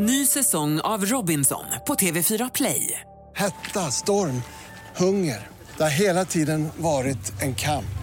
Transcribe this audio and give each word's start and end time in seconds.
Ny 0.00 0.26
säsong 0.26 0.80
av 0.80 1.04
Robinson 1.04 1.64
på 1.86 1.94
TV4 1.94 2.50
Play. 2.54 3.00
Hetta, 3.36 3.80
storm, 3.80 4.42
hunger. 4.96 5.46
Det 5.76 5.82
har 5.82 5.90
hela 5.90 6.24
tiden 6.24 6.68
varit 6.76 7.42
en 7.42 7.54
kamp. 7.54 7.98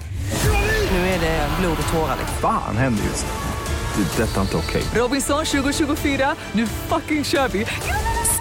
Nu 0.91 0.97
är 0.97 1.19
det 1.19 1.49
blod 1.59 1.77
och 1.87 1.93
tårar. 1.93 2.17
Fan 2.41 2.77
händer 2.77 3.03
just 3.03 3.25
nu. 3.25 4.03
Det. 4.03 4.23
är 4.23 4.27
Detta 4.27 4.37
är 4.37 4.41
inte 4.41 4.57
okej. 4.57 4.83
Robinson 5.01 5.45
2024, 5.45 6.35
nu 6.51 6.67
fucking 6.67 7.23
kör 7.23 7.47
vi! 7.47 7.65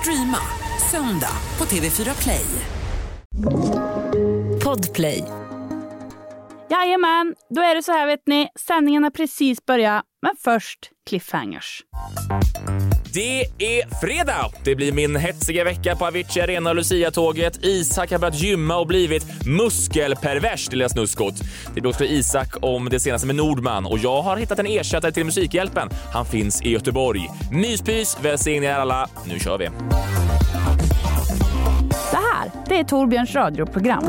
Streama 0.00 0.38
söndag 0.90 1.36
på 1.56 1.64
TV4 1.64 2.22
Play. 2.22 2.46
Podplay. 4.64 5.24
Jajamän, 6.70 7.34
då 7.54 7.60
är 7.60 7.74
det 7.74 7.82
så 7.82 7.92
här 7.92 8.06
vet 8.06 8.26
ni. 8.26 8.48
Sändningen 8.60 9.02
har 9.02 9.10
precis 9.10 9.66
börjat, 9.66 10.04
men 10.22 10.32
först 10.44 10.90
cliffhangers. 11.06 11.82
Det 13.14 13.40
är 13.58 14.00
fredag! 14.00 14.50
Det 14.64 14.74
blir 14.74 14.92
min 14.92 15.16
hetsiga 15.16 15.64
vecka 15.64 15.96
på 15.96 16.06
Avicii 16.06 16.42
Arena 16.42 16.70
och 16.70 16.76
Lucia-tåget. 16.76 17.64
Isak 17.64 18.10
har 18.10 18.18
börjat 18.18 18.40
gymma 18.40 18.76
och 18.76 18.86
blivit 18.86 19.46
muskelpervers, 19.46 20.70
lilla 20.72 20.88
snuskot. 20.88 21.34
Det 21.74 21.80
blir 21.80 21.90
också 21.90 22.04
Isak 22.04 22.56
om 22.60 22.88
det 22.88 23.00
senaste 23.00 23.26
med 23.26 23.36
Nordman 23.36 23.86
och 23.86 23.98
jag 23.98 24.22
har 24.22 24.36
hittat 24.36 24.58
en 24.58 24.66
ersättare 24.66 25.12
till 25.12 25.24
Musikhjälpen. 25.24 25.88
Han 26.12 26.26
finns 26.26 26.62
i 26.62 26.70
Göteborg. 26.70 27.30
Myspys, 27.52 28.18
välsigna 28.22 28.66
er 28.66 28.74
alla. 28.74 29.08
Nu 29.26 29.38
kör 29.38 29.58
vi! 29.58 29.64
Det 32.10 32.16
här, 32.16 32.50
det 32.68 32.78
är 32.78 32.84
Torbjörns 32.84 33.34
radioprogram. 33.34 34.04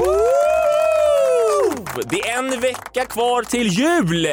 Det 2.10 2.30
är 2.30 2.38
en 2.38 2.60
vecka 2.62 3.06
kvar 3.06 3.44
till 3.44 3.68
jul! 3.68 4.28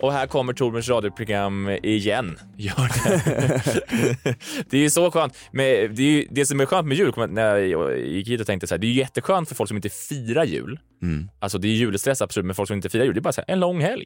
Och 0.00 0.12
här 0.12 0.26
kommer 0.26 0.52
Torbjörns 0.52 0.88
radioprogram 0.88 1.68
igen. 1.68 2.38
Gör 2.56 2.88
det. 3.04 4.36
det 4.70 4.76
är 4.76 4.80
ju 4.80 4.90
så 4.90 5.10
skönt. 5.10 5.38
Men 5.50 5.94
det, 5.94 6.02
är 6.02 6.26
det 6.30 6.46
som 6.46 6.60
är 6.60 6.66
skönt 6.66 6.88
med 6.88 6.96
jul, 6.96 7.12
när 7.28 7.56
jag 7.56 7.98
gick 7.98 8.28
hit 8.28 8.40
och 8.40 8.46
tänkte 8.46 8.66
så 8.66 8.74
här, 8.74 8.78
det 8.78 8.86
är 8.86 8.88
ju 8.88 8.98
jätteskönt 8.98 9.48
för 9.48 9.54
folk 9.54 9.68
som 9.68 9.76
inte 9.76 9.88
firar 9.88 10.44
jul. 10.44 10.78
Mm. 11.02 11.28
Alltså 11.38 11.58
det 11.58 11.68
är 11.68 11.72
julstress 11.72 12.22
absolut, 12.22 12.46
men 12.46 12.54
folk 12.54 12.66
som 12.68 12.76
inte 12.76 12.88
firar 12.88 13.04
jul, 13.04 13.14
det 13.14 13.18
är 13.18 13.22
bara 13.22 13.32
så 13.32 13.40
här, 13.46 13.52
en 13.52 13.60
lång 13.60 13.80
helg. 13.80 14.04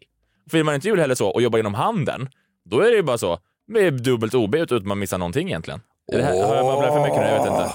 Firar 0.51 0.65
man 0.65 0.75
inte 0.75 0.89
jul 0.89 0.99
heller 0.99 1.15
så 1.15 1.29
och 1.29 1.43
jobbar 1.43 1.59
inom 1.59 1.75
handeln, 1.75 2.29
då 2.71 2.81
är 2.81 2.91
det 2.91 2.97
ju 2.97 3.03
bara 3.03 3.19
så, 3.19 3.39
med 3.69 4.03
dubbelt 4.03 4.35
OB 4.35 4.55
utan 4.55 4.79
att 4.79 4.87
man 4.87 4.99
missar 4.99 5.19
någonting 5.19 5.49
egentligen. 5.49 5.81
Är 6.13 6.19
det 6.19 6.25
här, 6.25 6.47
har 6.47 6.57
jag 6.57 6.67
babblat 6.67 6.95
för 6.95 7.01
mycket 7.01 7.21
nu? 7.21 7.27
Jag 7.27 7.39
vet 7.39 7.53
inte. 7.53 7.73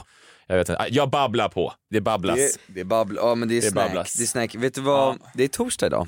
Jag 0.47 0.57
vet 0.57 0.69
inte. 0.69 0.85
Jag 0.89 1.09
babblar 1.09 1.49
på. 1.49 1.73
Det 1.89 2.01
babblas. 2.01 2.35
Det, 2.35 2.57
det 2.67 2.79
är 2.79 2.85
babbl, 2.85 3.15
ja 3.15 3.35
men 3.35 3.47
det 3.47 3.57
är, 3.57 3.61
Det 3.61 3.67
snack. 3.67 3.85
babblas. 3.87 4.13
Det 4.13 4.23
är 4.23 4.27
snack. 4.27 4.55
Vet 4.55 4.73
du 4.73 4.81
vad, 4.81 5.17
det 5.33 5.43
är 5.43 5.47
torsdag 5.47 5.87
idag. 5.87 6.07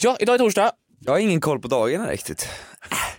Ja, 0.00 0.16
idag 0.20 0.34
är 0.34 0.38
torsdag. 0.38 0.72
Jag 1.00 1.12
har 1.12 1.18
ingen 1.18 1.40
koll 1.40 1.60
på 1.60 1.68
dagarna 1.68 2.10
riktigt. 2.10 2.48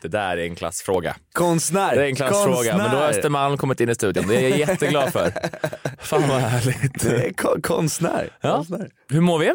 Det 0.01 0.07
där 0.07 0.37
är 0.37 0.43
en 0.43 0.55
klassfråga. 0.55 1.15
Konstnär! 1.33 1.95
Det 1.95 2.01
är 2.03 2.07
en 2.07 2.15
klassfråga, 2.15 2.77
men 2.77 2.91
då 2.91 2.97
har 2.97 3.09
Östermalm 3.09 3.57
kommit 3.57 3.81
in 3.81 3.89
i 3.89 3.95
studion. 3.95 4.27
Det 4.27 4.35
är 4.37 4.49
jag 4.49 4.59
jätteglad 4.59 5.11
för. 5.13 5.31
Fan 5.99 6.27
vad 6.29 6.37
härligt. 6.37 7.01
Det 7.03 7.25
är 7.27 7.33
ko- 7.33 7.61
konstnär. 7.63 8.29
Ja. 8.41 8.55
konstnär. 8.55 8.89
Hur 9.09 9.21
mår 9.21 9.39
vi? 9.39 9.53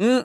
Mm. 0.00 0.22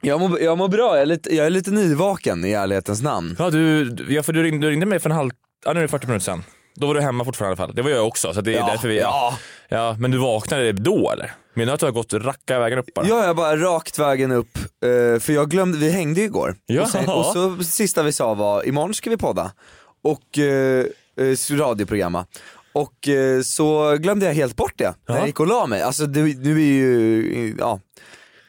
Jag, 0.00 0.20
mår, 0.20 0.40
jag 0.40 0.58
mår 0.58 0.68
bra, 0.68 0.94
jag 0.94 1.02
är, 1.02 1.06
lite, 1.06 1.34
jag 1.36 1.46
är 1.46 1.50
lite 1.50 1.70
nyvaken 1.70 2.44
i 2.44 2.52
ärlighetens 2.52 3.02
namn. 3.02 3.36
Ja, 3.38 3.50
du, 3.50 3.84
du- 3.90 4.14
ja, 4.14 4.22
för 4.22 4.32
du, 4.32 4.42
ringde, 4.42 4.66
du 4.66 4.70
ringde 4.70 4.86
mig 4.86 4.98
för 5.00 5.10
en 5.10 5.16
halv... 5.16 5.30
Ja, 5.64 5.72
nu 5.72 5.78
är 5.78 5.82
det 5.82 5.88
40 5.88 6.06
minuter 6.06 6.24
sen. 6.24 6.44
Då 6.74 6.86
var 6.86 6.94
du 6.94 7.00
hemma 7.00 7.24
fortfarande 7.24 7.50
i 7.50 7.60
alla 7.60 7.66
fall. 7.68 7.74
Det 7.76 7.82
var 7.82 7.90
jag 7.90 8.06
också, 8.06 8.34
så 8.34 8.40
det 8.40 8.54
är 8.54 8.58
Ja, 8.58 8.66
därför 8.66 8.88
vi... 8.88 8.98
Ja. 9.00 9.38
ja. 9.68 9.96
Men 9.98 10.10
du 10.10 10.18
vaknade 10.18 10.72
då 10.72 11.10
eller? 11.10 11.32
Menar 11.54 11.66
du 11.66 11.72
att 11.74 11.80
du 11.80 11.86
har 11.86 11.92
gått 11.92 12.12
racka 12.12 12.58
vägen 12.58 12.78
upp 12.78 12.94
bara? 12.94 13.06
Ja, 13.06 13.26
jag 13.26 13.36
bara 13.36 13.56
rakt 13.56 13.98
vägen 13.98 14.32
upp, 14.32 14.58
eh, 14.58 15.20
för 15.20 15.32
jag 15.32 15.50
glömde, 15.50 15.78
vi 15.78 15.90
hängde 15.90 16.20
ju 16.20 16.26
igår. 16.26 16.56
Ja. 16.66 16.82
Och, 16.82 16.88
sen, 16.88 17.08
och 17.08 17.24
så 17.26 17.64
sista 17.64 18.02
vi 18.02 18.12
sa 18.12 18.34
var, 18.34 18.66
imorgon 18.68 18.94
ska 18.94 19.10
vi 19.10 19.16
podda. 19.16 19.52
Och 20.04 20.38
eh, 20.38 20.84
eh, 21.20 21.56
radioprogramma. 21.56 22.26
Och 22.72 23.08
eh, 23.08 23.42
så 23.42 23.96
glömde 23.96 24.26
jag 24.26 24.34
helt 24.34 24.56
bort 24.56 24.72
det 24.76 24.94
när 25.08 25.14
Ja. 25.14 25.18
jag 25.18 25.26
gick 25.26 25.40
och 25.40 25.46
la 25.46 25.66
mig. 25.66 25.82
Alltså 25.82 26.06
det, 26.06 26.20
nu 26.20 26.52
är 26.62 26.66
ju, 26.66 27.56
ja, 27.58 27.80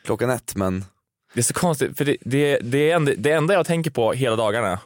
klockan 0.06 0.30
ett 0.30 0.56
men 0.56 0.86
Det 1.34 1.40
är 1.40 1.44
så 1.44 1.54
konstigt, 1.54 1.98
för 1.98 2.06
det, 2.06 2.18
det, 2.22 2.58
det, 2.62 2.92
enda, 2.92 3.12
det 3.18 3.32
enda 3.32 3.54
jag 3.54 3.66
tänker 3.66 3.92
på 3.92 4.14
hela 4.14 4.36
dagarna, 4.36 4.80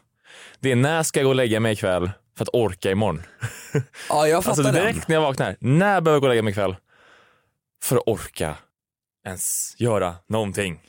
det 0.60 0.72
är 0.72 0.76
när 0.76 1.04
ska 1.04 1.20
jag 1.20 1.26
gå 1.26 1.30
och 1.30 1.36
lägga 1.36 1.60
mig 1.60 1.74
ikväll 1.74 2.12
för 2.38 2.44
att 2.44 2.50
orka 2.54 2.92
imorgon? 2.92 3.22
Ja 4.10 4.28
jag 4.28 4.44
fattar 4.44 4.50
Alltså 4.52 4.64
den. 4.64 4.74
direkt 4.74 5.08
när 5.08 5.16
jag 5.16 5.22
vaknar, 5.22 5.56
när 5.60 6.02
behöver 6.02 6.12
jag 6.12 6.22
gå 6.22 6.26
och 6.28 6.30
lägga 6.30 6.42
mig 6.42 6.52
ikväll 6.52 6.76
för 7.84 7.96
att 7.98 8.04
orka 8.06 8.58
ens 9.26 9.76
göra 9.78 10.16
någonting? 10.30 10.80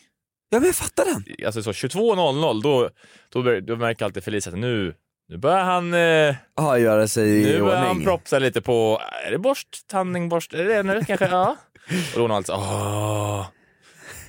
Ja 0.51 0.59
men 0.59 0.67
jag 0.67 0.75
fattar 0.77 1.05
den. 1.05 1.47
Alltså 1.47 1.63
så 1.63 1.73
22.00 1.73 2.63
då, 2.63 2.91
då, 3.29 3.61
då 3.61 3.77
märker 3.77 4.05
alltid 4.05 4.25
Felicia 4.25 4.53
att 4.53 4.59
nu, 4.59 4.95
nu 5.29 5.37
börjar 5.39 5.65
han, 5.65 5.95
eh, 5.95 6.35
Ja 6.57 6.79
göra 6.79 7.09
sig 7.09 7.43
i 7.43 7.45
nu 7.45 7.61
börjar 7.61 7.77
han 7.77 7.89
ordning. 7.91 8.05
propsa 8.07 8.39
lite 8.39 8.61
på, 8.61 9.01
är 9.27 9.31
det 9.31 9.39
borst, 9.39 9.87
tandning, 9.89 10.29
borst, 10.29 10.55
är 10.55 10.65
det 10.65 10.75
det 10.75 10.83
nu 10.83 11.05
kanske? 11.05 11.27
Ja. 11.27 11.57
Och 11.89 12.15
då 12.15 12.21
hon 12.21 12.31
alltså, 12.31 12.53
åh. 12.53 13.47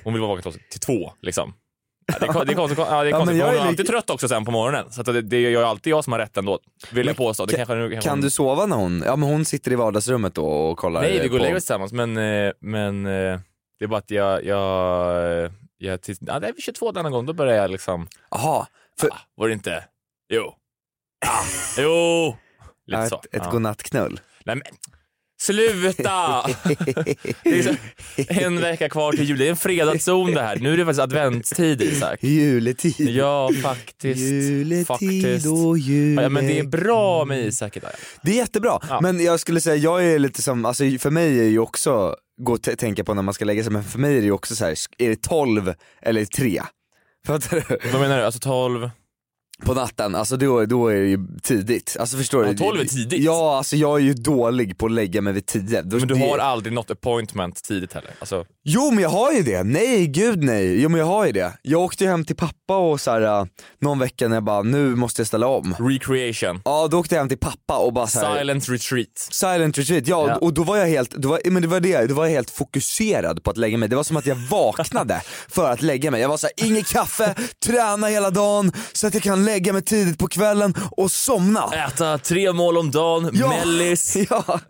Hon 0.04 0.12
vill 0.12 0.22
vara 0.22 0.34
vaken 0.34 0.52
till, 0.52 0.60
till 0.70 0.80
två 0.80 1.12
liksom. 1.22 1.54
Ja, 2.20 2.26
det 2.26 2.40
är, 2.40 2.44
det 2.44 2.52
är 2.52 2.56
konstigt, 2.56 2.78
ja, 2.78 3.02
det 3.02 3.08
är 3.08 3.10
Ja, 3.10 3.16
konstigt. 3.18 3.38
jag 3.38 3.46
hon 3.46 3.56
är 3.56 3.60
alltid 3.60 3.86
trött 3.86 4.10
också 4.10 4.28
sen 4.28 4.44
på 4.44 4.50
morgonen. 4.50 4.90
Så 4.92 5.02
det, 5.02 5.22
det 5.22 5.36
är 5.36 5.50
ju 5.50 5.56
alltid 5.62 5.90
jag 5.90 6.04
som 6.04 6.12
har 6.12 6.20
rätt 6.20 6.36
ändå, 6.36 6.58
vill 6.92 7.06
jag 7.06 7.16
påstå. 7.16 7.46
Det 7.46 7.56
kanske, 7.56 7.74
kanske 7.74 8.00
Kan 8.00 8.10
hon- 8.10 8.20
du 8.20 8.30
sova 8.30 8.66
när 8.66 8.76
hon, 8.76 9.02
ja 9.06 9.16
men 9.16 9.28
hon 9.28 9.44
sitter 9.44 9.72
i 9.72 9.74
vardagsrummet 9.74 10.34
då 10.34 10.46
och 10.46 10.78
kollar 10.78 11.00
Nej, 11.00 11.12
vi 11.12 11.18
eh, 11.18 11.26
går 11.30 11.38
och 11.38 11.42
lägger 11.42 11.54
tillsammans, 11.54 11.92
men, 11.92 12.16
eh, 12.16 12.52
men 12.60 13.06
eh, 13.06 13.40
det 13.78 13.84
är 13.84 13.86
bara 13.86 13.98
att 13.98 14.10
jag, 14.10 14.44
jag, 14.44 15.52
jag 15.78 16.02
till, 16.02 16.16
ja, 16.20 16.38
det 16.38 16.48
är 16.48 16.52
vid 16.52 16.62
22 16.62 16.92
denna 16.92 17.10
gång, 17.10 17.26
då 17.26 17.32
börjar 17.32 17.54
jag 17.54 17.70
liksom, 17.70 18.08
Jaha, 18.30 18.66
för 19.00 19.08
ah, 19.08 19.18
var 19.36 19.46
det 19.48 19.52
inte, 19.54 19.84
jo, 20.28 20.42
ah, 21.26 21.44
jo, 21.78 22.36
lite 22.86 23.00
ja, 23.02 23.08
så. 23.08 23.16
ett, 23.16 23.24
ett 23.24 23.42
ja. 23.44 23.50
godnattknull. 23.50 24.20
Nej 24.44 24.56
men, 24.56 24.62
sluta! 25.46 26.42
så, 27.64 27.74
en 28.28 28.60
vecka 28.60 28.88
kvar 28.88 29.12
till 29.12 29.24
jul, 29.24 29.38
det 29.38 29.46
är 29.46 29.50
en 29.50 29.56
fredagszon 29.56 30.34
det 30.34 30.42
här. 30.42 30.56
Nu 30.56 30.72
är 30.72 30.76
det 30.76 30.84
faktiskt 30.84 31.02
adventstid 31.02 31.82
Isak. 31.82 32.22
Juletid. 32.22 32.94
Ja, 33.10 33.50
faktiskt. 33.62 34.20
Juletid 34.20 34.86
faktiskt. 34.86 35.46
och 35.46 35.78
jule... 35.78 36.22
Ja, 36.22 36.28
men 36.28 36.46
det 36.46 36.58
är 36.58 36.64
bra 36.64 37.24
med 37.24 37.46
Isak 37.46 37.76
idag. 37.76 37.90
Det 38.22 38.30
är 38.30 38.36
jättebra, 38.36 38.78
Ja. 38.88 39.00
men 39.00 39.24
jag 39.24 39.40
skulle 39.40 39.60
säga, 39.60 39.76
jag 39.76 40.04
är 40.04 40.18
lite 40.18 40.42
som, 40.42 40.64
alltså 40.64 40.84
för 40.98 41.10
mig 41.10 41.40
är 41.40 41.44
ju 41.48 41.58
också, 41.58 42.16
gå 42.42 42.52
och 42.52 42.62
tänka 42.62 43.04
på 43.04 43.14
när 43.14 43.22
man 43.22 43.34
ska 43.34 43.44
lägga 43.44 43.62
sig, 43.62 43.72
men 43.72 43.84
för 43.84 43.98
mig 43.98 44.16
är 44.16 44.20
det 44.20 44.26
ju 44.26 44.32
också 44.32 44.56
så 44.56 44.64
här, 44.64 44.74
är 44.98 45.08
det 45.08 45.22
12 45.22 45.74
eller 46.02 46.24
3? 46.24 46.62
Fattar 47.26 47.64
du? 47.68 47.90
Vad 47.92 48.00
menar 48.00 48.18
du? 48.18 48.24
Alltså 48.24 48.40
12? 48.40 48.90
På 49.64 49.74
natten, 49.74 50.14
alltså 50.14 50.36
då, 50.36 50.66
då 50.66 50.88
är 50.88 50.94
det 51.00 51.06
ju 51.08 51.18
tidigt. 51.42 51.96
Alltså 52.00 52.16
förstår 52.16 52.44
Ja, 52.46 52.52
du? 52.52 52.58
12 52.58 52.80
är 52.80 52.84
tidigt. 52.84 53.22
Ja, 53.24 53.56
alltså 53.56 53.76
jag 53.76 53.94
är 54.00 54.02
ju 54.02 54.14
dålig 54.14 54.78
på 54.78 54.86
att 54.86 54.92
lägga 54.92 55.20
mig 55.20 55.32
vid 55.32 55.46
10. 55.46 55.82
Då- 55.82 55.96
Men 55.98 56.08
du 56.08 56.14
det- 56.14 56.20
har 56.28 56.38
aldrig 56.38 56.72
något 56.72 56.90
appointment 56.90 57.62
tidigt 57.64 57.92
heller? 57.92 58.10
Alltså, 58.18 58.44
Jo 58.64 58.90
men 58.90 59.02
jag 59.02 59.10
har 59.10 59.32
ju 59.32 59.42
det, 59.42 59.62
nej 59.62 60.06
gud 60.06 60.42
nej, 60.44 60.82
jo 60.82 60.88
men 60.88 60.98
jag 61.00 61.06
har 61.06 61.26
ju 61.26 61.32
det. 61.32 61.52
Jag 61.62 61.80
åkte 61.80 62.04
ju 62.04 62.10
hem 62.10 62.24
till 62.24 62.36
pappa 62.36 62.76
och 62.76 63.00
så 63.00 63.10
här, 63.10 63.20
äh, 63.40 63.44
någon 63.80 63.98
vecka 63.98 64.28
när 64.28 64.36
jag 64.36 64.44
bara, 64.44 64.62
nu 64.62 64.96
måste 64.96 65.20
jag 65.20 65.26
ställa 65.26 65.46
om. 65.46 65.74
recreation. 65.78 66.60
Ja 66.64 66.88
då 66.90 66.98
åkte 66.98 67.14
jag 67.14 67.20
hem 67.20 67.28
till 67.28 67.38
pappa 67.38 67.76
och 67.78 67.92
bara 67.92 68.06
så 68.06 68.20
här, 68.20 68.38
Silent 68.38 68.68
retreat. 68.68 69.08
Silent 69.30 69.78
retreat, 69.78 70.06
ja, 70.06 70.28
Ja. 70.28 70.36
och 70.36 70.54
då 70.54 70.62
var 70.64 70.76
jag 70.76 70.86
helt, 70.86 71.10
då 71.10 71.28
var, 71.28 71.40
men 71.50 71.62
det 71.62 71.68
var 71.68 71.80
det, 71.80 72.06
då 72.06 72.14
var 72.14 72.24
jag 72.24 72.32
helt 72.32 72.50
fokuserad 72.50 73.42
på 73.44 73.50
att 73.50 73.56
lägga 73.56 73.78
mig. 73.78 73.88
Det 73.88 73.96
var 73.96 74.02
som 74.04 74.16
att 74.16 74.26
jag 74.26 74.36
vaknade 74.50 75.20
för 75.48 75.70
att 75.72 75.82
lägga 75.82 76.10
mig. 76.10 76.20
Jag 76.20 76.28
var 76.28 76.36
såhär, 76.36 76.52
inget 76.56 76.86
kaffe, 76.86 77.34
träna 77.66 78.06
hela 78.06 78.30
dagen 78.30 78.72
så 78.92 79.06
att 79.06 79.14
jag 79.14 79.22
kan 79.22 79.44
lägga 79.44 79.51
mig 79.60 79.82
tidigt 79.82 80.18
på 80.18 80.28
kvällen 80.28 80.74
och 80.90 81.10
somna. 81.10 81.70
Äta 81.88 82.18
tre 82.18 82.52
mål 82.52 82.78
om 82.78 82.90
dagen, 82.90 83.30
Ja. 83.32 83.48
mellis, 83.48 84.16
Ja. 84.30 84.60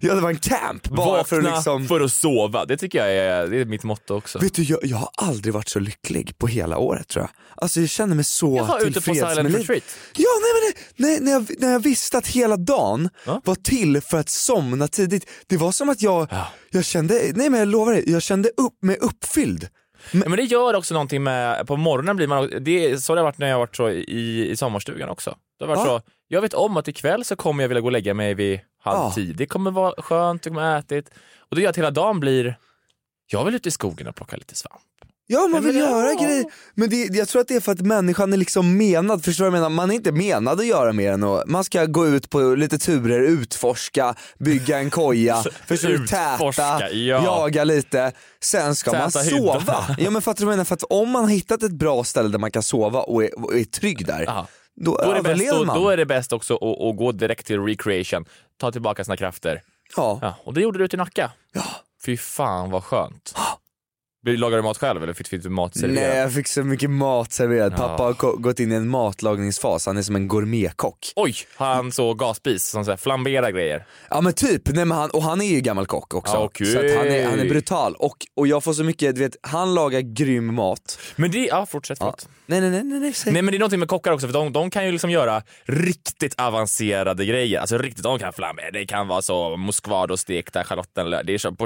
ja 0.00 0.14
det 0.14 0.20
var 0.20 0.30
en 0.30 0.38
camp 0.38 0.88
bara 0.88 1.06
vakna 1.06 1.24
för 1.24 1.38
att 1.38 1.44
liksom 1.54 1.86
för 1.88 2.00
att 2.00 2.12
sova. 2.12 2.64
Det 2.64 2.76
tycker 2.76 2.98
jag 2.98 3.16
är, 3.16 3.46
det 3.46 3.60
är 3.60 3.64
mitt 3.64 3.82
motto 3.84 4.14
också. 4.14 4.38
Vet 4.38 4.54
du, 4.54 4.62
jag, 4.62 4.78
jag 4.82 4.96
har 4.96 5.08
aldrig 5.16 5.54
varit 5.54 5.68
så 5.68 5.78
lycklig 5.78 6.38
på 6.38 6.46
hela 6.46 6.78
året 6.78 7.08
tror 7.08 7.22
jag. 7.22 7.30
Alltså 7.62 7.80
jag 7.80 7.88
känner 7.88 8.14
mig 8.14 8.24
så 8.24 8.56
Jaha, 8.56 8.78
ute 8.78 8.86
på 8.86 8.92
tillfreds 9.00 9.20
med 9.22 9.36
silent 9.36 9.56
retreat. 9.56 9.82
Ja, 10.16 10.28
nej, 10.42 10.52
men 10.62 11.06
nej, 11.06 11.20
när, 11.20 11.32
jag, 11.32 11.50
när 11.58 11.72
jag 11.72 11.80
visste 11.80 12.18
att 12.18 12.26
hela 12.26 12.56
dagen 12.56 13.08
Ja. 13.26 13.40
var 13.44 13.54
till 13.54 14.00
för 14.00 14.18
att 14.18 14.28
somna 14.28 14.88
tidigt. 14.88 15.26
Det 15.46 15.56
var 15.56 15.72
som 15.72 15.88
att 15.88 16.02
jag, 16.02 16.28
Ja. 16.30 16.46
jag 16.70 16.84
kände, 16.84 17.14
nej 17.34 17.50
men 17.50 17.58
jag 17.60 17.68
lovar 17.68 17.92
dig, 17.92 18.04
jag 18.06 18.22
kände 18.22 18.48
upp 18.56 18.82
mig 18.82 18.96
uppfylld. 18.96 19.68
Ja, 20.12 20.28
men 20.28 20.36
det 20.36 20.42
gör 20.42 20.74
också 20.74 20.94
någonting 20.94 21.22
med, 21.22 21.66
på 21.66 21.76
morgonen 21.76 22.16
blir 22.16 22.26
man, 22.26 22.50
det 22.60 22.98
så 22.98 23.12
har 23.12 23.16
det 23.16 23.22
varit 23.22 23.38
när 23.38 23.46
jag 23.46 23.54
har 23.54 23.60
varit 23.60 23.76
så 23.76 23.90
i, 23.90 24.48
i 24.50 24.56
sommarstugan 24.56 25.08
också. 25.08 25.36
Det 25.58 25.64
har 25.64 25.74
varit 25.76 25.86
Ja. 25.88 26.00
så, 26.06 26.10
jag 26.28 26.40
vet 26.40 26.54
om 26.54 26.76
att 26.76 26.88
ikväll 26.88 27.24
så 27.24 27.36
kommer 27.36 27.62
jag 27.64 27.68
vilja 27.68 27.80
gå 27.80 27.86
och 27.88 27.92
lägga 27.92 28.14
mig 28.14 28.34
vid 28.34 28.60
halv 28.78 28.98
Ja. 28.98 29.12
tio. 29.14 29.32
Det 29.32 29.46
kommer 29.46 29.70
vara 29.70 30.02
skönt, 30.02 30.46
jag 30.46 30.54
kommer 30.54 30.78
ätit. 30.78 31.10
Och 31.38 31.56
det 31.56 31.62
gör 31.62 31.70
att 31.70 31.78
hela 31.78 31.90
dagen 31.90 32.20
blir, 32.20 32.58
jag 33.26 33.44
vill 33.44 33.54
ut 33.54 33.66
i 33.66 33.70
skogen 33.70 34.06
och 34.08 34.14
plocka 34.16 34.36
lite 34.36 34.54
svamp. 34.54 34.82
Ja 35.28 35.46
man 35.46 35.64
vill 35.64 35.76
göra 35.76 36.14
grejer, 36.14 36.44
men 36.74 36.90
det, 36.90 36.96
jag 36.96 37.28
tror 37.28 37.40
att 37.42 37.48
det 37.48 37.54
är 37.56 37.60
för 37.60 37.72
att 37.72 37.80
människan 37.80 38.32
är 38.32 38.36
liksom 38.36 38.76
menad, 38.76 39.24
förstår 39.24 39.44
du 39.44 39.50
vad 39.50 39.56
jag 39.58 39.62
menar? 39.62 39.76
Man 39.76 39.90
är 39.90 39.94
inte 39.94 40.12
menad 40.12 40.60
att 40.60 40.66
göra 40.66 40.92
mer 40.92 41.12
än 41.12 41.24
att, 41.24 41.48
man 41.48 41.64
ska 41.64 41.84
gå 41.86 42.06
ut 42.06 42.30
på 42.30 42.40
lite 42.54 42.78
turer, 42.78 43.20
utforska, 43.20 44.14
bygga 44.38 44.78
en 44.78 44.90
koja, 44.90 45.42
förstår 45.66 45.88
du, 45.88 46.06
täta, 46.06 46.90
ja. 46.92 47.24
jaga 47.24 47.64
lite, 47.64 48.12
sen 48.40 48.74
ska 48.74 48.92
man 48.92 49.10
Täta 49.10 49.20
hydda. 49.24 49.36
sova. 49.60 49.86
Ja 49.98 50.10
men 50.10 50.22
fattar 50.22 50.38
du 50.40 50.44
vad 50.44 50.52
jag 50.52 50.56
menar? 50.56 50.64
För 50.64 50.74
att 50.74 50.82
om 50.82 51.10
man 51.10 51.22
har 51.24 51.30
hittat 51.30 51.62
ett 51.62 51.72
bra 51.72 52.04
ställe 52.04 52.28
där 52.28 52.38
man 52.38 52.50
kan 52.50 52.62
sova 52.62 53.00
och 53.00 53.24
är, 53.24 53.44
och 53.44 53.54
är 53.58 53.64
trygg 53.64 54.06
där, 54.06 54.28
Aha. 54.28 54.46
då, 54.76 54.96
Då 54.96 55.10
är, 55.10 55.14
det 55.14 55.22
bäst, 55.22 55.26
överlever 55.26 55.58
då, 55.58 55.64
man. 55.64 55.82
då 55.82 55.88
är 55.88 55.96
det 55.96 56.06
bäst 56.06 56.32
också 56.32 56.54
att, 56.54 56.62
att 56.90 56.96
gå 56.96 57.12
direkt 57.12 57.46
till 57.46 57.60
recreation, 57.60 58.24
ta 58.60 58.72
tillbaka 58.72 59.04
sina 59.04 59.16
krafter. 59.16 59.62
ja. 59.96 60.18
Ja, 60.22 60.34
och 60.44 60.54
det 60.54 60.60
gjorde 60.60 60.78
du 60.78 60.88
till 60.88 60.98
Nacka. 60.98 61.30
Ja. 61.52 61.62
Fy 62.06 62.16
fan 62.16 62.70
vad 62.70 62.84
skönt. 62.84 63.34
Lagar 64.26 64.56
du 64.56 64.62
mat 64.62 64.78
själv 64.78 65.02
eller 65.02 65.12
fick 65.12 65.28
fick 65.28 65.42
du 65.42 65.48
mat 65.48 65.76
serverad? 65.76 65.94
Nej 65.94 66.18
jag 66.18 66.32
fick 66.32 66.46
så 66.48 66.62
mycket 66.62 66.90
mat 66.90 67.32
serverad, 67.32 67.72
Ja. 67.72 67.76
pappa 67.76 68.02
har 68.02 68.36
gått 68.36 68.60
in 68.60 68.72
i 68.72 68.74
en 68.74 68.88
matlagningsfas, 68.88 69.86
han 69.86 69.96
är 69.96 70.02
som 70.02 70.16
en 70.16 70.28
gourmetkock. 70.28 71.12
Oj, 71.16 71.34
han 71.56 71.92
så 71.92 72.14
gasspis 72.14 72.64
som 72.68 72.84
så 72.84 72.90
här 72.90 72.98
flamberar 72.98 73.50
grejer? 73.50 73.86
Ja 74.10 74.20
men 74.20 74.32
typ, 74.32 74.62
Nej, 74.68 74.84
men 74.84 74.98
han, 74.98 75.10
och 75.10 75.22
han 75.22 75.40
är 75.40 75.46
ju 75.54 75.60
gammal 75.60 75.86
kock 75.86 76.14
också. 76.14 76.34
Ja, 76.34 76.44
okej. 76.44 76.66
Så 76.66 76.78
han, 76.78 77.06
är, 77.06 77.26
han 77.30 77.38
är 77.40 77.48
brutal 77.48 77.94
och, 77.94 78.16
och 78.36 78.46
jag 78.46 78.64
får 78.64 78.72
så 78.72 78.84
mycket, 78.84 79.14
du 79.14 79.20
vet, 79.20 79.36
han 79.40 79.74
lagar 79.74 80.00
grym 80.00 80.54
mat. 80.54 80.98
Men 81.16 81.30
det, 81.30 81.38
ja 81.46 81.66
fortsätt 81.66 81.98
Ja. 82.00 82.16
Nej 82.46 82.60
nej 82.60 82.70
nej 82.70 82.84
nej, 82.84 83.00
nej. 83.00 83.12
Nej 83.26 83.42
men 83.42 83.46
det 83.52 83.56
är 83.56 83.58
någonting 83.58 83.80
med 83.80 83.88
kockar 83.88 84.12
också 84.12 84.26
för 84.26 84.34
de, 84.34 84.52
de 84.52 84.70
kan 84.70 84.86
ju 84.86 84.92
liksom 84.92 85.10
göra 85.10 85.42
riktigt 85.64 86.40
avancerade 86.40 87.24
grejer. 87.26 87.60
Alltså 87.60 87.78
riktigt, 87.78 88.02
de 88.02 88.18
kan 88.18 88.32
flammera, 88.32 88.70
det 88.70 88.86
kan 88.86 89.08
vara 89.08 89.22
så 89.22 89.56
moskvado 89.56 90.16
stekta 90.16 90.64
schalottenlök, 90.64 91.26
det 91.26 91.34
är 91.34 91.38
så 91.38 91.56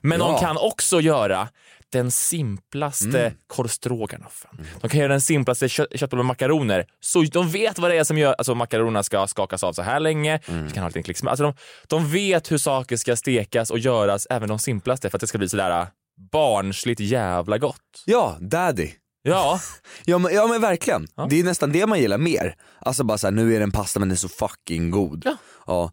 Men 0.00 0.20
Ja. 0.20 0.26
de 0.26 0.40
kan 0.40 0.56
också 0.58 1.00
göra 1.00 1.48
den 1.92 2.10
simplaste 2.10 3.20
Mm. 3.20 3.32
korv 3.46 3.68
stroganoffen. 3.68 4.66
De 4.80 4.88
kan 4.90 5.00
göra 5.00 5.12
den 5.12 5.20
simplaste 5.20 5.68
kö- 5.68 5.86
köttbullar 5.94 6.22
med 6.22 6.26
makaroner. 6.26 6.86
Så 7.00 7.22
de 7.22 7.50
vet 7.50 7.78
vad 7.78 7.90
det 7.90 7.96
är 7.96 8.04
som 8.04 8.18
gör, 8.18 8.32
alltså 8.38 8.54
makaronerna 8.54 9.02
ska 9.02 9.26
skakas 9.26 9.64
av 9.64 9.72
så 9.72 9.82
här 9.82 10.00
länge, 10.00 10.40
Mm. 10.48 10.64
vi 10.66 10.70
kan 10.72 10.82
ha 10.82 10.86
en 10.86 10.88
liten 10.90 11.02
klick. 11.02 11.24
Alltså 11.24 11.44
de, 11.44 11.54
de 11.86 12.10
vet 12.12 12.52
hur 12.52 12.58
saker 12.58 12.96
ska 12.96 13.16
stekas 13.16 13.70
och 13.70 13.78
göras, 13.78 14.26
även 14.30 14.48
de 14.48 14.58
simplaste, 14.58 15.10
för 15.10 15.16
att 15.16 15.20
det 15.20 15.26
ska 15.26 15.38
bli 15.38 15.48
sådär 15.48 15.86
barnsligt 16.32 17.00
jävla 17.00 17.58
gott. 17.58 18.02
Ja, 18.06 18.36
daddy. 18.40 18.90
Ja, 19.22 19.60
Ja 20.04 20.18
men, 20.18 20.34
ja 20.34 20.46
men 20.46 20.60
verkligen, 20.60 21.06
det 21.30 21.40
är 21.40 21.44
nästan 21.44 21.72
det 21.72 21.86
man 21.86 22.00
gillar 22.00 22.18
mer. 22.18 22.54
Alltså 22.80 23.04
bara 23.04 23.18
såhär, 23.18 23.32
nu 23.32 23.54
är 23.54 23.58
det 23.58 23.62
en 23.64 23.70
pasta 23.72 24.00
men 24.00 24.08
den 24.08 24.14
är 24.14 24.18
så 24.18 24.28
fucking 24.28 24.90
god. 24.90 25.22
Ja. 25.24 25.36
ja. 25.66 25.92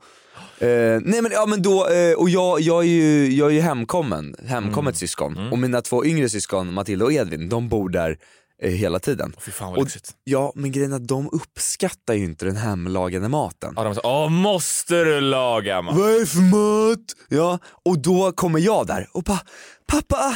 Eh, 0.68 1.00
nej 1.04 1.22
men, 1.22 1.32
ja, 1.32 1.46
men 1.46 1.62
då, 1.62 1.88
eh, 1.88 2.14
och 2.14 2.30
jag, 2.30 2.62
jag, 2.62 2.84
är 2.84 2.88
ju, 2.88 3.34
jag 3.34 3.48
är 3.50 3.54
ju 3.54 3.62
hemkommen, 3.62 4.36
hemkommet 4.48 4.98
syskon. 4.98 5.38
Och 5.52 5.58
mina 5.60 5.82
två 5.82 6.06
yngre 6.06 6.30
syskon, 6.30 6.74
Matilda 6.74 7.06
och 7.06 7.14
Edvin, 7.14 7.50
de 7.50 7.70
bor 7.70 7.90
där 7.90 8.18
eh, 8.64 8.72
hela 8.72 9.00
tiden. 9.00 9.34
fy 9.40 9.52
fan 9.52 9.70
vad 9.70 9.78
Och, 9.78 9.84
lyxigt. 9.84 10.12
ja 10.24 10.52
men 10.56 10.72
grejen 10.72 10.92
är 10.92 10.96
att 10.96 11.08
de 11.08 11.30
uppskattar 11.32 12.14
ju 12.14 12.24
inte 12.24 12.46
den 12.46 12.56
hemlagade 12.58 13.30
maten. 13.30 13.74
Ja, 13.76 13.84
de 13.84 13.96
sa, 13.96 14.02
Åh, 14.04 14.30
måste 14.30 15.04
du 15.04 15.22
laga 15.22 15.82
mat? 15.82 15.96
Vad 15.96 16.10
är 16.22 16.26
för 16.26 16.40
mat? 16.40 17.06
Ja, 17.30 17.60
och 17.86 18.00
då 18.00 18.32
kommer 18.32 18.60
jag 18.60 18.88
där 18.88 19.10
och 19.14 19.24
bara, 19.24 19.40
pappa, 19.88 20.36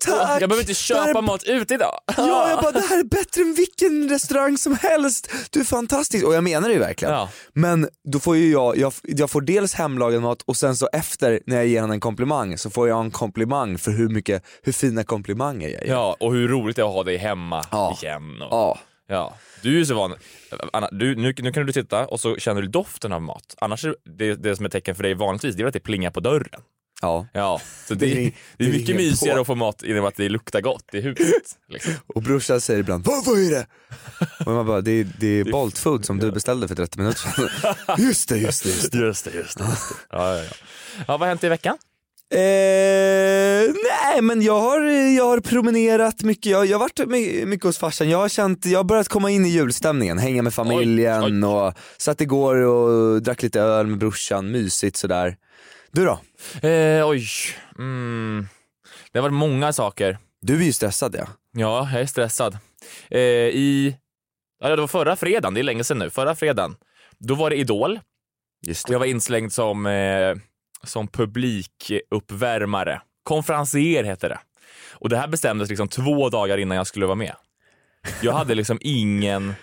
tack! 0.00 0.42
Jag 0.42 0.48
behöver 0.48 0.62
inte 0.62 0.74
köpa 0.74 1.18
är 1.18 1.22
mat 1.22 1.44
ut 1.44 1.70
idag. 1.70 2.00
Ja, 2.16 2.50
jag 2.50 2.62
bara 2.62 2.72
det 2.72 2.80
här 2.80 2.98
är 2.98 3.04
bättre 3.04 3.42
än 3.42 3.54
vilken 3.54 4.08
restaurang 4.08 4.58
som 4.58 4.76
helst. 4.76 5.30
Du 5.50 5.60
är 5.60 5.64
fantastisk. 5.64 6.26
Och 6.26 6.34
jag 6.34 6.44
menar 6.44 6.68
det 6.68 6.74
ju 6.74 6.80
verkligen. 6.80 7.14
Ja. 7.14 7.28
Men 7.52 7.88
då 8.12 8.18
får 8.18 8.36
ju 8.36 8.50
jag, 8.52 8.76
jag, 8.76 8.92
jag 9.02 9.30
får 9.30 9.40
dels 9.40 9.74
hemlagad 9.74 10.22
mat 10.22 10.42
och 10.42 10.56
sen 10.56 10.76
så 10.76 10.88
efter 10.92 11.40
när 11.46 11.56
jag 11.56 11.66
ger 11.66 11.80
honom 11.80 11.94
en 11.94 12.00
komplimang 12.00 12.58
så 12.58 12.70
får 12.70 12.88
jag 12.88 13.00
en 13.00 13.10
komplimang 13.10 13.78
för 13.78 13.90
hur 13.90 14.08
mycket, 14.08 14.42
hur 14.62 14.72
fina 14.72 15.04
komplimanger 15.04 15.68
jag 15.68 15.84
ger. 15.84 15.92
Ja, 15.92 16.16
och 16.20 16.32
hur 16.34 16.48
roligt 16.48 16.76
det 16.76 16.82
är 16.82 16.86
att 16.86 16.92
ha 16.92 17.04
dig 17.04 17.16
hemma 17.16 17.64
Ja. 17.70 17.98
igen. 18.02 18.42
Och, 18.42 18.48
Ja. 18.50 18.78
ja. 19.08 19.34
Du 19.62 19.68
är 19.74 19.78
ju 19.78 19.86
så 19.86 19.94
van. 19.94 20.14
Anna, 20.72 20.88
du, 20.92 21.16
nu, 21.16 21.34
nu 21.38 21.52
kan 21.52 21.66
du 21.66 21.72
sitta 21.72 22.06
och 22.06 22.20
så 22.20 22.36
känner 22.36 22.62
du 22.62 22.68
doften 22.68 23.12
av 23.12 23.22
mat. 23.22 23.54
Annars 23.60 23.84
är 23.84 23.94
det, 24.18 24.34
det 24.34 24.56
som 24.56 24.64
är 24.64 24.68
tecken 24.70 24.94
för 24.94 25.02
dig 25.02 25.14
vanligtvis 25.14 25.56
det 25.56 25.62
är 25.62 25.66
att 25.66 25.72
det 25.72 25.80
plingar 25.80 26.10
på 26.10 26.20
dörren. 26.20 26.60
Ja. 27.02 27.26
Ja, 27.32 27.60
så 27.86 27.94
det, 27.94 28.06
Det 28.06 28.14
det, 28.14 28.26
är- 28.26 28.32
det 28.56 28.64
är 28.64 28.68
mycket 28.72 28.96
mysigare 28.96 29.34
på. 29.34 29.40
att 29.40 29.46
få 29.46 29.54
mat 29.54 29.82
genom 29.86 30.04
att 30.04 30.16
det 30.16 30.28
luktar 30.28 30.60
gott 30.60 30.84
i 30.92 31.00
huset. 31.00 31.42
Liksom. 31.68 31.92
Och 32.14 32.22
brorsan 32.22 32.60
säger 32.60 32.80
ibland, 32.80 33.04
vad, 33.04 33.24
vad 33.24 33.38
är 33.38 33.50
det? 33.50 33.66
Och 34.46 34.52
man 34.52 34.66
bara, 34.66 34.80
det 34.80 34.90
är, 34.90 35.06
det 35.20 35.26
är 35.40 35.44
Bolt 35.44 35.78
food 35.78 36.04
som 36.04 36.18
du 36.18 36.32
beställde 36.32 36.68
för 36.68 36.74
30 36.74 36.98
minuter 36.98 37.18
sedan. 37.20 37.48
just 38.06 38.28
det, 38.28 38.38
just 38.38 38.62
det, 38.64 38.68
just 38.70 38.92
det. 38.92 38.98
Just 38.98 39.24
det, 39.24 39.30
just 39.34 39.58
det. 39.58 39.64
Ja, 40.10 40.36
ja, 40.36 40.42
ja. 40.42 40.44
ja, 40.98 41.04
vad 41.06 41.20
har 41.20 41.26
hänt 41.26 41.44
i 41.44 41.48
veckan? 41.48 41.76
Eh, 42.34 43.74
nej 44.10 44.22
men 44.22 44.42
jag 44.42 44.60
har, 44.60 44.80
jag 45.16 45.24
har 45.24 45.40
promenerat 45.40 46.22
mycket, 46.22 46.46
jag, 46.52 46.66
jag 46.66 46.78
har 46.78 46.80
varit 46.80 47.08
my- 47.08 47.46
mycket 47.46 47.64
hos 47.66 47.78
farsan, 47.78 48.10
jag 48.10 48.18
har 48.18 48.28
känt, 48.28 48.66
jag 48.66 48.78
har 48.78 48.84
börjat 48.84 49.08
komma 49.08 49.30
in 49.30 49.46
i 49.46 49.48
julstämningen, 49.48 50.18
hänga 50.18 50.42
med 50.42 50.54
familjen 50.54 51.44
Oj, 51.44 51.44
och 51.44 51.74
satt 51.98 52.20
igår 52.20 52.56
och 52.56 53.22
drack 53.22 53.42
lite 53.42 53.60
öl 53.60 53.86
med 53.86 53.98
brorsan, 53.98 54.50
mysigt 54.50 54.96
sådär. 54.96 55.36
Du 55.92 56.04
då? 56.04 56.20
Eh, 56.62 57.08
oj. 57.08 57.26
Mm. 57.78 58.48
Det 59.12 59.18
har 59.18 59.22
varit 59.22 59.32
många 59.34 59.72
saker. 59.72 60.18
Du 60.42 60.60
är 60.60 60.64
ju 60.64 60.72
stressad 60.72 61.14
ja. 61.18 61.26
Ja, 61.52 61.88
jag 61.92 62.00
är 62.02 62.06
stressad. 62.06 62.58
Eh, 63.10 63.20
I, 63.20 63.96
ja, 64.60 64.68
det 64.68 64.76
var 64.80 64.86
förra 64.88 65.16
fredagen, 65.16 65.54
det 65.54 65.60
är 65.60 65.62
länge 65.64 65.84
sedan 65.84 65.98
nu, 65.98 66.10
förra 66.10 66.34
fredagen, 66.34 66.76
då 67.18 67.34
var 67.34 67.50
det 67.50 67.56
Idol. 67.56 68.00
Just 68.66 68.88
Och 68.88 68.94
jag 68.94 68.98
var 68.98 69.06
inslängd 69.06 69.52
som, 69.52 69.86
eh, 69.86 70.34
som 70.84 71.08
publikuppvärmare. 71.08 73.00
Konferencier 73.22 74.04
heter 74.04 74.28
det. 74.28 74.38
Och 74.92 75.08
det 75.08 75.16
här 75.16 75.28
bestämdes 75.28 75.68
liksom 75.68 75.88
två 75.88 76.28
dagar 76.28 76.58
innan 76.58 76.76
jag 76.76 76.86
skulle 76.86 77.06
vara 77.06 77.14
med. 77.16 77.34
Jag 78.22 78.32
hade 78.32 78.54
liksom 78.54 78.78
ingen... 78.80 79.54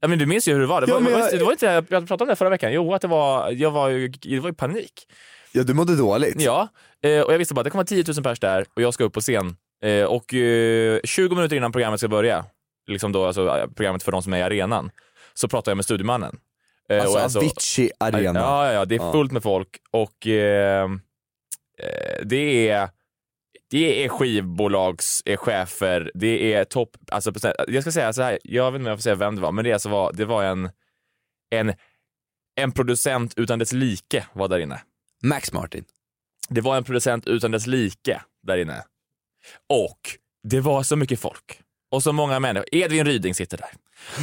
Ja, 0.00 0.08
men 0.08 0.18
du 0.18 0.26
minns 0.26 0.48
ju 0.48 0.52
hur 0.52 0.60
det 0.60 0.66
var. 0.66 0.80
Det 0.80 0.86
Ja, 0.88 0.94
var, 0.94 1.10
var, 1.10 1.10
jag- 1.18 1.32
det 1.38 1.44
var 1.44 1.52
inte, 1.52 1.66
jag 1.66 1.88
pratade 1.88 2.22
om 2.24 2.28
det 2.28 2.36
förra 2.36 2.48
veckan. 2.50 2.72
Jo, 2.72 2.94
att 2.94 3.02
det 3.02 3.08
var, 3.08 3.50
jag 3.50 3.70
var, 3.70 3.90
det 4.28 4.40
var 4.40 4.48
ju 4.48 4.54
panik. 4.54 5.06
Ja 5.56 5.62
du 5.62 5.74
mådde 5.74 5.96
dåligt. 5.96 6.40
Ja, 6.40 6.68
eh, 7.02 7.20
och 7.20 7.32
jag 7.32 7.38
visste 7.38 7.54
bara 7.54 7.60
att 7.60 7.64
det 7.64 7.70
kommer 7.70 7.84
vara 7.84 8.04
10 8.04 8.14
000 8.16 8.24
pers 8.24 8.40
där 8.40 8.66
och 8.74 8.82
jag 8.82 8.94
ska 8.94 9.04
upp 9.04 9.12
på 9.12 9.20
scen. 9.20 9.56
Eh, 9.82 10.04
och 10.04 10.34
eh, 10.34 11.00
20 11.04 11.34
minuter 11.34 11.56
innan 11.56 11.72
programmet 11.72 12.00
ska 12.00 12.08
börja, 12.08 12.44
liksom 12.86 13.12
då, 13.12 13.24
alltså, 13.26 13.48
eh, 13.58 13.66
programmet 13.76 14.02
för 14.02 14.12
de 14.12 14.22
som 14.22 14.32
är 14.32 14.38
i 14.38 14.42
arenan, 14.42 14.90
så 15.34 15.48
pratar 15.48 15.70
jag 15.72 15.76
med 15.76 15.84
studiemannen. 15.84 16.38
Eh, 16.88 17.00
Alltså 17.00 17.16
och 17.16 17.22
jag 17.22 17.30
så- 17.30 17.38
Avicii 17.38 17.90
arena. 18.00 18.40
Ja, 18.40 18.72
ja, 18.72 18.84
det 18.84 18.94
är 18.94 19.12
fullt 19.12 19.32
med 19.32 19.42
folk 19.42 19.68
och 19.90 20.26
eh, 20.26 20.84
eh, 21.78 22.24
det 22.24 22.68
är 22.68 22.88
det 23.70 24.04
är 24.04 24.08
skivbolagschefer, 24.08 26.10
det 26.14 26.54
är 26.54 26.64
topp, 26.64 26.96
alltså 27.10 27.32
jag 27.68 27.82
ska 27.82 27.92
säga 27.92 28.12
så 28.12 28.22
här, 28.22 28.38
jag 28.44 28.72
vet 28.72 28.78
inte 28.78 28.86
om 28.88 28.90
jag 28.90 28.98
får 28.98 29.02
säga 29.02 29.14
vem 29.14 29.36
det 29.36 29.42
var, 29.42 29.52
men 29.52 29.64
det, 29.64 29.72
alltså 29.72 29.88
var, 29.88 30.12
det 30.12 30.24
var 30.24 30.44
en, 30.44 30.70
en, 31.50 31.74
en 32.60 32.72
producent 32.72 33.34
utan 33.36 33.58
dess 33.58 33.72
like 33.72 34.26
var 34.32 34.48
där 34.48 34.58
inne. 34.58 34.80
Max 35.28 35.52
Martin. 35.52 35.84
Det 36.48 36.60
var 36.60 36.76
en 36.76 36.84
producent 36.84 37.26
utan 37.26 37.50
dess 37.50 37.66
like 37.66 38.20
där 38.46 38.56
inne. 38.56 38.82
Och 39.68 40.00
det 40.48 40.60
var 40.60 40.82
så 40.82 40.96
mycket 40.96 41.20
folk. 41.20 41.60
Och 41.90 42.02
så 42.02 42.12
många 42.12 42.40
människor. 42.40 42.66
Edvin 42.72 43.04
Ryding 43.06 43.34
sitter 43.34 43.56
där. 43.58 43.68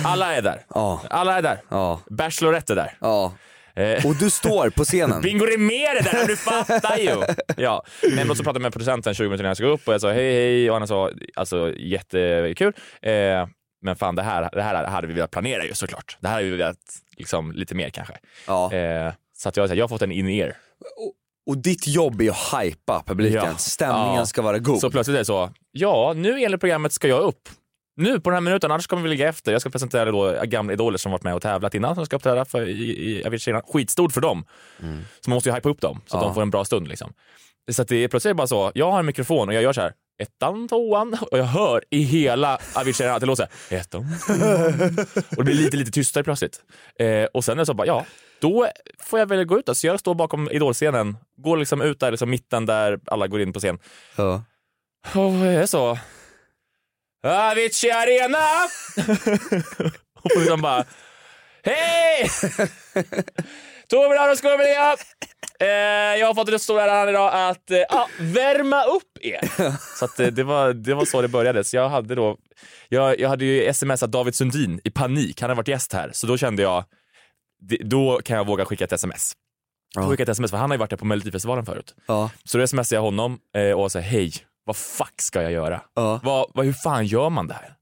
Alla 0.05 0.35
är 0.35 0.41
där. 0.41 0.65
Ja, 0.69 1.01
Alla 1.09 1.37
är 1.37 1.41
där. 1.41 1.61
ja, 1.69 1.99
Bachelorette 2.09 2.73
är 2.73 2.75
där. 2.75 2.97
ja. 3.01 3.33
Eh, 3.75 4.05
Och 4.05 4.15
du 4.15 4.29
står 4.29 4.69
på 4.69 4.83
scenen. 4.83 5.21
Bingo 5.23 5.45
Rimér 5.45 5.95
är 5.99 6.03
där, 6.03 6.27
du 6.27 6.37
fattar 6.37 6.97
ju! 6.97 7.23
Ja. 7.57 7.83
Men 8.15 8.27
så 8.27 8.35
pratade 8.43 8.57
jag 8.57 8.61
med 8.61 8.71
producenten 8.73 9.13
20 9.13 9.23
minuter 9.23 9.41
innan 9.43 9.47
jag 9.49 9.57
skulle 9.57 9.69
upp 9.69 9.87
och 9.87 9.93
jag 9.93 10.01
sa 10.01 10.11
hej 10.11 10.33
hej 10.33 10.71
och 10.71 10.77
han 10.77 10.87
sa 10.87 11.11
alltså 11.35 11.73
jättekul. 11.77 12.73
Eh, 13.01 13.47
men 13.81 13.95
fan 13.95 14.15
det 14.15 14.23
här, 14.23 14.49
det 14.53 14.61
här 14.61 14.87
hade 14.87 15.07
vi 15.07 15.13
velat 15.13 15.31
planera 15.31 15.65
ju 15.65 15.73
såklart. 15.73 16.17
Det 16.19 16.27
här 16.27 16.35
hade 16.35 16.45
vi 16.49 16.57
velat 16.57 16.77
liksom 17.17 17.51
lite 17.51 17.75
mer 17.75 17.89
kanske. 17.89 18.13
Ja. 18.47 18.73
Eh, 18.73 19.13
så 19.37 19.49
att 19.49 19.57
jag, 19.57 19.75
jag 19.75 19.83
har 19.83 19.89
fått 19.89 20.01
en 20.01 20.11
in-ear. 20.11 20.57
Och 21.49 21.57
ditt 21.57 21.87
jobb 21.87 22.21
är 22.21 22.29
att 22.29 22.63
hypa 22.63 23.03
publiken, 23.07 23.41
Ja. 23.45 23.57
stämningen 23.57 24.15
Ja. 24.15 24.25
ska 24.25 24.41
vara 24.41 24.59
god. 24.59 24.79
Så 24.79 24.91
plötsligt 24.91 25.15
är 25.15 25.19
det 25.19 25.25
så, 25.25 25.49
ja 25.71 26.13
nu 26.15 26.39
enligt 26.43 26.59
programmet 26.59 26.93
ska 26.93 27.07
jag 27.07 27.21
upp. 27.23 27.49
Nu 27.95 28.19
på 28.19 28.29
den 28.29 28.35
här 28.35 28.41
minuten, 28.41 28.71
annars 28.71 28.87
kommer 28.87 29.03
vi 29.03 29.09
ligga 29.09 29.29
efter. 29.29 29.51
Jag 29.51 29.61
ska 29.61 29.69
presentera 29.69 30.11
då 30.11 30.41
gamla 30.43 30.73
idoler 30.73 30.97
som 30.97 31.11
varit 31.11 31.23
med 31.23 31.35
och 31.35 31.41
tävlat 31.41 31.75
innan 31.75 31.95
som 31.95 32.05
ska 32.05 32.15
uppträda 32.15 32.45
för, 32.45 32.69
i, 32.69 33.19
i 33.19 33.23
Avicii. 33.25 33.53
Skitstort 33.73 34.11
för 34.13 34.21
dem. 34.21 34.45
Så 35.21 35.29
man 35.29 35.35
måste 35.35 35.49
ju 35.49 35.55
hypa 35.55 35.69
upp 35.69 35.81
dem 35.81 36.01
så 36.05 36.17
att 36.17 36.21
Ja. 36.23 36.27
de 36.27 36.35
får 36.35 36.41
en 36.41 36.49
bra 36.49 36.65
stund. 36.65 36.87
Liksom. 36.87 37.13
Så 37.71 37.81
att 37.81 37.87
det 37.87 37.95
är 38.03 38.07
plötsligt 38.07 38.35
bara 38.35 38.47
så, 38.47 38.71
jag 38.75 38.91
har 38.91 38.99
en 38.99 39.05
mikrofon 39.05 39.47
och 39.49 39.53
jag 39.53 39.63
gör 39.63 39.73
så 39.73 39.81
här. 39.81 39.93
Ettan, 40.23 40.67
tvåan 40.67 41.17
och 41.31 41.37
jag 41.37 41.43
hör 41.43 41.83
i 41.89 42.03
hela 42.03 42.57
Avicii 42.75 43.07
att 43.07 43.19
det 43.19 43.25
låter 43.25 43.43
så 43.45 43.49
här. 43.69 43.79
Ettan, 43.81 44.05
tvåan. 44.27 45.05
Och 45.29 45.35
det 45.37 45.43
blir 45.43 45.55
lite, 45.55 45.77
lite 45.77 45.91
tystare 45.91 46.23
plötsligt. 46.23 46.61
Eh, 46.99 47.23
och 47.33 47.45
sen 47.45 47.53
är 47.57 47.61
det 47.61 47.65
så 47.65 47.73
bara, 47.73 47.87
ja, 47.87 48.05
då 48.43 48.67
får 48.99 49.19
jag 49.19 49.25
väl 49.25 49.45
gå 49.45 49.59
ut 49.59 49.65
då. 49.65 49.75
Så 49.75 49.87
jag 49.87 49.99
står 49.99 50.15
bakom 50.15 50.49
idolscenen, 50.51 51.17
går 51.37 51.57
liksom 51.57 51.81
ut 51.81 51.99
där, 51.99 52.11
liksom 52.11 52.29
mitten 52.29 52.65
där 52.65 52.99
alla 53.05 53.27
går 53.27 53.41
in 53.41 53.53
på 53.53 53.59
scen. 53.59 53.79
Ja. 54.15 54.43
Och 55.15 55.31
det 55.31 55.47
är 55.47 55.65
så. 55.65 55.97
Avicii 57.23 57.91
Arena! 57.91 58.37
och 60.23 60.31
liksom 60.37 60.61
bara, 60.61 60.85
hej! 61.63 62.29
Tove 63.89 64.15
Laros 64.15 64.39
Skorvelia! 64.39 64.95
Eh, 65.59 66.19
jag 66.19 66.27
har 66.27 66.33
fått 66.33 66.47
den 66.47 66.59
stora 66.59 66.83
äran 66.83 67.09
idag 67.09 67.31
att 67.33 67.71
eh, 67.71 67.77
ja, 67.77 68.09
värma 68.19 68.83
upp 68.83 69.17
er. 69.21 69.49
Så 69.99 70.05
att, 70.05 70.19
eh, 70.19 70.27
det, 70.27 70.43
var, 70.43 70.73
det 70.73 70.93
var 70.93 71.05
så 71.05 71.21
det 71.21 71.27
började. 71.27 71.63
Så 71.63 71.75
jag 71.75 71.89
hade 71.89 72.15
då, 72.15 72.37
jag, 72.89 73.19
jag 73.19 73.29
hade 73.29 73.45
ju 73.45 73.73
smsat 73.73 74.11
David 74.11 74.35
Sundin 74.35 74.79
i 74.83 74.91
panik. 74.91 75.41
Han 75.41 75.49
har 75.49 75.55
varit 75.55 75.67
gäst 75.67 75.93
här. 75.93 76.09
Så 76.13 76.27
då 76.27 76.37
kände 76.37 76.61
jag, 76.63 76.83
det, 77.69 77.77
då 77.77 78.19
kan 78.25 78.37
jag 78.37 78.47
våga 78.47 78.65
skicka 78.65 78.83
ett 78.83 78.91
sms. 78.91 79.33
Ja. 79.95 80.09
skickade 80.09 80.31
ett 80.31 80.35
sms 80.35 80.51
för 80.51 80.57
han 80.57 80.69
har 80.69 80.75
ju 80.75 80.79
varit 80.79 80.89
där 80.89 80.97
på 80.97 81.05
Melodifestivalen 81.05 81.65
förut. 81.65 81.95
Ja. 82.05 82.29
Så 82.43 82.57
då 82.57 82.67
smsade 82.67 82.95
jag 82.95 83.01
honom 83.01 83.39
eh, 83.55 83.71
och 83.71 83.91
sa 83.91 83.99
hej, 83.99 84.31
vad 84.65 84.75
fuck 84.75 85.21
ska 85.21 85.41
jag 85.41 85.51
göra? 85.51 85.81
Ja. 85.93 86.19
Vad, 86.23 86.51
vad, 86.53 86.65
hur 86.65 86.73
fan 86.73 87.05
gör 87.05 87.29
man 87.29 87.47
det 87.47 87.53
här? 87.53 87.73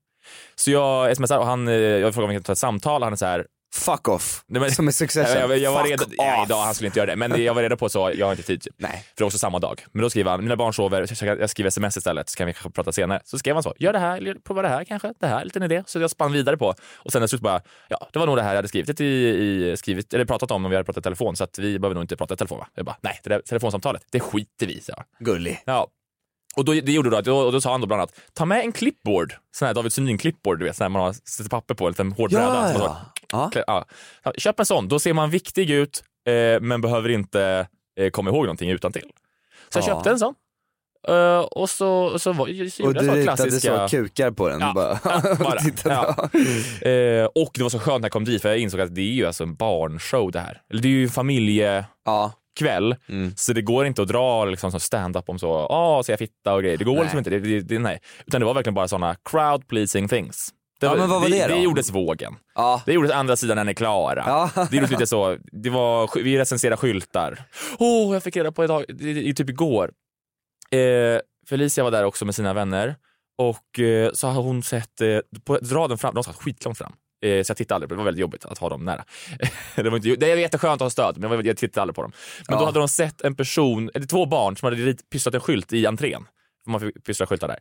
Så 0.55 0.71
jag 0.71 1.17
smsar 1.17 1.37
och 1.37 1.45
han, 1.45 1.67
eh, 1.67 1.73
jag 1.73 2.13
frågar 2.13 2.23
om 2.23 2.29
vi 2.29 2.35
kan 2.35 2.43
ta 2.43 2.51
ett 2.51 2.57
samtal 2.57 3.01
och 3.01 3.05
han 3.05 3.13
är 3.13 3.17
så 3.17 3.25
här, 3.25 3.45
Fuck 3.73 4.07
off. 4.07 4.43
Nej, 4.47 4.61
men- 4.61 4.71
Som 4.71 4.89
i 4.89 4.91
Succession. 4.91 5.37
jag, 5.41 5.49
jag, 5.49 5.57
jag 5.57 5.71
var 5.71 5.83
redo, 5.83 6.05
ja, 6.17 6.45
idag 6.45 6.61
han 6.63 6.73
skulle 6.75 6.87
inte 6.87 6.99
göra 6.99 7.09
det, 7.09 7.15
men 7.15 7.43
jag 7.43 7.53
var 7.53 7.61
redo 7.61 7.77
på 7.77 7.89
så, 7.89 8.11
jag 8.15 8.25
har 8.25 8.31
inte 8.33 8.43
tid. 8.43 8.61
Typ. 8.61 8.73
Nej. 8.77 8.91
För 8.91 9.15
det 9.15 9.23
var 9.23 9.27
också 9.27 9.37
samma 9.37 9.59
dag. 9.59 9.85
Men 9.91 10.01
då 10.01 10.09
skriver 10.09 10.31
han, 10.31 10.43
mina 10.43 10.55
barn 10.55 10.73
sover, 10.73 11.07
jag 11.39 11.49
skriver 11.49 11.67
sms 11.67 11.97
istället 11.97 12.29
så 12.29 12.37
kan 12.37 12.47
vi 12.47 12.53
kanske 12.53 12.69
prata 12.69 12.91
senare. 12.91 13.21
Så 13.23 13.39
skrev 13.39 13.55
han 13.55 13.63
så, 13.63 13.73
gör 13.79 13.93
det 13.93 13.99
här, 13.99 14.35
prova 14.43 14.61
det 14.61 14.67
här 14.67 14.83
kanske, 14.83 15.13
det 15.19 15.27
här, 15.27 15.45
liten 15.45 15.63
idé. 15.63 15.83
Så 15.87 15.99
jag 15.99 16.09
spann 16.09 16.31
vidare 16.31 16.57
på. 16.57 16.73
Och 16.95 17.11
sen 17.11 17.27
slut 17.27 17.41
bara, 17.41 17.61
ja 17.89 18.07
det 18.13 18.19
var 18.19 18.25
nog 18.25 18.35
det 18.37 18.41
här 18.43 18.49
jag 18.49 18.55
hade 18.55 18.67
skrivit, 18.67 19.01
i, 19.01 19.05
i, 19.05 19.77
skrivit 19.77 20.13
eller 20.13 20.25
pratat 20.25 20.51
om 20.51 20.65
om 20.65 20.71
vi 20.71 20.77
hade 20.77 20.85
pratat 20.85 21.01
i 21.01 21.03
telefon 21.03 21.35
så 21.35 21.43
att 21.43 21.59
vi 21.59 21.79
behöver 21.79 21.95
nog 21.95 22.03
inte 22.03 22.15
prata 22.17 22.33
i 22.33 22.37
telefon 22.37 22.57
va? 22.59 22.67
Jag 22.75 22.85
bara, 22.85 22.97
nej 23.01 23.19
det 23.23 23.29
där 23.29 23.39
telefonsamtalet, 23.39 24.01
det 24.11 24.19
skiter 24.19 24.65
vi 24.65 24.73
i. 24.73 24.81
Gullig. 25.19 25.63
Ja. 25.65 25.87
Och 26.55 26.65
då, 26.65 26.73
det 26.73 26.91
gjorde 26.91 27.09
då 27.09 27.17
att, 27.17 27.27
och 27.27 27.51
då 27.51 27.61
sa 27.61 27.71
han 27.71 27.81
då 27.81 27.87
bland 27.87 28.01
annat, 28.01 28.15
ta 28.33 28.45
med 28.45 28.59
en 28.59 28.71
clipboard, 28.71 29.33
sån 29.55 29.65
här 29.65 29.73
David 29.73 29.91
Sundin-clipboard, 29.91 30.59
du 30.59 30.65
vet, 30.65 30.75
sån 30.75 30.83
här 30.83 30.89
man 30.89 31.01
har 31.01 31.13
sätter 31.13 31.49
papper 31.49 31.73
på, 31.75 31.85
en 31.85 31.91
liten 31.91 32.11
hård 32.11 32.29
bräda. 32.29 32.45
Ja, 32.73 32.79
man 32.79 32.95
ja. 33.31 33.51
ja. 33.53 33.63
Ja. 33.67 33.85
Ja, 34.23 34.33
Köp 34.37 34.59
en 34.59 34.65
sån, 34.65 34.87
då 34.87 34.99
ser 34.99 35.13
man 35.13 35.29
viktig 35.29 35.69
ut 35.69 36.03
eh, 36.27 36.61
men 36.61 36.81
behöver 36.81 37.09
inte 37.09 37.67
eh, 37.99 38.09
komma 38.09 38.29
ihåg 38.29 38.43
någonting 38.45 38.69
utan 38.69 38.91
till. 38.91 39.11
Så 39.69 39.79
jag 39.79 39.83
Ja. 39.83 39.87
köpte 39.95 40.09
en 40.09 40.19
sån. 40.19 40.33
Eh, 41.07 41.37
och 41.39 41.69
så, 41.69 42.19
så, 42.19 42.33
var, 42.33 42.69
så 42.69 42.83
Och 42.83 42.87
gjorde 42.87 42.99
du 42.99 43.05
jag 43.05 43.15
så 43.17 43.23
klassiska... 43.23 43.87
så 43.87 43.97
kukar 43.97 44.31
på 44.31 44.49
den. 44.49 44.59
Ja, 44.59 44.73
bara. 44.75 44.99
bara. 45.35 45.59
Ja. 45.85 46.29
Eh, 46.89 47.25
och 47.25 47.51
det 47.53 47.63
var 47.63 47.69
så 47.69 47.79
skönt 47.79 48.01
när 48.01 48.05
jag 48.05 48.11
kom 48.11 48.25
dit 48.25 48.41
för 48.41 48.49
jag 48.49 48.57
insåg 48.57 48.81
att 48.81 48.95
det 48.95 49.01
är 49.01 49.13
ju 49.13 49.25
alltså 49.25 49.43
en 49.43 49.55
barnshow 49.55 50.31
det 50.31 50.39
här. 50.39 50.61
Eller 50.69 50.81
det 50.81 50.87
är 50.87 50.89
ju 50.89 51.03
en 51.03 51.09
familjekväll. 51.09 51.83
Ja. 52.05 52.33
Mm. 53.09 53.33
Så 53.35 53.53
det 53.53 53.61
går 53.61 53.85
inte 53.85 54.01
att 54.01 54.07
dra 54.07 54.45
liksom, 54.45 54.79
stand-up 54.79 55.29
om 55.29 55.39
så, 55.39 56.01
så 56.05 56.11
jag 56.11 56.19
fitta 56.19 56.53
och 56.53 56.63
grejer. 56.63 56.77
Det 56.77 56.83
går 56.83 56.93
Nej. 56.93 57.03
liksom 57.03 57.17
inte. 57.17 57.29
Det, 57.29 57.39
det, 57.39 57.61
det, 57.61 57.79
nej. 57.79 57.99
Utan 58.25 58.41
det 58.41 58.45
var 58.45 58.53
verkligen 58.53 58.73
bara 58.73 58.87
såna 58.87 59.15
crowd 59.29 59.67
pleasing 59.67 60.07
things. 60.07 60.49
Det, 60.79 60.85
Ja, 60.85 60.95
men 60.95 61.09
vad 61.09 61.21
var 61.21 61.29
det 61.29 61.47
då? 61.47 61.55
Det 61.55 61.61
gjordes 61.61 61.91
vågen. 61.91 62.35
Ja. 62.55 62.81
Det 62.85 62.93
gjordes 62.93 63.11
andra 63.11 63.35
sidan 63.35 63.55
när 63.55 63.63
ni 63.63 63.71
är 63.71 63.75
klara. 63.75 64.23
Ja. 64.27 64.65
Det 64.69 64.75
gjordes 64.75 64.91
lite 64.91 65.07
så, 65.07 65.37
det 65.51 65.69
var, 65.69 66.23
vi 66.23 66.37
recenserade 66.39 66.77
skyltar. 66.77 67.43
Åh, 67.79 68.13
jag 68.13 68.23
fick 68.23 68.35
reda 68.35 68.51
på 68.51 68.63
idag, 68.63 68.85
typ 69.35 69.49
igår. 69.49 69.91
Eh, 70.71 71.19
Felicia 71.49 71.83
var 71.83 71.91
där 71.91 72.03
också 72.03 72.25
med 72.25 72.35
sina 72.35 72.53
vänner 72.53 72.95
och 73.37 73.79
eh, 73.79 74.11
så 74.13 74.27
har 74.27 74.41
hon 74.41 74.63
sett, 74.63 75.01
eh, 75.01 75.19
på 75.43 75.59
raden 75.63 75.97
fram, 75.97 76.15
de 76.15 76.23
satt 76.23 76.35
skitlångt 76.35 76.77
fram. 76.77 76.93
Eh, 77.21 77.43
så 77.43 77.49
jag 77.51 77.57
tittade 77.57 77.75
aldrig 77.75 77.89
på 77.89 77.93
det, 77.93 77.97
det 77.97 77.97
var 77.97 78.05
väldigt 78.05 78.21
jobbigt 78.21 78.45
att 78.45 78.57
ha 78.57 78.69
dem 78.69 78.85
nära. 78.85 79.03
det, 79.75 79.89
var 79.89 79.95
inte, 79.97 80.15
det 80.15 80.31
är 80.31 80.37
jätteskönt 80.37 80.73
att 80.73 80.85
ha 80.85 80.89
stöd 80.89 81.17
men 81.17 81.45
jag, 81.45 81.57
tittade 81.57 81.81
aldrig 81.81 81.95
på 81.95 82.01
dem. 82.01 82.11
Men 82.47 82.57
då 82.57 82.63
Ja. 82.63 82.65
hade 82.65 82.79
de 82.79 82.87
sett 82.87 83.21
en 83.21 83.35
person, 83.35 83.89
eller 83.93 84.05
två 84.07 84.25
barn 84.25 84.57
som 84.57 84.65
hade 84.69 84.95
pysslat 85.11 85.35
en 85.35 85.41
skylt 85.41 85.73
i 85.73 85.85
entrén. 85.85 86.25
Man 86.67 86.79
fick 86.79 87.03
pyssla 87.05 87.25
skyltar 87.27 87.47
där. 87.47 87.57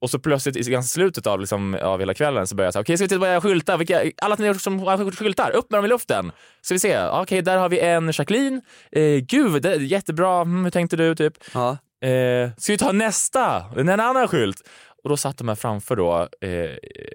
Och 0.00 0.10
så 0.10 0.18
plötsligt 0.18 0.56
i 0.56 0.70
ganska 0.70 0.92
slutet 0.94 1.26
av, 1.26 1.40
liksom, 1.40 1.74
av 1.82 2.00
hela 2.00 2.14
kvällen 2.14 2.46
så 2.46 2.54
började 2.54 2.66
jag 2.66 2.72
säga, 2.72 2.80
okej 2.82 2.96
ska 2.96 3.04
vi 3.04 3.08
titta 3.08 3.18
på 3.20 3.26
era 3.26 3.40
skyltar? 3.40 3.78
Vilka, 3.78 4.02
alla 4.22 4.36
ni 4.38 4.54
som 4.54 4.78
har 4.78 5.10
skyltar, 5.10 5.50
upp 5.50 5.70
med 5.70 5.78
dem 5.78 5.84
i 5.84 5.88
luften. 5.88 6.32
Så 6.60 6.74
vi 6.74 6.78
se, 6.78 7.04
okej 7.06 7.42
där 7.42 7.56
har 7.58 7.68
vi 7.68 7.80
en 7.80 8.06
Jacqueline. 8.14 8.62
Eh, 8.92 9.02
gud, 9.16 9.62
det 9.62 9.74
är 9.74 9.80
jättebra, 9.80 10.40
mm, 10.40 10.64
hur 10.64 10.70
tänkte 10.70 10.96
du? 10.96 11.14
Typ. 11.14 11.34
Ja. 11.54 11.70
Eh, 12.08 12.50
ska 12.56 12.72
vi 12.72 12.78
ta 12.78 12.92
nästa? 12.92 13.64
En 13.76 13.88
annan 13.88 14.28
skylt. 14.28 14.68
Och 15.04 15.10
då 15.10 15.16
satt 15.16 15.38
de 15.38 15.48
här 15.48 15.54
framför 15.54 15.96
då, 15.96 16.28
eh, 16.40 16.70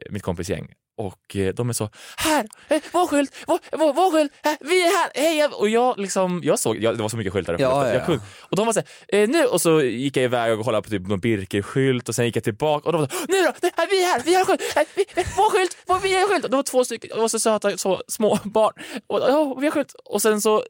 mitt 0.09 0.23
kompisgäng. 0.23 0.67
Och 0.99 1.35
eh, 1.35 1.53
de 1.53 1.69
är 1.69 1.73
så, 1.73 1.89
här, 2.17 2.45
eh, 2.67 2.81
vår 2.91 3.07
skylt, 3.07 3.35
vår, 3.47 3.59
vår, 3.71 3.93
vår 3.93 4.11
skylt, 4.11 4.31
här, 4.43 4.57
vi 4.59 4.81
är 4.81 4.97
här, 4.97 5.11
hej! 5.15 5.45
Och 5.45 5.69
jag 5.69 5.99
liksom, 5.99 6.41
jag 6.43 6.59
såg, 6.59 6.83
jag, 6.83 6.97
det 6.97 7.01
var 7.01 7.09
så 7.09 7.17
mycket 7.17 7.33
skyltar 7.33 7.53
uppe. 7.53 7.63
Ja, 7.63 7.93
ja, 7.93 8.19
Och 8.39 8.55
de 8.55 8.65
var 8.65 8.73
så 8.73 8.79
här, 8.79 9.19
eh, 9.19 9.29
nu, 9.29 9.45
och 9.45 9.61
så 9.61 9.81
gick 9.81 10.17
jag 10.17 10.23
iväg 10.23 10.59
och 10.59 10.65
kollade 10.65 10.83
på 10.83 10.89
typ 10.89 11.07
någon 11.07 11.19
Birker-skylt 11.19 12.09
och 12.09 12.15
sen 12.15 12.25
gick 12.25 12.35
jag 12.35 12.43
tillbaka 12.43 12.85
och 12.85 12.93
de 12.93 13.01
var 13.01 13.07
så, 13.07 13.15
nu 13.27 13.41
då, 13.41 13.53
nu, 13.61 13.69
här, 13.77 13.87
vi 13.89 14.03
är 14.03 14.07
här, 14.07 14.21
vi 14.25 14.35
har 14.35 14.45
skylt, 14.45 14.61
här, 14.75 14.85
vi, 14.95 15.05
eh, 15.15 15.27
vår 15.37 15.49
skylt, 15.49 15.77
vår, 15.87 15.99
vi 15.99 16.13
har 16.19 16.27
skylt. 16.27 16.43
Och 16.43 16.49
det 16.49 16.55
var 16.55 16.63
två 16.63 16.85
stycken, 16.85 17.09
de 17.13 17.21
var 17.21 17.27
så 17.27 17.39
söta, 17.39 17.77
så 17.77 18.01
små 18.07 18.39
barn. 18.43 18.73
Och, 19.07 19.19
ja, 19.19 19.57
vi 19.59 19.65
har 19.65 19.71
skylt. 19.71 19.93
Och 20.05 20.21
sen 20.21 20.41
så 20.41 20.63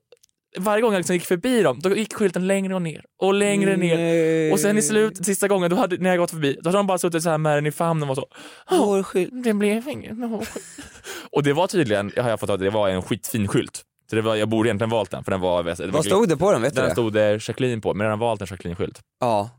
varje 0.57 0.81
gång 0.81 0.91
jag 0.93 0.99
liksom 0.99 1.13
gick 1.15 1.25
förbi 1.25 1.61
dem, 1.63 1.79
då 1.79 1.95
gick 1.95 2.13
skylten 2.13 2.47
längre 2.47 2.75
och 2.75 2.81
ner 2.81 3.05
och 3.21 3.33
längre 3.33 3.77
ner. 3.77 3.97
Nej. 3.97 4.51
Och 4.51 4.59
sen 4.59 4.77
i 4.77 4.81
slut, 4.81 5.25
sista 5.25 5.47
gången, 5.47 5.69
då 5.69 5.75
hade, 5.75 5.97
när 5.97 6.09
jag 6.09 6.19
gått 6.19 6.31
förbi, 6.31 6.57
då 6.61 6.69
hade 6.69 6.77
de 6.79 6.87
bara 6.87 6.97
suttit 6.97 7.23
så 7.23 7.29
här 7.29 7.37
med 7.37 7.57
den 7.57 7.65
i 7.65 7.71
famnen 7.71 8.09
och 8.09 8.15
så 8.15 8.25
"Åh, 8.71 8.85
Vår 8.85 9.03
skylt. 9.03 9.43
det 9.43 9.53
blev 9.53 9.87
inget 9.89 10.17
med 10.17 10.29
vår 10.29 10.39
skylt." 10.45 10.65
Och 11.31 11.43
det 11.43 11.53
var 11.53 11.67
tydligen, 11.67 12.11
har 12.17 12.29
jag 12.29 12.39
fått 12.39 12.49
höra, 12.49 12.57
det 12.57 12.69
var 12.69 12.89
en 12.89 13.01
skitfin 13.01 13.47
skylt. 13.47 13.81
Så 14.09 14.15
det 14.15 14.21
var, 14.21 14.35
jag 14.35 14.49
borde 14.49 14.69
egentligen 14.69 14.89
valt 14.89 15.11
den 15.11 15.23
för 15.23 15.31
den 15.31 15.39
var... 15.41 15.63
Det 15.63 15.75
var 15.85 15.87
Vad 15.87 16.05
stod 16.05 16.29
det 16.29 16.37
på 16.37 16.51
den? 16.51 16.61
Vet 16.61 16.73
du 16.75 16.79
Den 16.81 16.89
det? 16.89 16.95
stod 16.95 17.13
det 17.13 17.47
Jacqueline 17.47 17.81
på, 17.81 17.93
men 17.93 18.05
jag 18.05 18.11
har 18.11 18.17
valt 18.17 18.41
en 18.41 18.47
Jacqueline-skylt. 18.47 18.99
Ja. 19.19 19.49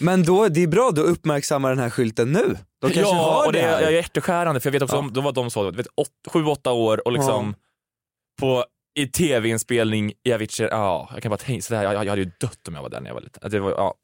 Men 0.00 0.22
då, 0.22 0.48
det 0.48 0.62
är 0.62 0.66
bra, 0.66 0.90
då 0.94 1.02
uppmärksammar 1.02 1.68
den 1.70 1.78
här 1.78 1.90
skylten 1.90 2.32
nu. 2.32 2.56
De 2.80 2.90
kanske 2.90 3.00
ja, 3.00 3.14
har 3.14 3.46
och 3.46 3.52
det 3.52 3.58
det 3.58 3.64
här. 3.66 3.82
är 3.82 3.90
hjärteskärande 3.90 4.60
för 4.60 4.68
jag 4.68 4.72
vet 4.72 4.82
också 4.82 4.96
Ja. 4.96 5.00
om, 5.00 5.12
då 5.12 5.20
var 5.20 5.32
de 5.32 5.50
så, 5.50 5.70
du 5.70 5.76
vet, 5.76 5.86
åt, 5.96 6.08
sju, 6.28 6.44
åtta 6.44 6.72
år 6.72 7.06
och 7.06 7.12
liksom 7.12 7.54
på 8.40 8.64
i 8.94 9.06
tv-inspelning 9.06 10.12
i 10.24 10.32
Avicii, 10.32 10.68
ja, 10.70 11.08
jag 11.12 11.22
kan 11.22 11.30
bara 11.30 11.36
tänka, 11.36 11.62
så 11.62 11.74
där, 11.74 11.82
jag, 11.82 11.92
jag 11.94 12.10
hade 12.10 12.22
ju 12.22 12.30
dött 12.40 12.68
om 12.68 12.74
jag 12.74 12.82
var 12.82 12.88
där 12.90 13.00
när 13.00 13.06
jag 13.10 13.14
var 13.14 13.20
liten. 13.20 13.50
Det 13.50 13.58
var, 13.60 13.70
ja, 13.70 13.94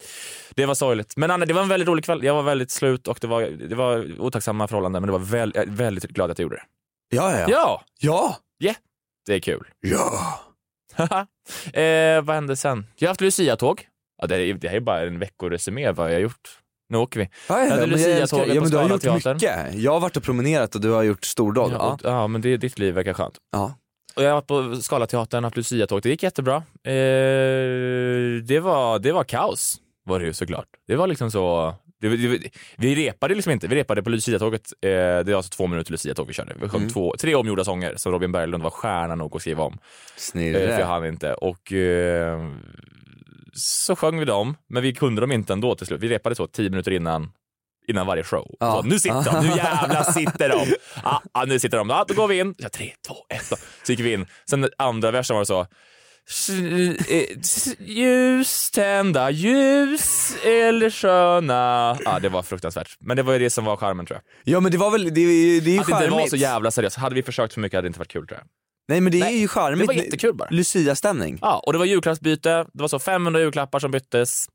det 0.55 0.67
var 0.67 0.75
sorgligt. 0.75 1.13
Men 1.17 1.31
Anna, 1.31 1.47
det 1.47 1.55
var 1.55 1.63
en 1.63 1.69
väldigt 1.69 1.89
rolig 1.89 2.05
kväll. 2.05 2.25
Jag 2.25 2.35
var 2.35 2.43
väldigt 2.43 2.71
slut 2.71 3.09
och 3.09 3.19
det 3.21 3.27
var, 3.27 3.43
det 3.43 3.75
var 3.75 4.21
otacksamma 4.21 4.69
förhållanden 4.69 5.03
men 5.03 5.07
det 5.07 5.13
var 5.13 5.19
väl, 5.27 5.53
jag 5.55 5.65
är 5.65 5.71
väldigt 5.71 6.05
glad 6.05 6.31
att 6.31 6.39
jag 6.39 6.43
gjorde 6.43 6.57
det. 6.57 6.63
Ja, 7.17 7.33
ja, 7.39 7.47
ja. 7.49 7.83
Ja, 8.01 8.37
Ja! 8.59 8.75
det 9.27 9.35
är 9.35 9.41
kul. 9.41 9.69
Ja! 9.81 10.41
eh, 11.81 12.23
vad 12.23 12.35
hände 12.35 12.57
sen? 12.57 12.87
Jag 12.97 13.09
har 13.09 13.11
haft 13.11 13.21
Lucia-tåg. 13.21 13.87
Ja, 14.23 14.27
det, 14.27 14.37
är, 14.37 14.55
det 14.55 14.69
här 14.69 14.77
är 14.77 14.81
bara 14.81 15.01
en 15.07 15.19
veckoresumé 15.19 15.93
vad 15.93 16.09
jag 16.11 16.15
har 16.15 16.21
gjort. 16.21 16.59
Nu 16.91 16.99
åker 16.99 17.21
vi. 17.21 17.29
Ja, 17.49 17.65
ja, 17.65 17.77
men, 17.77 17.91
jag 18.01 18.11
älskar, 18.11 18.47
ja, 18.47 18.61
men 18.61 18.71
du 18.71 18.77
har 18.77 18.89
gjort 18.89 19.01
Scalateatern. 19.03 19.35
mycket. 19.35 19.83
Jag 19.83 19.93
har 19.93 20.01
varit 20.01 20.17
och 20.17 20.23
promenerat 20.23 20.75
och 20.75 20.81
du 20.81 20.91
har 20.91 21.03
gjort 21.03 21.25
stordåd. 21.25 21.73
Ja, 21.73 21.99
Ja. 22.03 22.11
ja, 22.11 22.27
men 22.27 22.41
det, 22.41 22.57
ditt 22.57 22.79
liv 22.79 22.95
verkar 22.95 23.13
skönt. 23.15 23.35
Ja. 23.53 23.75
Och 24.19 24.25
jag 24.25 24.35
var 24.35 24.41
på 24.41 24.77
Scalateatern, 24.83 25.45
haft 25.45 25.57
Lucia-tåg. 25.57 26.03
Det 26.03 26.09
gick 26.09 26.23
jättebra. 26.23 26.57
Eh, 26.85 26.93
det, 28.45 28.61
var, 28.63 28.99
det 28.99 29.13
var 29.13 29.25
kaos, 29.25 29.77
var 30.05 30.21
det 30.21 30.27
ju 30.27 30.33
såklart. 30.33 30.67
Det 30.87 30.97
var 30.97 31.07
liksom 31.07 31.31
så... 31.31 31.75
Det, 32.01 32.09
det, 32.09 32.51
vi 32.77 32.95
repade 33.09 33.35
liksom 33.35 33.53
inte. 33.53 33.67
Vi 33.69 33.77
repade 33.77 34.03
på 34.03 34.11
Lucia-tåget. 34.11 34.73
Eh, 34.81 34.89
det 34.91 35.25
var 35.27 35.35
alltså 35.37 35.51
två 35.57 35.67
minuter 35.67 35.93
Lucia-tåg 35.93 36.27
vi 36.27 36.33
körde. 36.33 36.55
Vi 36.61 36.69
sjöng 36.69 36.81
Mm. 36.81 36.93
två, 36.93 37.15
tre 37.21 37.35
omgjorda 37.35 37.65
sånger 37.65 37.95
som 37.97 38.13
Robin 38.13 38.33
Berglund 38.33 38.63
var 38.63 38.71
stjärna 38.71 39.15
nog 39.15 39.37
att 39.37 39.41
skriva 39.43 39.63
om. 39.65 39.73
Eh, 39.73 39.79
Snirre. 40.17 40.59
för 40.73 40.81
jag 40.81 40.87
hann 40.87 41.07
inte. 41.07 41.35
Och 41.35 41.73
eh, 41.73 42.49
så 43.53 43.97
sjöng 43.97 44.19
vi 44.19 44.25
dem, 44.25 44.57
men 44.69 44.83
vi 44.83 44.95
kunde 44.95 45.21
dem 45.21 45.33
inte 45.33 45.53
ändå 45.53 45.75
till 45.75 45.87
slut. 45.87 46.01
Vi 46.03 46.09
repade 46.09 46.35
så 46.35 46.47
tio 46.47 46.71
minuter 46.71 46.91
innan 46.91 47.33
innan 47.89 48.07
varje 48.07 48.25
show. 48.25 48.57
Ja. 48.61 48.73
Så, 48.73 48.83
nu 48.89 48.99
sitter 48.99 49.23
de, 49.33 49.47
nu 49.47 49.57
jävlar 49.57 50.13
sitter 50.13 50.49
de. 50.49 50.67
Ja, 51.05 51.23
ja, 51.35 51.45
nu 51.45 51.59
sitter 51.59 51.79
de. 51.79 51.91
Ja, 51.91 52.05
då 52.09 52.15
går 52.15 52.29
vi 52.29 52.39
in. 52.39 52.55
Ja, 52.59 52.69
tre, 52.69 52.93
två, 53.07 53.15
ett. 53.35 53.51
Då. 53.51 53.57
Så 53.83 53.93
gick 53.93 54.01
vi 54.01 54.13
in. 54.13 54.27
Sen 54.51 54.69
andra 54.79 55.11
versen 55.11 55.35
var 55.35 55.41
det 55.43 55.47
så. 55.47 55.67
Ljus, 57.79 58.71
tända 58.71 59.31
ljus 59.31 60.37
eller 60.45 60.91
sköna. 60.91 61.97
Ja, 62.05 62.19
det 62.19 62.29
var 62.29 62.43
fruktansvärt. 62.43 62.97
Men 63.01 63.17
det 63.17 63.23
var 63.23 63.33
ju 63.33 63.39
det 63.39 63.51
som 63.51 63.65
var 63.65 63.77
charmen 63.77 64.07
tror 64.07 64.21
jag. 64.45 64.55
Ja 64.55 64.61
men 64.61 64.73
det 64.73 64.79
var 64.79 64.91
väl, 64.91 65.05
det, 65.05 65.11
det 65.11 65.21
är 65.21 65.25
ju 65.45 65.59
Att 65.59 65.65
det 65.65 65.71
inte 65.71 65.93
var 65.93 66.01
charmigt. 66.01 66.31
så 66.31 66.37
jävla 66.37 66.71
seriöst. 66.71 66.97
Hade 66.97 67.15
vi 67.15 67.23
försökt 67.23 67.55
för 67.55 67.61
mycket 67.61 67.77
hade 67.77 67.87
det 67.87 67.89
inte 67.89 67.99
varit 67.99 68.13
kul 68.13 68.27
tror 68.27 68.39
jag. 68.39 68.47
Nej 68.89 69.01
men 69.01 69.13
det 69.13 69.19
är 69.19 69.25
Nej, 69.25 69.41
ju 69.41 69.49
charmigt. 69.49 69.81
det 69.81 69.87
var 69.87 70.03
jättekul 70.03 70.35
bara. 70.35 70.49
Lucia-stämning. 70.51 71.39
Ja, 71.41 71.63
och 71.67 71.73
det 71.73 71.79
var 71.79 71.87
julklappsbyte. 71.87 72.51
Det 72.51 72.83
var 72.83 72.89
så 72.89 72.99
500 72.99 73.41
julklappar 73.41 73.79
som 73.79 73.91
byttes. 73.91 74.47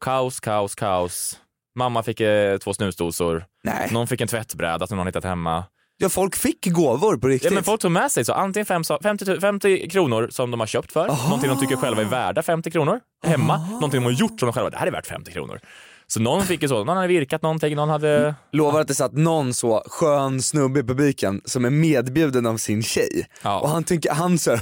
Kaos, 0.00 0.40
kaos, 0.40 0.74
kaos. 0.74 1.38
Mamma 1.74 2.02
fick 2.02 2.20
eh, 2.20 2.58
två 2.58 2.74
snusdosor. 2.74 3.44
Nej. 3.64 3.88
Någon 3.92 4.06
fick 4.06 4.20
en 4.20 4.28
tvättbräda 4.28 4.86
som 4.86 4.96
någon 4.96 5.06
hittat 5.06 5.24
hemma. 5.24 5.64
Ja 5.96 6.08
folk 6.08 6.36
fick 6.36 6.66
gåvor 6.66 7.16
på 7.16 7.28
riktigt. 7.28 7.50
Ja, 7.50 7.54
men 7.54 7.64
folk 7.64 7.80
tog 7.80 7.90
med 7.90 8.10
sig 8.10 8.24
så 8.24 8.32
antingen 8.32 8.66
fem, 8.66 8.82
50, 9.02 9.24
tu- 9.24 9.40
50 9.40 9.88
kronor 9.90 10.28
som 10.30 10.50
de 10.50 10.60
har 10.60 10.66
köpt 10.66 10.92
för, 10.92 11.06
någonting 11.08 11.48
de 11.50 11.60
tycker 11.60 11.76
själva 11.76 12.00
är 12.02 12.06
värda 12.06 12.42
50 12.42 12.70
kronor 12.70 13.00
hemma, 13.26 13.56
någonting 13.70 14.00
de 14.00 14.04
har 14.04 14.12
gjort 14.12 14.40
som 14.40 14.46
de 14.46 14.52
själva, 14.52 14.70
det 14.70 14.76
här 14.76 14.86
är 14.86 14.90
värt 14.90 15.06
50 15.06 15.32
kronor. 15.32 15.60
Så 16.06 16.20
någon 16.20 16.42
fick 16.42 16.62
ju 16.62 16.68
så, 16.68 16.84
någon 16.84 16.96
hade 16.96 17.08
virkat 17.08 17.42
någonting, 17.42 17.76
någon 17.76 17.88
hade... 17.88 18.34
Lovar 18.52 18.80
att 18.80 18.88
det 18.88 18.94
satt 18.94 19.12
någon 19.12 19.54
så 19.54 19.82
skön 19.86 20.42
snubbe 20.42 20.80
i 20.80 20.82
publiken 20.82 21.40
som 21.44 21.64
är 21.64 21.70
medbjuden 21.70 22.46
av 22.46 22.56
sin 22.56 22.82
tjej. 22.82 23.26
Ja. 23.42 23.60
Och 23.60 23.68
han 23.68 23.84
tänker, 23.84 24.10
han 24.10 24.38
säger 24.38 24.60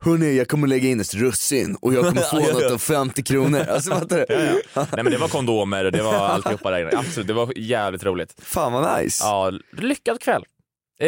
hörni 0.04 0.36
jag 0.36 0.48
kommer 0.48 0.66
lägga 0.66 0.88
in 0.88 1.00
ett 1.00 1.14
russin 1.14 1.76
och 1.80 1.94
jag 1.94 2.04
kommer 2.04 2.20
få 2.30 2.36
Ja, 2.36 2.40
ja, 2.40 2.48
ja. 2.48 2.54
något 2.54 2.72
av 2.72 2.78
50 2.78 3.22
kronor. 3.22 3.60
Alltså 3.70 3.90
fattar 3.90 4.16
du? 4.16 4.26
Nej 4.74 4.86
men 5.04 5.12
det 5.12 5.18
var 5.18 5.28
kondomer 5.28 5.84
och 5.84 5.92
det 5.92 6.02
var 6.02 6.14
alltihopa 6.28 6.70
där 6.70 6.80
inne. 6.80 6.90
Absolut, 6.98 7.26
det 7.26 7.32
var 7.32 7.52
jävligt 7.58 8.04
roligt. 8.04 8.34
Fan 8.42 8.72
vad 8.72 9.00
nice. 9.02 9.24
Ja, 9.24 9.52
lyckad 9.72 10.20
kväll. 10.20 10.44
Eh, 11.00 11.06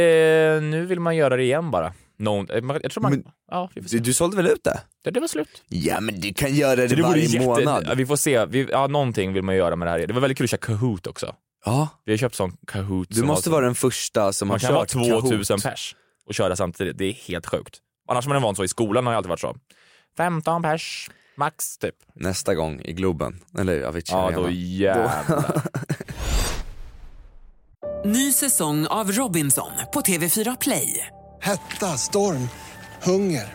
nu 0.62 0.86
vill 0.88 1.00
man 1.00 1.16
göra 1.16 1.36
det 1.36 1.42
igen 1.42 1.70
bara. 1.70 1.92
Någon, 2.18 2.50
eh, 2.50 2.56
jag 2.82 2.90
tror 2.92 3.02
man... 3.02 3.12
Men- 3.12 3.24
ja, 3.50 3.70
du 3.90 4.12
sålde 4.12 4.36
väl 4.36 4.46
ut 4.46 4.64
det? 4.64 4.80
Det, 5.02 5.10
det 5.10 5.20
var 5.20 5.28
slut. 5.28 5.62
Ja 5.68 6.00
men 6.00 6.20
du 6.20 6.34
kan 6.34 6.54
göra 6.54 6.76
det, 6.76 6.88
vore 6.88 7.02
varje 7.02 7.24
jätte- 7.24 7.44
månad. 7.46 7.96
Vi 7.96 8.06
får 8.06 8.16
se. 8.16 8.46
Vi, 8.46 8.68
ja, 8.70 8.86
någonting 8.86 9.32
vill 9.32 9.42
man 9.42 9.56
göra 9.56 9.76
med 9.76 9.86
det 9.88 9.92
här. 9.92 10.06
Det 10.06 10.12
var 10.12 10.20
väldigt 10.20 10.38
kul 10.38 10.44
att 10.44 10.50
köra 10.50 10.60
Kahoot 10.60 11.06
också. 11.06 11.34
Ja, 11.64 11.88
Vi 12.04 12.12
har 12.12 12.16
köpt 12.18 12.34
sån 12.34 12.56
Kahoot. 12.66 13.08
du 13.10 13.22
måste 13.22 13.50
har, 13.50 13.52
vara 13.56 13.64
den 13.64 13.74
första 13.74 14.32
som 14.32 14.48
Man 14.48 14.54
har 14.54 14.58
kan 14.58 14.74
vara 14.74 14.86
kört 14.86 15.20
2000 15.20 15.58
Kahoot. 15.58 15.62
pers 15.62 15.96
och 16.26 16.34
köra 16.34 16.56
samtidigt. 16.56 16.98
Det 16.98 17.04
är 17.04 17.12
helt 17.12 17.46
sjukt. 17.46 17.78
Annars 18.08 18.26
har 18.26 18.32
man 18.32 18.42
van 18.42 18.56
så 18.56 18.64
i 18.64 18.68
skolan 18.68 19.06
har 19.06 19.12
det 19.12 19.16
alltid 19.16 19.28
varit 19.28 19.40
så. 19.40 19.56
15 20.16 20.62
pers, 20.62 21.10
max 21.36 21.78
typ. 21.78 21.94
Nästa 22.14 22.54
gång 22.54 22.80
i 22.84 22.92
Globen, 22.92 23.40
eller 23.58 23.82
Avicii 23.82 24.14
Ja, 24.14 24.30
då 24.34 24.50
jävlar. 24.50 25.62
Ny 28.04 28.32
säsong 28.32 28.86
av 28.86 29.12
Robinson 29.12 29.70
på 29.94 30.00
TV4 30.00 30.56
Play. 30.60 31.06
Hetta, 31.40 31.86
storm, 31.86 32.48
hunger. 33.02 33.54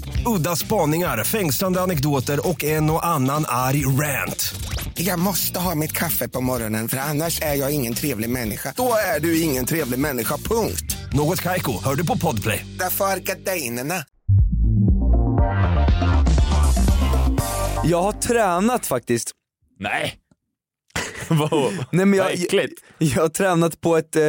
Udda 0.25 0.55
spaningar, 0.55 1.23
fängslande 1.23 1.81
anekdoter 1.81 2.47
och 2.47 2.63
en 2.63 2.89
och 2.89 3.05
annan 3.05 3.45
arg 3.47 3.85
rant. 3.85 4.55
Jag 4.93 5.19
måste 5.19 5.59
ha 5.59 5.75
mitt 5.75 5.91
kaffe 5.91 6.27
på 6.27 6.41
morgonen 6.41 6.87
för 6.89 6.97
annars 6.97 7.41
är 7.41 7.55
jag 7.55 7.71
ingen 7.71 7.93
trevlig 7.93 8.29
människa. 8.29 8.73
Då 8.77 8.93
är 9.15 9.19
du 9.19 9.41
ingen 9.41 9.65
trevlig 9.65 9.99
människa, 9.99 10.37
punkt. 10.37 10.97
Något 11.13 11.41
Kaiko, 11.41 11.83
hör 11.83 11.95
du 11.95 12.05
på 12.05 12.17
Podplay. 12.17 12.65
Därför 12.79 13.05
är 13.05 13.17
gardinerna. 13.17 13.95
Jag 17.83 18.01
har 18.01 18.11
tränat 18.11 18.85
faktiskt. 18.85 19.31
Nej. 19.79 20.17
Wow. 21.29 21.73
Nej, 21.91 22.05
men 22.05 22.19
jag, 22.19 22.35
jag, 22.35 22.69
jag 22.97 23.21
har 23.21 23.29
tränat 23.29 23.81
på 23.81 23.97
ett, 23.97 24.15
eh, 24.15 24.23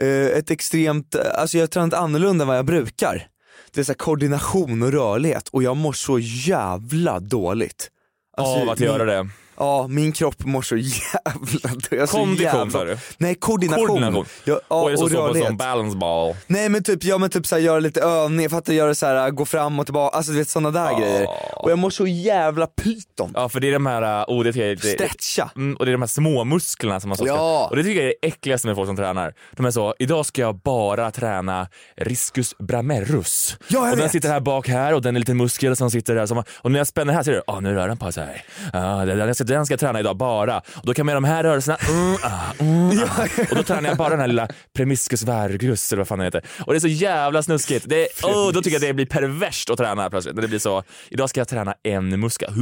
eh, 0.00 0.26
ett 0.38 0.50
extremt, 0.50 1.14
alltså 1.14 1.56
jag 1.58 1.62
har 1.62 1.68
tränat 1.68 1.94
annorlunda 1.94 2.42
än 2.42 2.48
vad 2.48 2.56
jag 2.56 2.66
brukar. 2.66 3.26
Det 3.72 3.80
är 3.80 3.84
så 3.84 3.94
koordination 3.94 4.82
och 4.82 4.92
rörlighet 4.92 5.48
och 5.48 5.62
jag 5.62 5.76
mår 5.76 5.92
så 5.92 6.18
jävla 6.18 7.20
dåligt. 7.20 7.90
Alltså, 8.36 8.62
Av 8.62 8.68
att 8.70 8.80
göra 8.80 9.04
det. 9.04 9.28
Ja, 9.58 9.86
min 9.88 10.12
kropp 10.12 10.44
mår 10.44 10.62
så 10.62 10.76
jävla 10.76 11.68
dåligt. 11.70 11.88
Jag 11.90 12.08
så 12.08 12.16
Kondition, 12.16 12.70
sa 12.70 12.84
du? 12.84 12.98
Nej, 13.18 13.34
koordination. 13.34 13.86
Koordination. 13.86 14.24
Ja, 14.44 14.60
ja, 14.68 14.76
och 14.82 14.88
är 14.88 14.92
det 14.92 14.98
så 14.98 15.04
och 15.04 15.10
så 15.10 15.16
rörlighet. 15.16 15.46
som 15.46 15.56
balance 15.56 15.96
ball? 15.96 16.34
Nej 16.46 16.68
men 16.68 16.82
typ, 16.82 17.04
ja 17.04 17.18
men 17.18 17.30
typ 17.30 17.46
såhär 17.46 17.62
göra 17.62 17.80
lite 17.80 18.00
övningar, 18.00 18.48
fattar? 18.48 18.72
Göra 18.72 18.94
såhär, 18.94 19.30
gå 19.30 19.44
fram 19.44 19.78
och 19.78 19.86
tillbaka, 19.86 20.16
alltså 20.16 20.32
du 20.32 20.38
vet 20.38 20.48
sådana 20.48 20.70
där 20.70 21.00
grejer. 21.00 21.26
Och 21.56 21.70
jag 21.70 21.78
mår 21.78 21.90
så 21.90 22.06
jävla 22.06 22.66
pyton. 22.66 23.32
Ja 23.34 23.48
för 23.48 23.60
det 23.60 23.68
är 23.68 23.72
de 23.72 23.86
här, 23.86 24.24
oh, 24.24 24.44
det, 24.44 24.52
det, 24.52 24.74
det, 24.74 24.80
Stretcha. 24.88 25.50
Mm, 25.56 25.76
och 25.76 25.84
det 25.86 25.90
är 25.90 25.92
de 25.92 26.02
här 26.02 26.06
små 26.06 26.44
musklerna 26.44 27.00
som 27.00 27.08
man 27.08 27.18
så 27.18 27.24
ska, 27.24 27.34
Ja. 27.34 27.68
Och 27.70 27.76
det 27.76 27.82
tycker 27.82 28.00
jag 28.00 28.10
är 28.10 28.14
det 28.20 28.28
äckligaste 28.28 28.66
med 28.66 28.76
folk 28.76 28.88
som 28.88 28.96
tränar. 28.96 29.34
De 29.52 29.66
är 29.66 29.70
så, 29.70 29.94
idag 29.98 30.26
ska 30.26 30.42
jag 30.42 30.56
bara 30.56 31.10
träna 31.10 31.68
riscus 31.96 32.54
bramerus. 32.58 33.56
Ja, 33.68 33.78
jag 33.78 33.82
och 33.82 33.88
den 33.88 33.98
vet. 33.98 34.12
sitter 34.12 34.28
här 34.28 34.40
bak 34.40 34.68
här 34.68 34.94
och 34.94 35.02
den 35.02 35.14
är 35.14 35.18
en 35.18 35.20
liten 35.20 35.36
muskel 35.36 35.76
som 35.76 35.90
sitter 35.90 36.14
där. 36.14 36.26
Som, 36.26 36.42
och 36.60 36.72
när 36.72 36.78
jag 36.78 36.86
spänner 36.86 37.12
här 37.12 37.22
ser 37.22 37.32
du, 37.32 37.42
ah, 37.46 37.60
nu 37.60 37.74
rör 37.74 37.88
den 37.88 37.96
på 37.96 38.12
sig. 38.12 38.44
Ah, 38.72 39.04
den, 39.04 39.18
den, 39.18 39.34
ska, 39.34 39.44
den 39.48 39.66
ska 39.66 39.72
jag 39.72 39.80
träna 39.80 40.00
idag 40.00 40.16
bara. 40.16 40.58
Och 40.58 40.86
då 40.86 40.94
kan 40.94 41.06
man 41.06 41.12
göra 41.12 41.20
de 41.20 41.26
här 41.28 41.42
rörelserna. 41.44 41.76
Mm, 41.88 42.16
ah, 42.22 42.52
mm, 42.58 42.98
ah. 43.18 43.22
Och 43.50 43.56
då 43.56 43.62
tränar 43.62 43.88
jag 43.88 43.98
bara 43.98 44.08
den 44.10 44.20
här 44.20 44.26
lilla 44.28 44.48
premiscus 44.76 45.22
vergus 45.22 45.92
eller 45.92 46.00
vad 46.00 46.08
fan 46.08 46.18
den 46.18 46.24
heter. 46.24 46.44
Och 46.66 46.72
det 46.72 46.76
är 46.78 46.80
så 46.80 46.88
jävla 46.88 47.42
snuskigt. 47.42 47.84
Det 47.88 48.02
är, 48.02 48.08
oh, 48.28 48.52
då 48.52 48.62
tycker 48.62 48.74
jag 48.74 48.82
det 48.82 48.94
blir 48.94 49.06
perverst 49.06 49.70
att 49.70 49.78
träna 49.78 50.10
plötsligt. 50.10 50.34
När 50.34 50.42
det 50.42 50.48
blir 50.48 50.58
så, 50.58 50.82
idag 51.10 51.30
ska 51.30 51.40
jag 51.40 51.48
träna 51.48 51.74
en 51.84 52.20
muskel. 52.20 52.52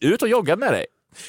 Ut 0.00 0.22
och 0.22 0.28
jogga 0.28 0.56
med 0.56 0.72
dig. 0.72 0.86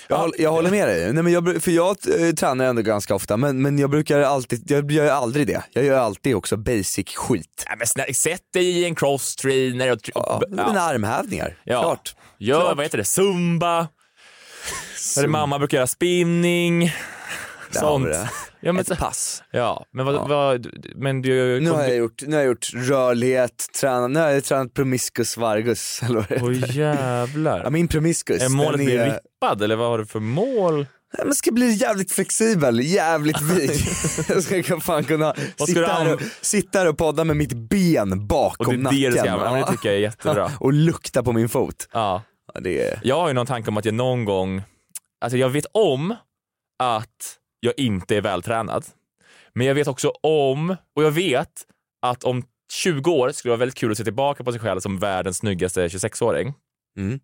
Jag, 0.07 0.17
håll- 0.17 0.33
jag 0.37 0.51
håller 0.51 0.69
med 0.71 0.87
dig, 0.87 1.13
Nej, 1.13 1.23
men 1.23 1.33
jag, 1.33 1.63
för 1.63 1.71
jag 1.71 1.89
eh, 2.19 2.33
tränar 2.33 2.65
ändå 2.65 2.81
ganska 2.81 3.15
ofta 3.15 3.37
men, 3.37 3.61
men 3.61 3.79
jag 3.79 3.89
brukar 3.89 4.19
alltid, 4.21 4.71
jag 4.71 4.91
gör 4.91 5.11
aldrig 5.11 5.47
det. 5.47 5.61
Jag 5.73 5.85
gör 5.85 5.99
alltid 5.99 6.35
också 6.35 6.57
basic 6.57 7.15
skit. 7.15 7.65
Ja, 7.69 7.75
men 7.77 7.87
snälla, 7.87 8.13
sätt 8.13 8.41
dig 8.53 8.65
i 8.79 8.85
en 8.85 8.95
cross-trainer 8.95 9.91
och... 9.91 9.99
Ja, 10.13 10.41
Ja. 10.41 10.67
Mina 10.67 10.81
armhävningar, 10.81 11.57
Ja. 11.63 11.81
klart. 11.81 12.15
Gör, 12.37 12.59
Klart. 12.61 12.75
vad 12.77 12.85
heter 12.85 12.97
det, 12.97 13.03
zumba. 13.03 13.87
Eller 15.17 15.27
mamma 15.27 15.59
brukar 15.59 15.77
göra 15.77 15.87
spinning. 15.87 16.93
Där 17.71 17.79
Sånt. 17.79 18.05
det. 18.05 18.29
Ja, 18.61 18.73
men, 18.73 18.81
Ett 18.81 18.99
pass. 18.99 19.43
ja, 19.51 19.85
men 19.91 20.05
vad, 20.05 20.29
vad, 20.29 20.67
men 20.95 21.21
du... 21.21 21.59
Nu 21.59 21.71
har 21.71 21.83
jag 21.83 21.95
gjort, 21.95 22.23
nu 22.27 22.35
har 22.35 22.41
jag 22.41 22.47
gjort 22.47 22.73
rörlighet, 22.73 23.67
tränat, 23.79 24.11
nu 24.11 24.19
har 24.19 24.29
jag 24.29 24.43
tränat 24.43 24.73
promiscus 24.73 25.37
vargus 25.37 26.03
eller 26.03 26.15
vad 26.15 26.27
det 26.29 26.39
Åh 26.41 26.75
jävlar. 26.75 27.61
Ja, 27.63 27.69
min 27.69 27.87
promiscus, 27.87 28.41
är 28.41 28.49
målet 28.49 28.75
bli 28.85 28.97
är, 28.97 29.05
rippad 29.05 29.61
eller 29.61 29.75
vad 29.75 29.87
har 29.87 29.97
du 29.97 30.05
för 30.05 30.19
mål? 30.19 30.85
Nej, 31.17 31.25
men 31.25 31.35
ska 31.35 31.51
bli 31.51 31.71
jävligt 31.71 32.11
flexibel, 32.11 32.79
jävligt 32.79 33.41
vig. 33.41 33.71
jag 34.27 34.43
ska 34.43 34.79
fan 34.79 35.03
kunna 35.03 35.33
sitta 35.67 35.85
här, 35.85 36.13
och, 36.13 36.21
sitta 36.41 36.79
här 36.79 36.87
och 36.87 36.97
podda 36.97 37.23
med 37.23 37.37
mitt 37.37 37.53
ben 37.53 38.11
Och 38.11 38.17
bakom 38.17 38.83
det 38.83 38.89
är 38.89 38.93
det 38.93 39.09
du 39.09 39.09
nacken. 39.09 39.39
ska, 39.39 39.45
ja, 39.45 39.65
det 39.65 39.71
tycker 39.71 39.89
jag 39.89 39.95
är 39.95 40.01
jättebra. 40.01 40.51
och 40.59 40.73
lukta 40.73 41.23
på 41.23 41.31
min 41.31 41.49
fot. 41.49 41.87
Ja. 41.93 42.23
Ja, 42.53 42.59
det 42.59 42.81
är... 42.81 42.99
Jag 43.03 43.15
har 43.15 43.27
ju 43.27 43.33
någon 43.33 43.45
tanke 43.45 43.69
om 43.69 43.77
att 43.77 43.85
jag 43.85 43.93
någon 43.93 44.25
gång, 44.25 44.61
alltså 45.21 45.37
jag 45.37 45.49
vet 45.49 45.65
om 45.71 46.15
att 46.79 47.37
jag 47.59 47.73
inte 47.77 48.15
är 48.17 48.21
vältränad. 48.21 48.85
Men 49.53 49.67
jag 49.67 49.75
vet 49.75 49.87
också 49.87 50.09
om, 50.09 50.75
och 50.95 51.03
jag 51.03 51.11
vet 51.11 51.65
att 52.01 52.23
om 52.23 52.43
20 52.71 53.11
år 53.11 53.31
skulle 53.31 53.49
det 53.49 53.53
vara 53.53 53.59
väldigt 53.59 53.77
kul 53.77 53.91
att 53.91 53.97
se 53.97 54.03
tillbaka 54.03 54.43
på 54.43 54.51
sig 54.51 54.61
själv 54.61 54.79
som 54.79 54.99
världens 54.99 55.37
snyggaste 55.37 55.87
26-åring. 55.87 56.53
Mm. 56.97 57.19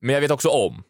Men 0.00 0.14
jag 0.14 0.20
vet 0.20 0.30
också 0.30 0.48
om 0.48 0.82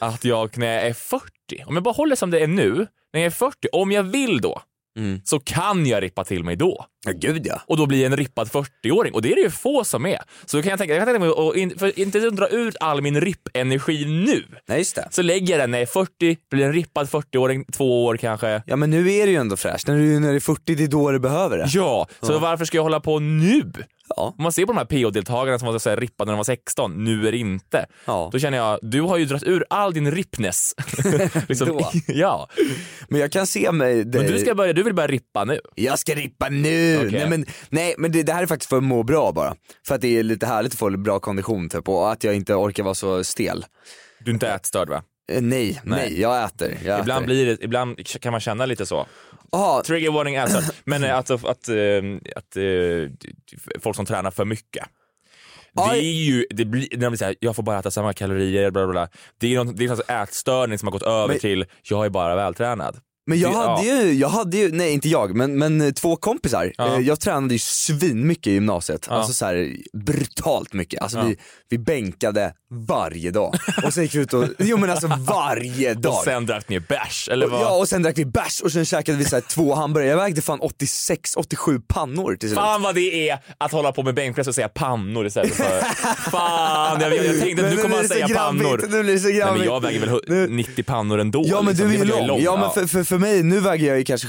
att 0.00 0.24
jag 0.24 0.58
när 0.58 0.74
jag 0.74 0.86
är 0.86 0.92
40, 0.92 1.24
om 1.66 1.74
jag 1.74 1.82
bara 1.82 1.94
håller 1.94 2.16
som 2.16 2.30
det 2.30 2.40
är 2.40 2.46
nu, 2.46 2.86
när 3.12 3.20
jag 3.20 3.26
är 3.26 3.30
40, 3.30 3.68
om 3.72 3.92
jag 3.92 4.02
vill 4.02 4.40
då, 4.40 4.62
Mm. 4.96 5.20
så 5.24 5.40
kan 5.40 5.86
jag 5.86 6.02
rippa 6.02 6.24
till 6.24 6.44
mig 6.44 6.56
då. 6.56 6.86
Ja 7.06 7.12
gud 7.16 7.46
ja. 7.46 7.60
Och 7.66 7.76
då 7.76 7.86
blir 7.86 8.02
jag 8.02 8.12
en 8.12 8.16
rippad 8.18 8.48
40-åring. 8.48 9.14
Och 9.14 9.22
det 9.22 9.32
är 9.32 9.36
det 9.36 9.40
ju 9.40 9.50
få 9.50 9.84
som 9.84 10.06
är. 10.06 10.18
Så 10.46 10.56
då 10.56 10.62
kan 10.62 10.70
jag 10.70 10.78
tänka, 10.78 10.94
jag 10.94 11.00
kan 11.00 11.14
tänka 11.14 11.26
mig 11.26 11.48
att 11.48 11.56
in, 11.56 11.78
för 11.78 11.98
inte 11.98 12.30
dra 12.30 12.48
ut 12.48 12.76
all 12.80 13.02
min 13.02 13.20
rippenergi 13.20 14.04
nu. 14.04 14.44
Nej 14.68 14.78
just 14.78 14.96
det. 14.96 15.08
Så 15.10 15.22
lägger 15.22 15.54
jag 15.54 15.60
den 15.60 15.70
när 15.70 15.78
jag 15.78 15.82
är 15.82 15.92
40, 15.92 16.36
blir 16.50 16.64
en 16.64 16.72
rippad 16.72 17.08
40-åring, 17.08 17.64
två 17.64 18.04
år 18.04 18.16
kanske. 18.16 18.62
Ja 18.66 18.76
men 18.76 18.90
nu 18.90 19.12
är 19.12 19.26
det 19.26 19.32
ju 19.32 19.38
ändå 19.38 19.56
fräscht, 19.56 19.86
när 19.86 19.96
du, 19.96 20.20
när 20.20 20.30
du 20.30 20.36
är 20.36 20.40
40 20.40 20.74
det 20.74 20.84
är 20.84 20.88
då 20.88 21.10
du 21.10 21.18
behöver 21.18 21.58
det. 21.58 21.66
Ja, 21.68 22.08
så 22.20 22.38
varför 22.38 22.64
ska 22.64 22.78
jag 22.78 22.82
hålla 22.82 23.00
på 23.00 23.18
nu? 23.18 23.72
Ja. 24.08 24.34
Om 24.38 24.42
man 24.42 24.52
ser 24.52 24.66
på 24.66 24.72
de 24.72 24.78
här 24.78 24.84
PO-deltagarna 24.84 25.58
som 25.58 25.72
var 25.72 25.78
så 25.78 25.90
här 25.90 25.96
rippade 25.96 26.26
när 26.28 26.32
de 26.32 26.36
var 26.36 26.44
16, 26.44 27.04
nu 27.04 27.28
är 27.28 27.32
det 27.32 27.38
inte. 27.38 27.86
Ja. 28.04 28.28
Då 28.32 28.38
känner 28.38 28.58
jag, 28.58 28.78
du 28.82 29.00
har 29.00 29.16
ju 29.16 29.24
dragit 29.24 29.44
ur 29.44 29.64
all 29.70 29.92
din 29.94 30.10
rippness. 30.10 30.74
liksom, 31.48 31.80
ja. 32.06 32.48
Men 33.08 33.20
jag 33.20 33.32
kan 33.32 33.46
se 33.46 33.72
mig 33.72 34.04
dig... 34.04 34.22
Men 34.22 34.32
du, 34.32 34.38
ska 34.38 34.54
börja, 34.54 34.72
du 34.72 34.82
vill 34.82 34.94
börja 34.94 35.08
rippa 35.08 35.44
nu. 35.44 35.60
Jag 35.74 35.98
ska 35.98 36.14
rippa 36.14 36.48
nu! 36.48 36.96
Okej. 36.96 37.10
Nej 37.10 37.28
men, 37.28 37.46
nej, 37.68 37.94
men 37.98 38.12
det, 38.12 38.22
det 38.22 38.32
här 38.32 38.42
är 38.42 38.46
faktiskt 38.46 38.68
för 38.68 38.76
att 38.76 38.84
må 38.84 39.02
bra 39.02 39.32
bara. 39.32 39.54
För 39.86 39.94
att 39.94 40.00
det 40.00 40.18
är 40.18 40.22
lite 40.22 40.46
härligt 40.46 40.72
att 40.72 40.78
få 40.78 40.90
bra 40.90 41.20
kondition 41.20 41.68
typ 41.68 41.88
och 41.88 42.12
att 42.12 42.24
jag 42.24 42.34
inte 42.34 42.54
orkar 42.54 42.82
vara 42.82 42.94
så 42.94 43.24
stel. 43.24 43.64
Du 44.18 44.30
är 44.30 44.34
inte 44.34 44.48
ätstörd 44.48 44.88
va? 44.88 45.02
Eh, 45.32 45.42
nej, 45.42 45.80
nej, 45.84 46.20
jag 46.20 46.44
äter. 46.44 46.78
Jag 46.84 47.00
Ibland, 47.00 47.24
äter. 47.24 47.26
blir 47.26 47.46
det, 47.46 47.64
ibland 47.64 48.06
kan 48.06 48.32
man 48.32 48.40
känna 48.40 48.66
lite 48.66 48.86
så. 48.86 49.06
Aha, 49.52 49.82
Trigger 49.86 50.10
warning 50.10 50.34
ätstörd. 50.34 50.64
Men 50.84 51.04
eh, 51.04 51.16
alltså 51.16 51.34
att, 51.34 51.68
eh, 51.68 51.76
att 52.36 52.56
eh, 52.56 53.10
folk 53.80 53.96
som 53.96 54.06
tränar 54.06 54.30
för 54.30 54.44
mycket. 54.44 54.84
Det 55.74 55.82
är 55.98 56.02
ju, 56.02 56.46
det 56.50 56.64
blir, 56.64 56.88
när 56.92 56.98
de 56.98 57.08
blir 57.10 57.18
såhär, 57.18 57.34
jag 57.40 57.56
får 57.56 57.62
bara 57.62 57.78
äta 57.78 57.90
samma 57.90 58.12
kalorier, 58.12 58.70
bla 58.70 58.86
bla 58.86 58.92
bla. 58.92 59.08
Det 59.40 59.54
är 59.54 59.56
någon, 59.64 59.76
det 59.76 59.84
är 59.84 59.88
någon 59.88 59.96
sorts 59.96 60.10
ätstörning 60.10 60.78
som 60.78 60.86
har 60.86 60.92
gått 60.92 61.02
över 61.02 61.28
Men- 61.28 61.38
till, 61.38 61.64
jag 61.82 62.04
är 62.06 62.10
bara 62.10 62.36
vältränad. 62.36 62.96
Men 63.28 63.38
jag 63.38 63.52
Det- 63.52 63.56
hade, 63.56 63.86
ja. 63.86 64.02
ju, 64.02 64.12
jag 64.12 64.28
hade 64.28 64.56
ju, 64.56 64.72
nej 64.72 64.92
inte 64.92 65.08
jag, 65.08 65.34
men, 65.36 65.58
men 65.58 65.94
två 65.94 66.16
kompisar. 66.16 66.72
Ja. 66.78 67.00
Jag 67.00 67.20
tränade 67.20 67.54
ju 67.54 67.58
svin 67.58 68.26
mycket 68.26 68.46
i 68.46 68.52
gymnasiet, 68.52 69.06
Ja. 69.10 69.14
alltså 69.16 69.32
så 69.32 69.46
här, 69.46 69.76
brutalt 69.92 70.72
mycket. 70.72 71.02
Alltså 71.02 71.20
vi, 71.22 71.36
vi 71.68 71.78
bänkade 71.78 72.52
varje 72.88 73.30
dag. 73.30 73.54
Och 73.84 73.94
sen 73.94 74.02
gick 74.02 74.14
vi 74.14 74.18
ut 74.18 74.32
och, 74.34 74.44
jo 74.58 74.76
men 74.76 74.90
alltså 74.90 75.06
varje 75.18 75.94
dag. 75.94 76.12
Och 76.14 76.24
sen 76.24 76.46
drack 76.46 76.68
ni 76.68 76.80
bärs, 76.80 77.28
eller 77.32 77.46
vad? 77.46 77.60
Ja 77.60 77.76
och 77.76 77.88
sen 77.88 78.02
drack 78.02 78.18
vi 78.18 78.24
bärs 78.24 78.60
och 78.60 78.72
sen 78.72 78.84
käkade 78.84 79.18
vi 79.18 79.24
så 79.24 79.36
här 79.36 79.40
två 79.40 79.74
hamburgare. 79.74 80.10
Jag 80.10 80.16
vägde 80.16 80.42
fan 80.42 80.60
86-87 80.60 81.80
pannor 81.88 82.36
till 82.36 82.48
slut. 82.48 82.58
Fan 82.58 82.82
vad 82.82 82.94
det 82.94 83.28
är 83.30 83.38
att 83.58 83.72
hålla 83.72 83.92
på 83.92 84.02
med 84.02 84.14
bänkpress 84.14 84.48
och 84.48 84.54
säga 84.54 84.68
pannor 84.68 85.26
istället 85.26 85.54
för... 85.54 85.80
Fan, 86.30 87.00
jag, 87.00 87.16
jag, 87.16 87.40
tänkte 87.40 87.64
att 87.64 87.70
nu 87.70 87.76
nu 87.76 87.82
kommer 87.82 87.96
han 87.96 88.08
säga 88.08 88.26
grabbigt, 88.26 88.64
pannor. 88.64 88.86
nu 88.90 89.02
blir 89.02 89.12
det 89.12 89.18
så 89.20 89.28
Nej, 89.28 89.36
men 89.36 89.44
grabbigt. 89.46 89.64
jag 89.66 89.80
väger 89.80 90.00
väl 90.00 90.08
hu- 90.08 90.20
Nu- 90.28 90.48
90 90.48 90.82
pannor 90.84 91.18
ändå. 91.18 91.42
Ja 91.46 91.62
men 91.62 91.66
liksom. 91.68 91.88
du 91.88 91.94
är 91.94 92.04
ju 92.04 92.12
var 92.12 92.26
lång. 92.26 92.40
Ja 92.42 92.56
men 92.56 92.70
för, 92.70 92.86
för, 92.92 93.04
för 93.04 93.18
mig, 93.18 93.42
nu 93.42 93.60
väger 93.60 93.86
jag 93.88 93.98
ju 93.98 94.04
kanske 94.04 94.28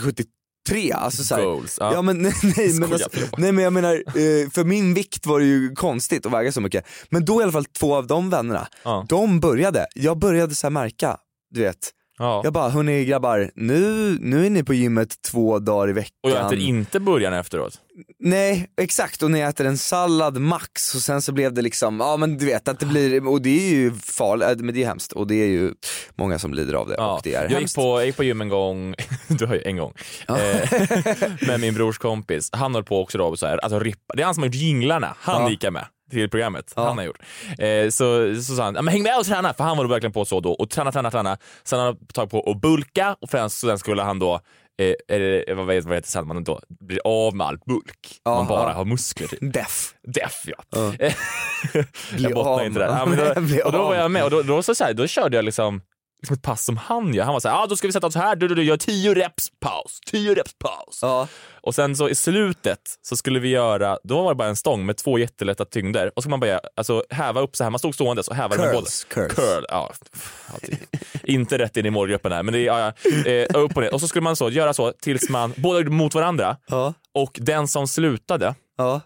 73, 0.67 0.91
alltså 0.91 1.23
så 1.23 1.35
här, 1.35 1.43
Goals, 1.43 1.77
ja. 1.79 1.93
ja. 1.93 2.01
men 2.01 2.17
nej, 2.21 2.33
nej, 2.57 2.73
men 2.79 2.93
alltså, 2.93 3.09
nej 3.37 3.51
men 3.51 3.63
jag 3.63 3.73
menar, 3.73 3.93
eh, 3.93 4.49
för 4.49 4.63
min 4.63 4.93
vikt 4.93 5.25
var 5.25 5.39
det 5.39 5.45
ju 5.45 5.75
konstigt 5.75 6.25
att 6.25 6.31
väga 6.31 6.51
så 6.51 6.61
mycket. 6.61 6.85
Men 7.09 7.25
då 7.25 7.39
i 7.41 7.43
alla 7.43 7.51
fall 7.51 7.65
två 7.65 7.95
av 7.95 8.07
de 8.07 8.29
vännerna, 8.29 8.67
Ja. 8.83 9.05
de 9.09 9.39
började, 9.39 9.87
jag 9.95 10.17
började 10.19 10.55
så 10.55 10.69
märka, 10.69 11.17
du 11.53 11.61
vet. 11.61 11.91
Ja. 12.19 12.41
Jag 12.43 12.53
bara, 12.53 12.69
hörni 12.69 13.05
grabbar, 13.05 13.51
nu, 13.55 14.17
nu 14.21 14.45
är 14.45 14.49
ni 14.49 14.63
på 14.63 14.73
gymmet 14.73 15.21
två 15.21 15.59
dagar 15.59 15.89
i 15.89 15.93
veckan. 15.93 16.11
Och 16.23 16.29
jag 16.29 16.45
äter 16.45 16.57
inte 16.59 16.99
burgaren 16.99 17.39
efteråt. 17.39 17.73
Nej, 18.19 18.67
exakt 18.81 19.23
och 19.23 19.31
jag 19.31 19.49
äter 19.49 19.65
en 19.65 19.77
sallad 19.77 20.37
max 20.41 20.95
och 20.95 21.01
sen 21.01 21.21
så 21.21 21.31
blev 21.31 21.53
det 21.53 21.61
liksom, 21.61 21.99
ja 21.99 22.17
men 22.17 22.37
du 22.37 22.45
vet 22.45 22.67
att 22.67 22.79
det 22.79 22.85
blir, 22.85 23.27
och 23.27 23.41
det 23.41 23.49
är 23.69 23.69
ju 23.75 23.93
farligt, 23.93 24.59
men 24.59 24.75
det 24.75 24.83
är 24.83 24.87
hemskt 24.87 25.11
och 25.11 25.27
det 25.27 25.35
är 25.35 25.47
ju 25.47 25.73
många 26.15 26.39
som 26.39 26.53
lider 26.53 26.73
av 26.73 26.87
det 26.87 26.95
Ja. 26.97 27.13
och 27.15 27.21
det 27.23 27.33
är 27.33 27.41
jag, 27.41 27.49
gick 27.51 27.59
hemskt. 27.59 27.75
på, 27.75 27.81
jag 27.99 28.05
gick 28.05 28.15
på 28.17 28.23
gym 28.23 28.41
en 28.41 28.49
gång, 28.49 28.95
du 29.27 29.45
har 29.45 29.55
ju 29.55 29.61
en 29.61 29.77
gång. 29.77 29.93
Eh, 30.27 30.35
med 31.47 31.59
min 31.59 31.73
brors 31.73 31.97
kompis. 31.97 32.49
Han 32.53 32.75
höll 32.75 32.83
på 32.83 33.01
också 33.01 33.17
då 33.17 33.37
så 33.37 33.47
här, 33.47 33.57
alltså 33.57 33.79
rippa. 33.79 34.13
Det 34.15 34.21
är 34.21 34.25
han 34.25 34.33
som 34.33 34.43
har 34.43 34.47
gjort 34.47 34.55
jinglarna. 34.55 35.15
Han 35.19 35.41
Ja. 35.43 35.49
gick 35.49 35.63
jag 35.63 35.73
med 35.73 35.85
till 36.11 36.29
programmet. 36.29 36.73
Ja. 36.75 36.87
Han 36.87 36.97
har 36.97 37.05
gjort. 37.05 37.19
Eh, 37.59 37.89
så, 37.89 38.35
så 38.35 38.55
sa 38.55 38.63
han, 38.63 38.73
men 38.73 38.87
häng 38.87 39.03
med 39.03 39.17
och 39.19 39.25
träna, 39.25 39.53
för 39.53 39.63
han 39.63 39.77
var 39.77 39.83
då 39.83 39.89
verkligen 39.89 40.13
på 40.13 40.25
så 40.25 40.39
då. 40.39 40.51
Och 40.51 40.69
träna, 40.69 40.91
träna, 40.91 41.11
träna. 41.11 41.37
Sen 41.63 41.79
har 41.79 41.85
han 41.85 41.97
tagit 42.13 42.31
på 42.31 42.51
att 42.51 42.61
bulka 42.61 43.15
och 43.21 43.29
främst 43.29 43.59
sen 43.59 43.79
skulle 43.79 44.01
han 44.01 44.19
då 44.19 44.39
Eh, 44.81 45.15
eller 45.15 45.53
vad 45.55 45.65
vet 45.65 45.85
vad 45.85 45.95
heter 45.95 46.09
sen 46.09 46.27
man 46.27 46.43
då 46.43 46.61
blir 46.69 46.99
av 47.03 47.35
med 47.35 47.47
all 47.47 47.57
bulk. 47.65 48.19
Ja, 48.23 48.35
man 48.35 48.47
bara 48.47 48.73
har 48.73 48.85
muskler 48.85 49.27
typ. 49.27 49.53
Deff. 49.53 49.93
Deff 50.03 50.43
ja. 50.45 50.63
Ja. 50.69 50.93
jag 52.17 52.33
bottnar 52.33 52.65
inte 52.65 52.79
där. 52.79 52.87
Ja, 52.87 53.05
då, 53.05 53.61
och 53.65 53.71
då 53.71 53.77
var 53.77 53.95
jag 53.95 54.11
med 54.11 54.23
och 54.23 54.29
då, 54.29 54.41
då, 54.41 54.63
så, 54.63 54.75
så 54.75 54.83
här, 54.83 54.93
då 54.93 55.07
körde 55.07 55.35
jag 55.35 55.45
liksom, 55.45 55.81
liksom 56.27 56.33
ett 56.33 56.41
pass 56.41 56.65
som 56.65 56.77
han 56.77 57.13
gör. 57.13 57.23
Han 57.23 57.33
var 57.33 57.39
så 57.39 57.49
här, 57.49 57.63
ah, 57.63 57.67
då 57.67 57.77
ska 57.77 57.87
vi 57.87 57.93
sätta 57.93 58.07
oss 58.07 58.15
här, 58.15 58.35
du, 58.35 58.47
du, 58.47 58.55
du 58.55 58.63
gör 58.63 58.77
10 58.77 59.13
reps 59.13 59.47
paus, 59.59 59.99
10 60.05 60.33
reps 60.35 60.53
paus. 60.59 60.99
Ja. 61.01 61.27
Och 61.61 61.75
sen 61.75 61.95
så 61.95 62.09
i 62.09 62.15
slutet 62.15 62.79
så 63.01 63.17
skulle 63.17 63.39
vi 63.39 63.49
göra, 63.49 63.97
då 64.03 64.21
var 64.23 64.31
det 64.31 64.35
bara 64.35 64.47
en 64.47 64.55
stång 64.55 64.85
med 64.85 64.97
två 64.97 65.17
jättelätta 65.19 65.65
tyngder 65.65 66.07
och 66.07 66.13
så 66.15 66.21
ska 66.21 66.29
man 66.29 66.39
bara 66.39 66.59
alltså, 66.75 67.03
häva 67.09 67.41
upp 67.41 67.55
så 67.55 67.63
här, 67.63 67.71
man 67.71 67.79
stod 67.79 67.93
stående 67.95 68.23
och 68.29 68.35
häva 68.35 68.55
med 68.55 68.57
båda. 68.59 68.71
Curls. 68.73 69.03
Curl, 69.09 69.63
ja. 69.69 69.91
Inte 71.23 71.57
rätt 71.57 71.77
in 71.77 71.85
i 71.85 71.89
målgruppen 71.89 72.31
här 72.31 72.43
men 72.43 72.53
det 72.53 72.59
är, 72.59 72.65
ja, 72.65 72.93
eh, 73.31 73.61
upp 73.63 73.75
och 73.77 73.81
ner. 73.81 73.93
Och 73.93 74.01
så 74.01 74.07
skulle 74.07 74.23
man 74.23 74.35
så 74.35 74.49
göra 74.49 74.73
så 74.73 74.91
tills 75.01 75.29
man, 75.29 75.53
båda 75.57 75.79
gjorde 75.79 75.91
mot 75.91 76.15
varandra 76.15 76.57
Ja. 76.67 76.93
och 77.13 77.37
den 77.41 77.67
som 77.67 77.87
slutade 77.87 78.55
Ja. 78.77 79.01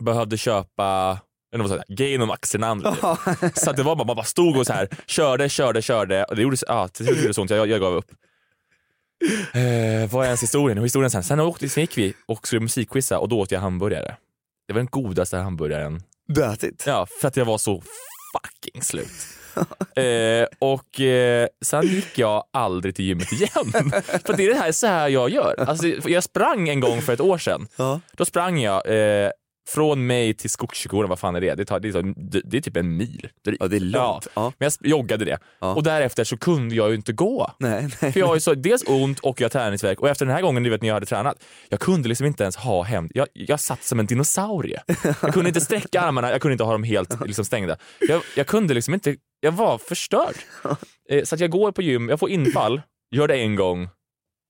behövde 0.00 0.36
köpa 0.36 1.18
eller 1.54 2.20
och 2.20 2.28
max 2.28 2.54
i 2.54 2.58
den 2.58 2.70
andra. 2.70 2.94
Typ. 2.94 3.58
Så 3.58 3.70
att 3.70 3.76
det 3.76 3.82
var 3.82 3.96
bara, 3.96 4.06
man 4.06 4.16
bara 4.16 4.24
stod 4.24 4.56
och 4.56 4.66
så 4.66 4.72
här 4.72 4.88
körde, 5.06 5.48
körde, 5.48 5.82
körde 5.82 6.24
och 6.24 6.36
det 6.36 6.42
gjorde, 6.42 6.56
ja, 6.66 6.88
till 6.88 7.06
slut 7.06 7.16
gjorde 7.18 7.28
det 7.28 7.34
så 7.34 7.40
ont, 7.40 7.50
jag, 7.50 7.68
jag 7.68 7.80
gav 7.80 7.94
upp. 7.94 8.10
Eh, 9.52 10.10
vad 10.12 10.22
är 10.22 10.24
ens 10.24 10.42
historien? 10.42 10.78
Och 10.78 10.84
historien 10.84 11.10
sen, 11.10 11.24
sen 11.24 11.40
åkte, 11.40 11.68
sen 11.68 11.80
gick 11.80 11.98
vi 11.98 12.14
och 12.26 12.46
skulle 12.46 12.60
musikquizza 12.60 13.18
och 13.18 13.28
då 13.28 13.40
åt 13.40 13.50
jag 13.50 13.60
hamburgare. 13.60 14.16
Det 14.68 14.72
var 14.74 14.78
den 14.78 14.88
godaste 14.90 15.36
hamburgaren. 15.36 16.02
Du 16.28 16.44
ätit? 16.44 16.84
Ja, 16.86 17.06
för 17.20 17.28
att 17.28 17.36
jag 17.36 17.44
var 17.44 17.58
så 17.58 17.82
fucking 18.32 18.82
slut. 18.82 19.08
eh, 19.96 20.46
och 20.58 21.00
eh, 21.00 21.48
sen 21.64 21.86
gick 21.86 22.18
jag 22.18 22.44
aldrig 22.52 22.94
till 22.94 23.04
gymmet 23.04 23.32
igen. 23.32 23.50
för 24.24 24.36
det 24.36 24.44
är 24.44 24.48
det 24.48 24.60
här, 24.60 24.72
så 24.72 24.86
här 24.86 25.08
jag 25.08 25.30
gör. 25.30 25.54
Alltså, 25.68 25.86
jag 25.86 26.24
sprang 26.24 26.68
en 26.68 26.80
gång 26.80 27.02
för 27.02 27.12
ett 27.12 27.20
år 27.20 27.38
sedan. 27.38 27.68
Då 28.12 28.24
sprang 28.24 28.60
jag 28.60 28.86
eh, 28.86 29.30
från 29.68 30.06
mig 30.06 30.34
till 30.34 30.50
Skogskyrkogården, 30.50 31.08
vad 31.08 31.18
fan 31.18 31.36
är 31.36 31.40
det? 31.40 31.54
Det, 31.54 31.64
tar, 31.64 31.80
det, 31.80 31.92
tar, 31.92 32.14
det, 32.44 32.56
är 32.56 32.60
typ 32.60 32.76
en 32.76 32.96
mil. 32.96 33.28
drygt. 33.44 33.62
Ja, 33.62 33.68
det 33.68 33.76
är 33.76 33.80
långt. 33.80 34.26
Ja. 34.34 34.52
Men 34.58 34.70
jag 34.80 34.90
joggade 34.90 35.24
det. 35.24 35.38
Ja. 35.60 35.74
Och 35.74 35.82
därefter 35.82 36.24
så 36.24 36.36
kunde 36.36 36.74
jag 36.74 36.88
ju 36.88 36.94
inte 36.94 37.12
gå. 37.12 37.50
Nej, 37.58 37.88
nej. 38.00 38.12
För 38.12 38.20
jag 38.20 38.26
har 38.26 38.34
ju 38.34 38.40
så, 38.40 38.54
dels 38.54 38.84
ont 38.88 39.20
och 39.20 39.40
jag 39.40 39.44
har 39.44 39.50
träningsvärk 39.50 40.00
och 40.00 40.08
efter 40.08 40.26
den 40.26 40.34
här 40.34 40.42
gången 40.42 40.62
du 40.62 40.70
vet, 40.70 40.82
när 40.82 40.88
jag 40.88 40.94
hade 40.94 41.06
tränat, 41.06 41.44
jag 41.68 41.80
kunde 41.80 42.08
liksom 42.08 42.26
inte 42.26 42.42
ens 42.42 42.56
ha 42.56 42.82
hem, 42.82 43.08
jag, 43.14 43.28
jag 43.32 43.60
satt 43.60 43.82
som 43.84 44.00
en 44.00 44.06
dinosaurie. 44.06 44.82
Jag 45.22 45.34
kunde 45.34 45.48
inte 45.48 45.60
sträcka 45.60 46.00
armarna, 46.00 46.30
jag 46.30 46.40
kunde 46.40 46.52
inte 46.52 46.64
ha 46.64 46.72
dem 46.72 46.82
helt 46.84 47.26
liksom, 47.26 47.44
stängda. 47.44 47.76
Jag, 48.00 48.22
jag 48.36 48.46
kunde 48.46 48.74
liksom 48.74 48.94
inte, 48.94 49.16
jag 49.40 49.52
var 49.52 49.78
förstörd. 49.78 50.34
Eh, 51.10 51.24
Så 51.24 51.34
att 51.34 51.40
jag 51.40 51.50
går 51.50 51.72
på 51.72 51.82
gym, 51.82 52.08
jag 52.08 52.20
får 52.20 52.30
infall, 52.30 52.82
gör 53.14 53.28
det 53.28 53.36
en 53.36 53.54
gång, 53.56 53.88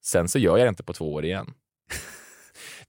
sen 0.05 0.29
så 0.29 0.39
gör 0.39 0.59
jag 0.59 0.67
det 0.67 0.69
inte 0.69 0.83
på 0.85 0.93
två 0.93 1.13
år 1.15 1.25
igen. 1.25 1.47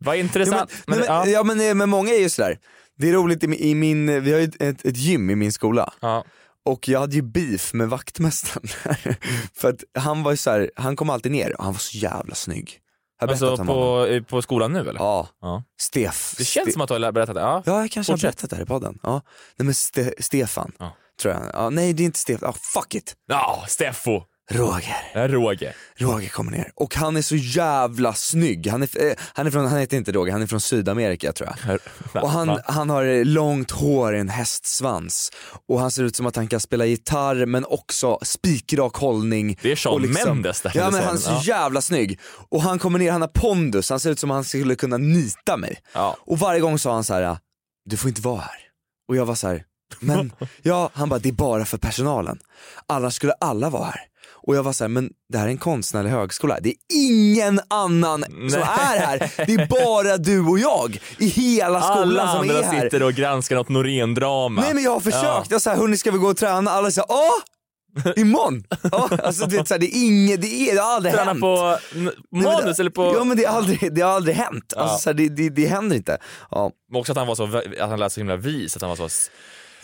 Vad 0.06 0.16
Ja, 0.16 0.20
intressant. 0.20 0.72
men, 0.88 0.98
men, 1.00 1.00
men, 1.00 1.08
ja. 1.08 1.28
ja, 1.28 1.44
men, 1.44 1.78
men 1.78 1.90
många 1.90 2.14
är 2.14 2.20
ju 2.20 2.30
sådär. 2.30 2.58
Det 2.98 3.10
är 3.10 3.14
roligt 3.14 3.44
i, 3.44 3.70
i 3.70 3.76
min, 3.76 4.24
vi 4.24 4.32
har 4.32 4.40
ju 4.40 4.46
ett, 4.46 4.86
ett, 4.86 4.98
gym 4.98 5.30
i 5.30 5.36
min 5.36 5.52
skola. 5.54 5.94
Ja. 6.02 6.24
Och 6.66 6.88
jag 6.88 7.00
hade 7.00 7.16
ju 7.16 7.22
beef 7.22 7.74
med 7.74 7.90
vaktmästaren. 7.90 8.68
För 9.54 9.70
att 9.70 9.84
han 9.98 10.24
var 10.24 10.32
ju 10.32 10.38
så 10.38 10.52
här, 10.52 10.72
han 10.76 10.96
kom 10.96 11.10
alltid 11.10 11.32
ner 11.32 11.58
och 11.58 11.64
han 11.64 11.74
var 11.74 11.80
så 11.80 11.98
jävla 11.98 12.36
snygg. 12.36 12.80
Har 13.22 13.28
Alltså 13.28 13.58
på, 13.58 14.06
eh, 14.06 14.24
på 14.24 14.42
skolan 14.42 14.74
nu 14.74 14.80
eller? 14.80 14.94
Ja, 14.94 15.28
Ja. 15.42 15.64
Stef. 15.80 16.36
Det 16.38 16.44
känns 16.46 16.68
Ste- 16.68 16.72
som 16.74 16.82
att 16.82 16.88
du 16.88 16.94
har 16.94 17.12
berättat 17.12 17.36
det. 17.36 17.42
Ja. 17.42 17.64
Ja, 17.66 17.82
jag 17.82 17.92
kanske 17.92 18.14
Fortsätt. 18.14 18.28
har 18.28 18.32
berättat 18.32 18.50
det 18.50 18.56
här 18.56 18.64
i 18.64 18.66
podden. 18.66 19.00
Ja. 19.04 19.22
Nej 19.58 19.66
men 19.66 19.74
Ste- 19.74 20.14
Stefan, 20.20 20.72
Ja. 20.80 20.96
tror 21.22 21.34
jag. 21.34 21.44
Ja, 21.54 21.70
nej 21.70 21.94
det 21.94 22.04
är 22.04 22.06
inte 22.06 22.20
Stefan, 22.20 22.50
ah, 22.50 22.54
fuck 22.74 22.96
it. 22.96 23.16
Ja, 23.28 23.66
Steffo. 23.68 24.22
Roger. 24.52 24.96
Det 25.14 25.28
Roger. 25.28 25.76
Roger 25.98 26.30
kommer 26.30 26.52
ner 26.52 26.72
och 26.76 26.96
han 26.96 27.18
är 27.18 27.22
så 27.22 27.36
jävla 27.36 28.14
snygg. 28.14 28.68
Han, 28.68 28.84
är, 28.84 29.06
eh, 29.06 29.14
han, 29.34 29.48
är 29.48 29.52
från, 29.52 29.66
han 29.66 29.80
heter 29.80 29.98
inte 29.98 30.12
Roger, 30.12 30.32
han 30.32 30.42
är 30.42 30.48
från 30.48 30.62
Sydamerika 30.62 31.34
tror 31.34 31.50
jag. 31.50 31.80
Och 32.24 32.30
han, 32.30 32.60
han 32.66 32.90
har 32.90 33.24
långt 33.24 33.72
hår, 33.72 34.14
en 34.14 34.30
hästsvans 34.30 35.32
och 35.68 35.80
han 35.80 35.92
ser 35.92 36.04
ut 36.04 36.16
som 36.16 36.26
att 36.26 36.36
han 36.36 36.48
kan 36.48 36.60
spela 36.60 36.86
gitarr 36.86 37.46
men 37.46 37.66
också 37.66 38.20
spikrak 38.22 38.96
hållning. 38.96 39.60
Det 39.62 39.72
är 39.72 39.76
Shawn 39.76 40.02
liksom- 40.02 40.30
Mendes 40.30 40.62
där, 40.62 40.72
Ja 40.76 40.86
du 40.86 40.92
men 40.92 41.04
han 41.04 41.16
är 41.16 41.20
så 41.20 41.42
jävla 41.44 41.82
snygg. 41.82 42.20
Och 42.50 42.62
han 42.62 42.80
kommer 42.80 43.00
ner, 43.00 43.12
han 43.12 43.22
har 43.22 43.28
pondus, 43.34 43.90
han 43.90 44.00
ser 44.00 44.12
ut 44.12 44.20
som 44.20 44.32
att 44.32 44.36
han 44.36 44.44
skulle 44.44 44.76
kunna 44.76 44.98
nita 44.98 45.58
mig. 45.58 45.78
Ja. 45.94 46.18
Och 46.20 46.40
varje 46.40 46.60
gång 46.60 46.80
sa 46.80 46.94
han 46.94 47.04
så 47.04 47.14
här: 47.14 47.38
du 47.86 47.98
får 47.98 48.10
inte 48.10 48.22
vara 48.22 48.42
här. 48.42 48.60
Och 49.08 49.16
jag 49.16 49.26
var 49.26 49.36
så 49.36 49.48
här, 49.48 49.64
men 50.00 50.32
ja, 50.62 50.90
han 50.94 51.10
bara 51.10 51.20
det 51.20 51.30
är 51.30 51.34
bara 51.34 51.66
för 51.66 51.78
personalen. 51.78 52.40
Annars 52.88 53.14
skulle 53.14 53.34
alla 53.34 53.70
vara 53.70 53.86
här. 53.86 54.02
Och 54.48 54.56
jag 54.56 54.64
var 54.64 54.74
så 54.74 54.84
här, 54.84 54.90
men 54.90 55.10
det 55.32 55.38
här 55.38 55.46
är 55.46 55.50
en 55.52 55.58
konstnärlig 55.58 56.10
högskola, 56.10 56.58
det 56.62 56.70
är 56.70 56.76
ingen 56.94 57.60
annan 57.68 58.24
som 58.24 58.62
är 58.62 58.66
här. 58.66 59.20
Det 59.46 59.54
är 59.54 59.68
bara 59.68 60.18
du 60.18 60.40
och 60.40 60.60
jag 60.60 61.00
i 61.20 61.26
hela 61.28 61.82
skolan 61.82 62.20
Alla 62.20 62.32
som 62.32 62.42
andra 62.42 62.60
är 62.60 62.64
här. 62.64 62.82
sitter 62.82 63.04
och 63.04 63.14
granskar 63.14 63.56
något 63.56 63.70
Norén-drama. 63.70 64.62
Nej 64.62 64.74
men 64.74 64.84
jag 64.84 64.92
har 64.92 65.00
försökt, 65.00 65.52
jag 65.52 65.62
sa 65.62 65.76
hörni 65.76 65.98
ska 65.98 66.12
vi 66.12 66.18
gå 66.18 66.28
och 66.28 66.38
träna? 66.38 66.72
Alla 66.72 66.92
säger 66.92 67.06
ja, 67.10 67.32
imorgon. 68.16 68.64
Ja, 68.92 69.10
alltså 69.24 69.46
det 69.46 69.58
är, 69.58 69.64
så 69.66 69.74
här, 69.74 69.80
det 69.80 69.96
är 69.96 70.06
inget, 70.06 70.42
det, 70.42 70.48
är, 70.70 70.76
det 70.76 70.82
har 70.82 70.96
aldrig 70.96 71.14
Träna 71.16 71.26
hänt. 71.32 71.42
på 71.42 71.78
n- 71.96 72.12
Nej, 72.32 72.44
manus 72.44 72.78
det, 72.78 72.84
eller 72.84 72.90
på... 72.92 73.16
Ja 73.18 73.24
men 73.24 73.38
det 73.38 73.44
har 73.46 73.58
aldrig, 73.58 73.94
det 73.96 74.02
har 74.02 74.12
aldrig 74.12 74.36
hänt. 74.36 74.74
Alltså, 74.78 74.98
så 74.98 75.10
här, 75.10 75.14
det, 75.14 75.30
det, 75.30 75.50
det 75.50 75.66
händer 75.66 75.96
inte. 75.96 76.18
Ja. 76.52 76.72
Men 76.92 77.00
också 77.00 77.12
att 77.12 77.18
han 77.18 77.28
var 77.28 77.36
så, 77.36 77.44
att 77.82 77.90
han 77.90 78.00
lät 78.00 78.12
så 78.14 78.20
himla 78.20 78.36
vis, 78.36 78.76
att 78.76 78.82
han 78.82 78.90
var 78.98 79.10
så... 79.10 79.10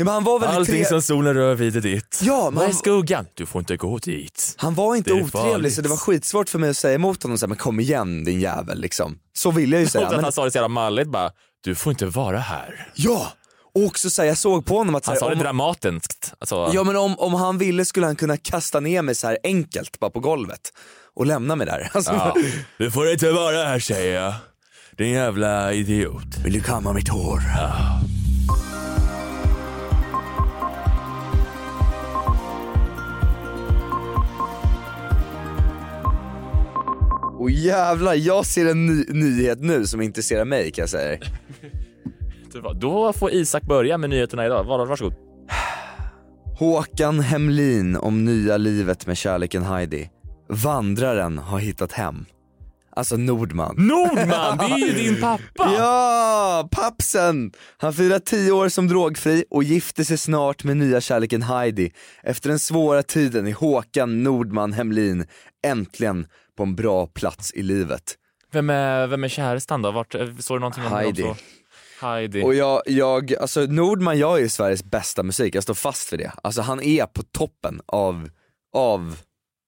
Ja, 0.01 0.05
men 0.05 0.13
han 0.13 0.23
var 0.23 0.39
väldigt 0.39 0.57
Allting 0.57 0.75
tre- 0.75 0.85
som 0.85 1.01
solen 1.01 1.33
rör 1.33 1.55
vid 1.55 1.75
är 1.75 1.81
ditt. 1.81 2.19
Ja, 2.23 2.49
men 2.51 2.61
är 2.61 2.65
han- 2.65 2.75
skuggan? 2.75 3.25
Du 3.33 3.45
får 3.45 3.59
inte 3.59 3.77
gå 3.77 3.97
dit. 3.97 4.55
Han 4.57 4.75
var 4.75 4.95
inte 4.95 5.11
otrevlig 5.13 5.31
farligt. 5.31 5.73
så 5.75 5.81
det 5.81 5.89
var 5.89 5.97
skitsvårt 5.97 6.49
för 6.49 6.59
mig 6.59 6.69
att 6.69 6.77
säga 6.77 6.95
emot 6.95 7.23
honom 7.23 7.37
så 7.37 7.45
här, 7.45 7.47
men 7.47 7.57
kom 7.57 7.79
igen 7.79 8.23
din 8.23 8.41
jävel 8.41 8.81
liksom. 8.81 9.17
Så 9.33 9.51
ville 9.51 9.75
jag 9.75 9.83
ju 9.83 9.89
säga. 9.89 10.05
att 10.07 10.13
Men, 10.15 10.23
han 10.23 10.31
sa 10.33 10.45
det 10.45 10.51
så 10.51 10.57
jävla 10.57 10.67
malligt 10.67 11.07
bara, 11.07 11.31
du 11.63 11.75
får 11.75 11.91
inte 11.91 12.05
vara 12.05 12.39
här. 12.39 12.87
ja! 12.95 13.31
Och 13.75 13.85
också 13.85 14.09
så 14.09 14.21
här, 14.21 14.29
jag 14.29 14.37
såg 14.37 14.65
på 14.65 14.77
honom 14.77 14.95
att 14.95 15.05
så 15.05 15.11
Han 15.11 15.15
här, 15.15 15.19
sa 15.19 15.29
det 15.29 15.35
om, 15.35 15.39
dramatiskt. 15.39 16.33
Alltså, 16.39 16.71
Ja 16.73 16.83
men 16.83 16.95
om, 16.95 17.15
om 17.19 17.33
han 17.33 17.57
ville 17.57 17.85
skulle 17.85 18.05
han 18.05 18.15
kunna 18.15 18.37
kasta 18.37 18.79
ner 18.79 19.01
mig 19.01 19.15
så 19.15 19.27
här 19.27 19.37
enkelt 19.43 19.99
bara 19.99 20.11
på 20.11 20.19
golvet 20.19 20.61
och 21.15 21.25
lämna 21.25 21.55
mig 21.55 21.65
där. 21.67 21.89
Alltså, 21.93 22.11
ja. 22.11 22.35
Du 22.77 22.91
får 22.91 23.11
inte 23.11 23.31
vara 23.31 23.63
här 23.63 23.79
säger 23.79 24.21
jag. 24.21 24.33
Din 24.97 25.09
jävla 25.11 25.73
idiot. 25.73 26.23
Vill 26.43 26.53
du 26.53 26.61
kamma 26.61 26.93
mitt 26.93 27.09
hår? 27.09 27.41
Och 37.41 37.51
jävlar, 37.51 38.13
jag 38.13 38.45
ser 38.45 38.65
en 38.65 38.85
ny 38.85 39.05
nyhet 39.09 39.59
nu 39.61 39.87
som 39.87 40.01
intresserar 40.01 40.45
mig 40.45 40.71
kan 40.71 40.81
jag 40.83 40.89
säga. 40.89 41.19
Då 42.81 43.13
får 43.13 43.31
Isak 43.31 43.63
börja 43.63 43.97
med 43.97 44.09
nyheterna 44.09 44.45
idag. 44.45 44.63
Var- 44.63 44.85
Varsågod. 44.85 45.13
Håkan 46.59 47.19
Hemlin 47.19 47.95
om 47.95 48.25
nya 48.25 48.57
livet 48.57 49.07
med 49.07 49.17
kärleken 49.17 49.63
Heidi. 49.63 50.09
Vandraren 50.49 51.37
har 51.37 51.59
hittat 51.59 51.91
hem. 51.91 52.25
Alltså 52.95 53.17
Nordman. 53.17 53.75
Nordman, 53.77 54.57
det 54.57 54.63
är 54.63 54.77
ju 54.87 54.93
din 54.93 55.21
pappa! 55.21 55.73
Ja, 55.77 56.69
pappsen! 56.71 57.51
Han 57.77 57.93
firar 57.93 58.19
10 58.19 58.51
år 58.51 58.69
som 58.69 58.87
drogfri 58.87 59.43
och 59.49 59.63
gifter 59.63 60.03
sig 60.03 60.17
snart 60.17 60.63
med 60.63 60.77
nya 60.77 61.01
kärleken 61.01 61.41
Heidi. 61.41 61.91
Efter 62.23 62.49
den 62.49 62.59
svåra 62.59 63.03
tiden 63.03 63.47
är 63.47 63.53
Håkan 63.53 64.23
Nordman 64.23 64.73
Hemlin 64.73 65.25
äntligen 65.67 66.25
på 66.61 66.65
en 66.65 66.75
bra 66.75 67.07
plats 67.07 67.53
i 67.53 67.63
livet. 67.63 68.15
Vem 68.51 68.69
är, 68.69 69.07
vem 69.07 69.23
är 69.23 69.27
kärestan 69.27 69.81
då? 69.81 69.91
Vart, 69.91 70.15
eh, 70.15 70.27
såg 70.39 70.55
du 70.55 70.59
någonting 70.59 70.85
om 70.85 70.91
Heidi. 70.91 71.21
dem? 71.21 71.35
Heidi. 72.01 72.43
Och 72.43 72.55
jag, 72.55 72.81
jag, 72.85 73.35
alltså 73.35 73.61
Nordman 73.61 74.17
gör 74.17 74.37
ju 74.37 74.49
Sveriges 74.49 74.83
bästa 74.83 75.23
musik, 75.23 75.55
jag 75.55 75.63
står 75.63 75.73
fast 75.73 76.13
vid 76.13 76.19
det. 76.19 76.31
Alltså 76.43 76.61
han 76.61 76.81
är 76.81 77.05
på 77.05 77.23
toppen 77.23 77.81
av, 77.85 78.29
av, 78.73 79.17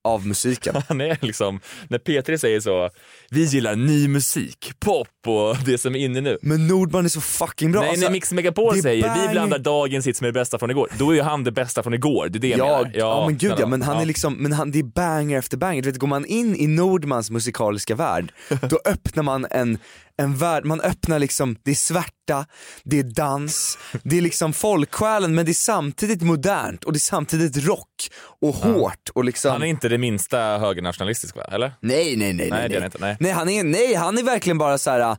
av 0.04 0.28
musiken. 0.28 0.76
Han 0.88 1.02
är 1.02 1.18
liksom, 1.22 1.60
när 1.88 1.98
P3 2.00 2.38
säger 2.38 2.60
så, 2.60 2.90
vi 3.30 3.44
gillar 3.44 3.76
ny 3.76 4.08
musik, 4.08 4.72
pop 4.80 5.08
och 5.28 5.58
det 5.66 5.78
som 5.78 5.96
är 5.96 6.00
inne 6.00 6.22
nu. 6.22 6.38
Men 6.42 6.68
Nordman 6.68 7.06
är 7.06 7.10
så 7.10 7.22
fucking 7.22 7.72
bra. 7.72 7.82
Nej, 7.82 7.90
alltså, 7.90 8.06
när 8.06 8.12
Mix 8.12 8.32
Megapol 8.32 8.82
säger 8.82 9.04
vi 9.16 9.20
bang- 9.22 9.32
blandar 9.32 9.60
dagens 9.60 10.08
hits 10.08 10.22
med 10.22 10.28
det 10.28 10.34
bästa 10.40 10.60
från 10.60 10.72
igår, 10.72 10.88
då 10.98 11.12
är 11.12 11.16
ju 11.16 11.22
han 11.22 11.44
det 11.44 11.52
bästa 11.52 11.84
från 11.84 11.94
igår. 11.94 12.28
Det 12.30 12.38
är 12.38 12.40
det 12.40 12.48
jag 12.48 12.60
Ja, 12.60 12.78
menar. 12.78 12.92
ja, 12.98 13.26
men 13.28 13.38
gud 13.38 13.54
ja, 13.60 13.68
men 13.68 13.82
han 13.82 13.96
Ja. 13.96 14.02
är 14.02 14.06
liksom, 14.06 14.34
men 14.34 14.52
han, 14.54 14.72
det 14.72 14.80
är 14.80 14.84
banger 14.84 15.38
efter 15.40 15.58
banger. 15.58 15.82
Du 15.82 15.90
vet, 15.92 16.00
går 16.00 16.08
man 16.08 16.26
in 16.26 16.56
i 16.56 16.68
Nordmans 16.68 17.30
musikaliska 17.32 17.96
värld, 17.96 18.34
då 18.70 18.80
öppnar 18.86 19.24
man 19.24 19.46
en, 19.52 19.78
en 20.18 20.38
värld, 20.38 20.66
man 20.66 20.82
öppnar 20.82 21.20
liksom, 21.20 21.56
det 21.64 21.72
är 21.72 21.76
svärta, 21.76 22.46
det 22.84 23.00
är 23.00 23.04
dans, 23.04 23.78
det 24.04 24.18
är 24.18 24.22
liksom 24.22 24.54
folksjälen 24.54 25.36
men 25.36 25.46
det 25.46 25.52
är 25.52 25.54
samtidigt 25.54 26.22
modernt 26.22 26.84
och 26.84 26.94
det 26.94 26.98
är 26.98 27.00
samtidigt 27.00 27.66
rock 27.68 28.10
och 28.42 28.56
hårt 28.56 29.10
och 29.14 29.24
liksom 29.24 29.52
Han 29.52 29.62
är 29.64 29.68
inte 29.68 29.90
det 29.90 29.98
minsta 29.98 30.38
högernationalistisk 30.40 31.36
va? 31.36 31.44
Eller? 31.52 31.74
Nej 31.80 32.16
nej 32.16 32.34
nej 32.34 32.50
Nej, 32.52 32.70
det 32.70 32.70
nej. 32.70 32.78
han 32.78 32.86
inte, 32.86 32.98
nej. 33.00 33.18
nej 33.20 33.32
han 33.32 33.50
är, 33.50 33.64
nej 33.64 33.94
han 33.94 34.18
är 34.18 34.24
verkligen 34.24 34.58
bara 34.58 34.78
så 34.78 34.92
här. 34.92 35.18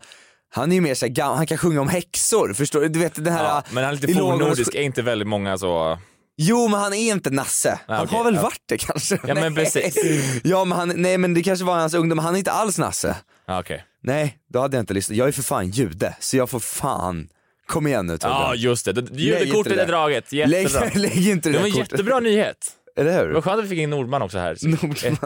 han 0.54 0.72
är 0.72 0.74
ju 0.74 0.80
mer 0.80 0.94
såhär, 0.94 1.34
han 1.36 1.46
kan 1.46 1.58
sjunga 1.58 1.80
om 1.80 1.88
häxor, 1.88 2.52
förstår 2.54 2.80
du? 2.80 2.88
Du 2.88 2.98
vet 2.98 3.24
den 3.24 3.32
här... 3.32 3.44
Ja, 3.44 3.62
men 3.70 3.84
han 3.84 3.94
är 3.94 4.00
lite 4.00 4.14
fornnordisk, 4.14 4.74
är 4.74 4.82
inte 4.82 5.02
väldigt 5.02 5.28
många 5.28 5.58
så... 5.58 5.98
Jo 6.36 6.68
men 6.68 6.80
han 6.80 6.92
är 6.94 7.12
inte 7.12 7.30
Nasse, 7.30 7.80
han 7.86 8.04
okej, 8.04 8.16
har 8.18 8.24
väl 8.24 8.34
ja. 8.34 8.42
varit 8.42 8.62
det 8.68 8.78
kanske? 8.78 9.18
Ja, 9.26 9.34
men 9.34 9.54
Nej. 9.54 9.64
precis. 9.64 9.96
Ja 10.44 10.64
men 10.64 10.78
han, 10.78 10.92
nej 10.96 11.18
men 11.18 11.34
det 11.34 11.42
kanske 11.42 11.64
var 11.64 11.76
hans 11.76 11.94
ungdom, 11.94 12.18
han 12.18 12.34
är 12.34 12.38
inte 12.38 12.52
alls 12.52 12.78
Nasse. 12.78 13.16
Ja, 13.46 13.60
okej. 13.60 13.84
Nej, 14.06 14.38
då 14.48 14.60
hade 14.60 14.76
jag 14.76 14.82
inte 14.82 14.94
lyssnat. 14.94 15.16
Jag 15.18 15.28
är 15.28 15.32
för 15.32 15.42
fan 15.42 15.70
jude, 15.70 16.16
så 16.20 16.36
jag 16.36 16.50
får 16.50 16.60
fan, 16.60 17.28
kom 17.66 17.86
igen 17.86 18.06
nu 18.06 18.18
Torbjörn. 18.18 18.40
Ja 18.40 18.54
just 18.54 18.84
det, 18.84 18.92
Det- 18.92 19.14
judekortet 19.20 19.76
det 19.76 19.82
är 19.82 19.86
draget, 19.86 20.32
jättebra. 20.32 20.80
Lägg, 20.84 20.96
lägg 21.14 21.28
inte 21.28 21.48
det 21.48 21.52
Det 21.52 21.58
var 21.58 21.66
en 21.68 21.74
jättebra 21.74 22.20
nyhet. 22.20 22.70
Eller 22.96 23.10
Det 23.12 23.16
hur? 23.18 23.32
var 23.32 23.40
skönt 23.40 23.58
att 23.58 23.64
vi 23.64 23.68
fick 23.68 23.78
in 23.78 23.90
Nordman 23.90 24.22
också 24.22 24.38
här. 24.38 24.56
Nordman. 24.68 24.96
Ett, 25.04 25.20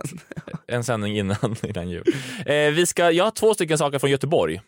en 0.67 0.85
sändning 0.85 1.19
innan, 1.19 1.57
innan 1.63 1.91
jul. 1.91 2.05
Eh, 2.47 2.55
vi 2.55 2.87
ska, 2.87 3.11
jag 3.11 3.25
har 3.25 3.31
två 3.31 3.55
stycken 3.55 3.79
saker 3.79 3.99
från 3.99 4.11
Göteborg. 4.11 4.61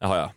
Det 0.00 0.06
har 0.06 0.16
jag. 0.16 0.30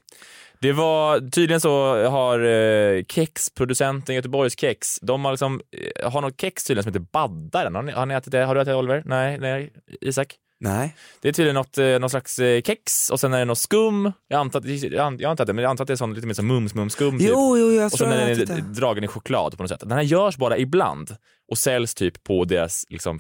Det 0.62 0.72
var, 0.72 1.20
tydligen 1.32 1.62
så 1.62 2.04
har 2.10 2.40
eh, 2.40 3.04
kexproducenten 3.08 4.16
Göteborgs 4.16 4.60
kex, 4.60 5.00
de 5.02 5.26
har 5.26 5.32
liksom, 5.32 5.62
eh, 5.98 6.12
har 6.12 6.22
något 6.22 6.42
kex 6.42 6.64
tydligen 6.64 6.84
som 6.84 6.90
heter 6.94 7.06
Baddaren. 7.12 7.76
Har, 7.76 7.84
ni, 7.84 7.92
har 7.92 8.06
ni 8.06 8.14
ätit 8.14 8.32
det? 8.32 8.44
Har 8.46 8.56
du 8.56 8.62
ätit 8.62 8.68
det 8.72 8.76
Oliver? 8.76 9.04
Nej, 9.06 9.38
nej, 9.40 9.74
Isak? 10.02 10.36
Nej. 10.62 10.96
Det 11.22 11.28
är 11.30 11.34
tydligen 11.34 11.56
något, 11.56 11.78
eh, 11.78 12.00
någon 12.00 12.10
slags 12.10 12.40
eh, 12.40 12.62
kex 12.62 13.10
och 13.10 13.20
sen 13.20 13.34
är 13.34 13.40
det 13.40 13.46
något 13.46 13.58
skum. 13.58 14.12
Jag 14.28 14.40
antar, 14.40 14.62
jag 14.66 14.96
an- 14.96 15.18
jag 15.20 15.28
har 15.30 15.32
inte 15.32 15.44
ätit 15.44 15.48
det, 15.48 15.54
men 15.54 15.64
jag 15.64 15.70
antar 15.70 15.84
att 15.84 15.88
det 15.88 15.94
är 15.94 15.96
sånt 15.96 16.16
lite 16.16 16.28
mer 16.28 16.34
som 16.34 16.52
mums-mums-skum. 16.52 17.20
Typ. 17.20 17.30
Jo, 17.30 17.58
jo, 17.58 17.72
jag 17.72 17.86
och 17.86 17.92
sen 17.92 18.12
är 18.12 18.36
den 18.46 18.74
dragen 18.74 19.04
i 19.04 19.08
choklad 19.08 19.58
på 19.58 19.64
något 19.64 19.70
sätt. 19.70 19.80
Den 19.80 19.92
här 19.92 20.02
görs 20.02 20.38
bara 20.38 20.58
ibland 20.58 21.16
och 21.52 21.58
säljs 21.58 21.94
typ 21.96 22.24
på 22.24 22.46
deras, 22.46 22.86
liksom, 22.90 23.20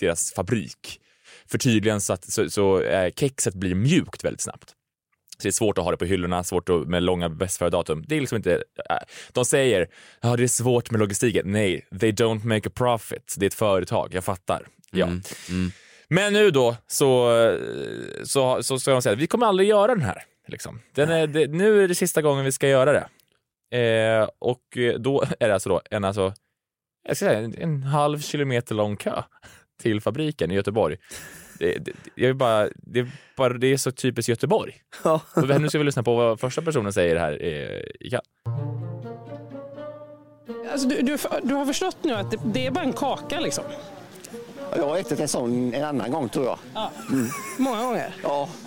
deras 0.00 0.32
fabrik. 0.32 1.00
För 1.46 1.58
tydligen 1.58 2.00
så 2.00 2.12
att 2.12 2.32
så, 2.32 2.50
så, 2.50 2.80
eh, 2.82 3.12
kexet 3.16 3.54
blir 3.54 3.74
mjukt 3.74 4.24
väldigt 4.24 4.40
snabbt. 4.40 4.70
Så 5.36 5.42
det 5.42 5.48
är 5.48 5.52
svårt 5.52 5.78
att 5.78 5.84
ha 5.84 5.90
det 5.90 5.96
på 5.96 6.04
hyllorna, 6.04 6.44
svårt 6.44 6.68
att, 6.68 6.86
med 6.88 7.02
långa 7.02 7.28
bäst 7.28 7.58
före 7.58 7.70
datum. 7.70 8.04
Det 8.08 8.16
är 8.16 8.20
liksom 8.20 8.36
inte, 8.36 8.54
äh, 8.90 8.96
de 9.32 9.44
säger 9.44 9.86
ja 10.20 10.36
det 10.36 10.42
är 10.42 10.48
svårt 10.48 10.90
med 10.90 10.98
logistiken. 11.00 11.52
Nej, 11.52 11.86
they 12.00 12.12
don't 12.12 12.44
make 12.46 12.68
a 12.68 12.72
profit. 12.74 13.34
Det 13.38 13.44
är 13.44 13.46
ett 13.46 13.54
företag, 13.54 14.10
jag 14.14 14.24
fattar. 14.24 14.66
Ja. 14.90 15.06
Mm, 15.06 15.22
Men 16.10 16.32
nu 16.32 16.50
då 16.50 16.76
så, 16.86 17.30
så, 18.24 18.62
så 18.62 18.78
ska 18.78 18.90
de 18.90 19.02
säga 19.02 19.12
att 19.12 19.18
vi 19.18 19.26
kommer 19.26 19.46
aldrig 19.46 19.68
göra 19.68 19.94
den 19.94 20.04
här. 20.04 20.22
Liksom. 20.48 20.80
Den 20.94 21.10
är, 21.10 21.26
det, 21.26 21.46
nu 21.46 21.84
är 21.84 21.88
det 21.88 21.94
sista 21.94 22.22
gången 22.22 22.44
vi 22.44 22.52
ska 22.52 22.68
göra 22.68 22.92
det. 22.92 23.08
Eh, 23.78 24.28
och 24.38 24.62
då 24.98 25.24
är 25.40 25.48
det 25.48 25.54
alltså 25.54 25.68
då 25.68 25.80
en, 25.90 26.04
alltså, 26.04 26.34
jag 27.08 27.16
ska 27.16 27.26
säga, 27.26 27.38
en, 27.38 27.54
en 27.58 27.82
halv 27.82 28.18
kilometer 28.18 28.74
lång 28.74 28.96
kö 28.96 29.22
till 29.82 30.00
fabriken 30.00 30.50
i 30.50 30.54
Göteborg. 30.54 30.96
Det, 31.58 31.78
det, 31.78 31.92
jag 32.14 32.26
vill 32.26 32.36
bara, 32.36 32.68
det, 32.74 33.00
är 33.00 33.10
bara, 33.36 33.52
det 33.52 33.66
är 33.66 33.76
så 33.76 33.90
typiskt 33.90 34.28
Göteborg. 34.28 34.74
Ja. 35.04 35.20
Och 35.34 35.60
nu 35.60 35.68
ska 35.68 35.78
vi 35.78 35.84
lyssna 35.84 36.02
på 36.02 36.16
vad 36.16 36.40
första 36.40 36.62
personen 36.62 36.92
säger 36.92 37.16
här 37.16 37.38
eh, 37.42 38.06
i 38.06 38.10
kön. 38.10 38.20
Alltså, 40.72 40.88
du, 40.88 41.02
du, 41.02 41.16
du 41.42 41.54
har 41.54 41.66
förstått 41.66 41.96
nu 42.02 42.14
att 42.14 42.30
det, 42.30 42.38
det 42.44 42.66
är 42.66 42.70
bara 42.70 42.84
en 42.84 42.92
kaka 42.92 43.40
liksom? 43.40 43.64
Jag 44.76 44.86
har 44.86 44.98
ätit 44.98 45.20
en 45.20 45.28
sån 45.28 45.74
en 45.74 45.84
annan 45.84 46.10
gång 46.10 46.28
tror 46.28 46.46
jag. 46.46 46.58
Många 47.56 47.82
gånger? 47.82 48.14
Ja. 48.22 48.48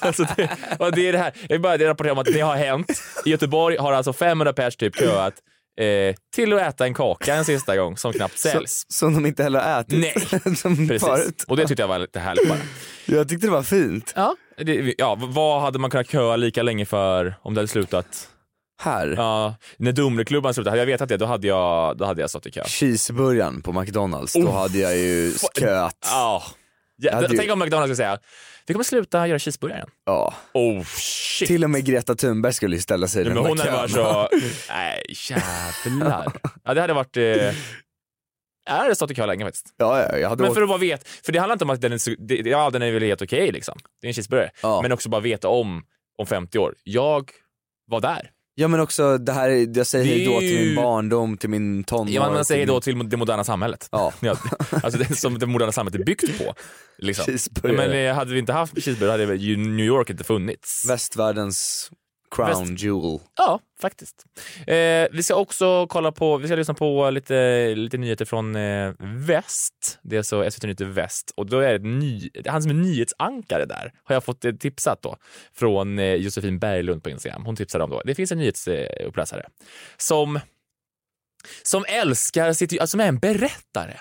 Alltså 0.00 0.26
det, 0.36 0.50
och 0.78 0.92
det 0.92 1.08
är 1.08 1.12
det 1.12 1.18
här. 1.18 1.32
Jag 1.42 1.48
vill 1.48 1.60
bara 1.60 1.78
rapportera 1.78 2.12
om 2.12 2.18
att 2.18 2.26
det 2.26 2.40
har 2.40 2.56
hänt. 2.56 3.02
I 3.24 3.30
Göteborg 3.30 3.76
har 3.76 3.92
alltså 3.92 4.12
500 4.12 4.52
pers 4.52 4.76
typ 4.76 4.96
köat 4.96 5.34
eh, 5.80 6.14
till 6.34 6.52
att 6.52 6.60
äta 6.60 6.86
en 6.86 6.94
kaka 6.94 7.34
en 7.34 7.44
sista 7.44 7.76
gång 7.76 7.96
som 7.96 8.12
knappt 8.12 8.38
säljs. 8.38 8.86
Som 8.88 9.14
de 9.14 9.26
inte 9.26 9.42
heller 9.42 9.60
har 9.60 9.80
ätit. 9.80 9.98
Nej, 9.98 10.56
som 10.56 10.88
Precis. 10.88 11.08
förut. 11.08 11.44
Och 11.48 11.56
det 11.56 11.66
tyckte 11.66 11.82
jag 11.82 11.88
var 11.88 11.98
lite 11.98 12.20
härligt 12.20 12.48
bara. 12.48 12.58
Jag 13.06 13.28
tyckte 13.28 13.46
det 13.46 13.50
var 13.50 13.62
fint. 13.62 14.12
Ja. 14.16 14.36
Det, 14.56 14.94
ja, 14.98 15.18
vad 15.20 15.62
hade 15.62 15.78
man 15.78 15.90
kunnat 15.90 16.10
köa 16.10 16.36
lika 16.36 16.62
länge 16.62 16.86
för 16.86 17.34
om 17.42 17.54
det 17.54 17.60
hade 17.60 17.68
slutat? 17.68 18.28
Här. 18.80 19.14
Ja, 19.16 19.54
när 19.76 19.92
Dumleklubban 19.92 20.54
slutade, 20.54 20.70
hade 20.70 20.82
jag 20.82 20.86
vetat 20.86 21.08
det 21.08 21.16
då 21.16 21.26
hade 21.26 21.46
jag, 21.46 21.96
då 21.96 22.04
hade 22.04 22.20
jag 22.20 22.30
stått 22.30 22.46
i 22.46 22.50
kö. 22.50 22.64
Cheeseburgaren 22.66 23.62
på 23.62 23.72
McDonalds, 23.72 24.32
då 24.32 24.40
Oh. 24.40 24.54
hade 24.58 24.78
jag 24.78 24.96
ju 24.98 25.32
köat. 25.58 25.96
Ja. 26.02 26.42
Ja, 26.96 27.22
ju- 27.30 27.36
Tänk 27.36 27.50
om 27.52 27.58
McDonalds 27.58 27.86
skulle 27.86 27.96
säga, 27.96 28.18
vi 28.66 28.74
kommer 28.74 28.84
sluta 28.84 29.26
göra 29.28 29.38
cheeseburgare 29.38 29.78
igen. 29.78 29.90
Ja. 30.06 30.34
Oh 30.54 30.84
shit. 30.84 31.48
Till 31.48 31.64
och 31.64 31.70
med 31.70 31.84
Greta 31.84 32.14
Thunberg 32.14 32.52
skulle 32.52 32.76
ju 32.76 32.82
ställa 32.82 33.06
sig 33.08 33.20
i 33.20 33.24
den 33.24 33.34
men 33.34 33.46
hon 33.46 33.58
hade 33.58 33.70
varit 33.72 33.90
så, 33.90 34.28
nej 34.68 35.04
jävlar. 35.30 36.32
Ja 36.64 36.74
det 36.74 36.80
hade 36.80 36.92
varit, 36.92 37.16
eh, 37.16 37.22
jag 37.22 37.52
hade 38.72 38.94
stått 38.94 39.10
i 39.10 39.14
kö 39.14 39.26
länge 39.26 39.44
faktiskt. 39.44 39.66
Ja, 39.76 40.00
ja, 40.02 40.18
jag 40.18 40.28
hade 40.28 40.42
Men 40.42 40.50
åkt... 40.50 40.54
för 40.56 40.62
att 40.62 40.68
bara 40.68 40.78
veta, 40.78 41.04
för 41.24 41.32
det 41.32 41.38
handlar 41.38 41.52
inte 41.54 41.64
om 41.64 41.70
att 41.70 41.80
den 41.80 41.92
är, 41.92 41.98
så, 41.98 42.14
ja 42.50 42.70
den 42.70 42.82
är 42.82 42.92
väl 42.92 43.02
helt 43.02 43.22
okej 43.22 43.52
liksom. 43.52 43.78
Det 44.00 44.06
är 44.06 44.08
en 44.08 44.14
cheeseburgare. 44.14 44.50
Ja. 44.62 44.82
Men 44.82 44.92
också 44.92 45.08
bara 45.08 45.20
veta 45.20 45.48
om, 45.48 45.82
om 46.18 46.26
50 46.26 46.58
år, 46.58 46.74
jag 46.84 47.30
var 47.86 48.00
där. 48.00 48.30
Ja 48.54 48.68
men 48.68 48.80
också 48.80 49.18
det 49.18 49.32
här, 49.32 49.48
är- 49.50 49.76
jag 49.78 49.86
säger 49.86 50.04
hej 50.04 50.24
då 50.24 50.40
till 50.40 50.58
min 50.66 50.74
barndom, 50.76 51.36
till 51.36 51.50
min 51.50 51.84
tonår. 51.84 52.10
Ja, 52.14 52.20
man, 52.22 52.34
man 52.34 52.44
säger 52.44 52.66
till 52.66 52.74
då 52.74 52.80
till 52.80 53.08
det 53.08 53.16
moderna 53.16 53.44
samhället. 53.44 53.88
Ja. 53.92 54.12
Ja, 54.20 54.36
alltså 54.82 54.98
det 54.98 55.16
som 55.16 55.38
det 55.38 55.46
moderna 55.46 55.72
samhället 55.72 56.00
är 56.00 56.04
byggt 56.04 56.38
på. 56.38 56.54
Liksom. 56.98 57.24
Ja, 57.62 57.72
men 57.72 57.92
eh, 58.06 58.14
hade 58.14 58.32
vi 58.32 58.38
inte 58.38 58.52
haft 58.52 58.74
cheeseburgare 58.84 59.22
hade 59.22 59.34
ju 59.36 59.56
New 59.56 59.86
York 59.86 60.10
inte 60.10 60.24
funnits. 60.24 60.84
Västvärldens 60.88 61.90
crown 62.36 62.76
jewel. 62.76 63.20
Ja, 63.36 63.60
faktiskt. 63.80 64.24
Eh, 64.66 65.06
vi 65.12 65.22
ska 65.22 65.34
också 65.34 65.86
kolla 65.86 66.12
på, 66.12 66.36
vi 66.36 66.46
ska 66.46 66.56
lyssna 66.56 66.74
på 66.74 67.10
lite, 67.10 67.74
lite 67.74 67.98
nyheter 67.98 68.24
från 68.24 68.56
eh, 68.56 68.92
väst. 68.98 69.98
Det 70.02 70.16
är 70.16 70.22
så 70.22 70.50
SVT 70.50 70.62
Nyheter 70.62 70.84
Väst 70.84 71.32
och 71.36 71.46
då 71.46 71.58
är 71.58 71.78
det 71.78 71.88
ny, 71.88 72.30
han 72.46 72.62
som 72.62 72.70
är 72.70 72.74
nyhetsankare 72.74 73.64
där 73.64 73.92
har 74.04 74.14
jag 74.14 74.24
fått 74.24 74.44
eh, 74.44 74.52
tipsat 74.52 75.02
då 75.02 75.16
från 75.52 75.98
eh, 75.98 76.14
Josefin 76.14 76.58
Berglund 76.58 77.02
på 77.02 77.10
Instagram. 77.10 77.44
Hon 77.44 77.56
tipsade 77.56 77.84
om 77.84 77.90
då. 77.90 78.02
Det 78.04 78.14
finns 78.14 78.32
en 78.32 78.38
nyhetsuppläsare 78.38 79.46
som 79.96 80.40
som 81.62 81.84
älskar 81.88 82.52
sitt, 82.52 82.80
alltså 82.80 82.90
som 82.90 83.00
är 83.00 83.08
en 83.08 83.18
berättare. 83.18 83.94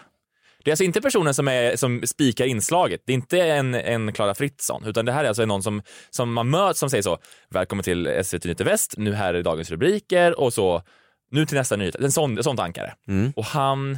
Det 0.64 0.70
är 0.70 0.74
alltså 0.74 0.84
inte 0.84 1.02
personen 1.02 1.34
som, 1.34 1.48
är, 1.48 1.76
som 1.76 2.02
spikar 2.06 2.46
inslaget. 2.46 3.02
Det 3.06 3.12
är 3.12 3.16
inte 3.16 3.42
en, 3.42 3.76
en 3.76 4.14
Clara 4.14 4.34
Fritzson, 4.36 4.84
utan 4.86 5.06
det 5.06 5.12
här 5.12 5.24
är 5.24 5.28
alltså 5.28 5.46
någon 5.46 5.64
som, 5.64 5.82
som 6.10 6.34
man 6.34 6.50
möts 6.50 6.80
som 6.80 6.90
säger 6.90 7.02
så. 7.02 7.18
Välkommen 7.50 7.84
till 7.84 8.20
SVT 8.24 8.44
Nyheter 8.44 8.66
Väst. 8.66 8.94
Nu 8.98 9.14
här 9.14 9.34
är 9.34 9.44
dagens 9.44 9.72
rubriker 9.72 10.40
och 10.40 10.54
så. 10.54 10.84
Nu 11.32 11.46
till 11.46 11.58
nästa 11.58 11.76
nyhet. 11.76 11.96
En 11.96 12.12
sån, 12.12 12.38
en 12.38 12.44
sån 12.44 12.60
ankare. 12.60 12.94
Och 13.36 13.46
han, 13.46 13.98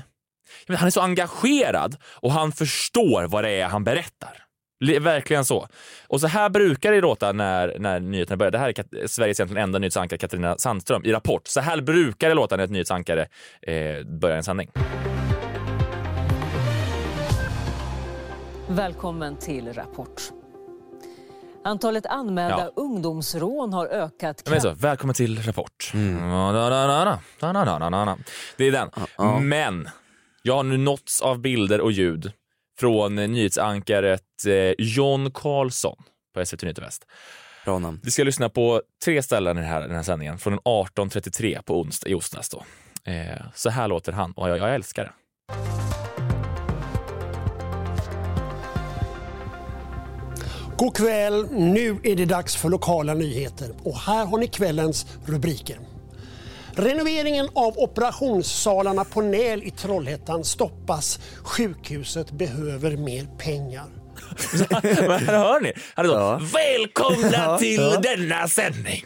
vet, 0.68 0.80
han 0.80 0.88
är 0.88 0.92
så 0.92 1.02
engagerad 1.02 1.96
och 2.06 2.32
han 2.32 2.52
förstår 2.52 3.24
vad 3.28 3.44
det 3.44 3.50
är 3.52 3.68
han 3.68 3.84
berättar. 3.84 4.40
Verkligen 5.00 5.46
så. 5.46 5.68
Och 6.08 6.22
så 6.22 6.28
här 6.28 6.50
brukar 6.50 6.92
det 6.92 7.02
låta 7.02 7.32
när, 7.32 7.80
när 7.80 8.00
nyheterna 8.00 8.38
börjar. 8.38 8.52
Det 8.52 8.58
här 8.58 8.70
är 8.70 8.74
Kat- 8.74 9.08
Sveriges 9.08 9.40
egentligen 9.40 9.64
enda 9.64 9.80
nyhetsankare 9.80 10.18
Katarina 10.18 10.58
Sandström 10.58 11.06
i 11.06 11.12
Rapport. 11.12 11.48
Så 11.48 11.60
här 11.62 11.82
brukar 11.82 12.30
det 12.30 12.36
låta 12.36 12.56
när 12.56 12.64
ett 12.64 12.70
nyhetsankare 12.72 13.28
eh, 13.62 14.04
börjar 14.22 14.38
en 14.38 14.44
sändning. 14.44 14.70
Välkommen 18.70 19.38
till 19.38 19.74
Rapport. 19.74 20.22
Antalet 21.64 22.06
anmälda 22.06 22.60
Ja. 22.60 22.72
ungdomsrån 22.76 23.74
har 23.74 23.88
ökat 23.88 24.44
Men 24.50 24.62
så, 24.62 24.72
välkommen 24.74 25.14
till 25.14 25.42
Rapport. 25.44 25.92
Da-da-da-da-da. 27.40 28.18
Det 28.58 28.68
är 28.68 28.72
den. 28.72 28.90
Men 29.48 29.90
jag 30.42 30.56
har 30.56 30.64
nu 30.64 30.78
nåtts 30.78 31.22
av 31.22 31.40
bilder 31.40 31.82
och 31.82 31.92
ljud 31.92 32.32
från 32.80 33.20
eh, 33.20 33.30
nyhetsankaret 33.30 34.22
eh, 34.48 34.74
John 34.78 35.32
Karlsson 35.32 36.04
på 36.34 36.46
SVT 36.46 36.62
Nyheter 36.62 36.82
Väst. 36.82 37.06
Bra 37.66 37.80
namn. 37.80 38.00
Vi 38.04 38.12
ska 38.12 38.24
lyssna 38.24 38.50
på 38.50 38.82
tre 39.06 39.24
ställen 39.24 39.58
i 39.58 39.62
den 39.62 39.70
här, 39.70 39.82
den 39.82 39.96
här 39.96 40.04
sändningen 40.04 40.38
från 40.38 40.60
18.33 40.60 41.62
på 41.62 41.80
onsdag, 41.82 42.10
i 42.10 42.14
Osnäs. 42.14 42.50
Då. 42.50 42.64
Eh, 43.12 43.42
så 43.56 43.70
här 43.70 43.88
låter 43.88 44.12
han 44.12 44.32
och 44.32 44.50
jag, 44.50 44.58
jag 44.58 44.76
älskar 44.76 45.04
det. 45.04 45.14
God 50.78 50.96
kväll, 50.98 51.48
nu 51.52 51.98
är 52.04 52.16
det 52.16 52.26
dags 52.26 52.56
för 52.56 52.70
lokala 52.70 53.14
nyheter 53.14 53.70
och 53.84 53.98
här 53.98 54.26
har 54.26 54.38
ni 54.38 54.48
kvällens 54.48 55.06
rubriker. 55.26 55.80
Renoveringen 56.76 57.50
av 57.54 57.74
operationssalarna 57.78 59.04
på 59.06 59.22
Näl 59.22 59.64
i 59.64 59.72
Trollhättan 59.72 60.44
stoppas. 60.44 61.20
Sjukhuset 61.44 62.32
behöver 62.32 62.98
mer 62.98 63.28
pengar. 63.38 63.86
Här 64.70 65.38
hör 65.38 65.60
ni. 65.62 65.74
Han 65.96 66.06
är 66.06 66.10
så, 66.10 66.16
Ja. 66.16 66.40
Välkomna 66.54 67.38
Ja, 67.38 67.58
till 67.58 67.82
ja. 67.82 68.00
denna 68.00 68.48
sändning. 68.48 69.06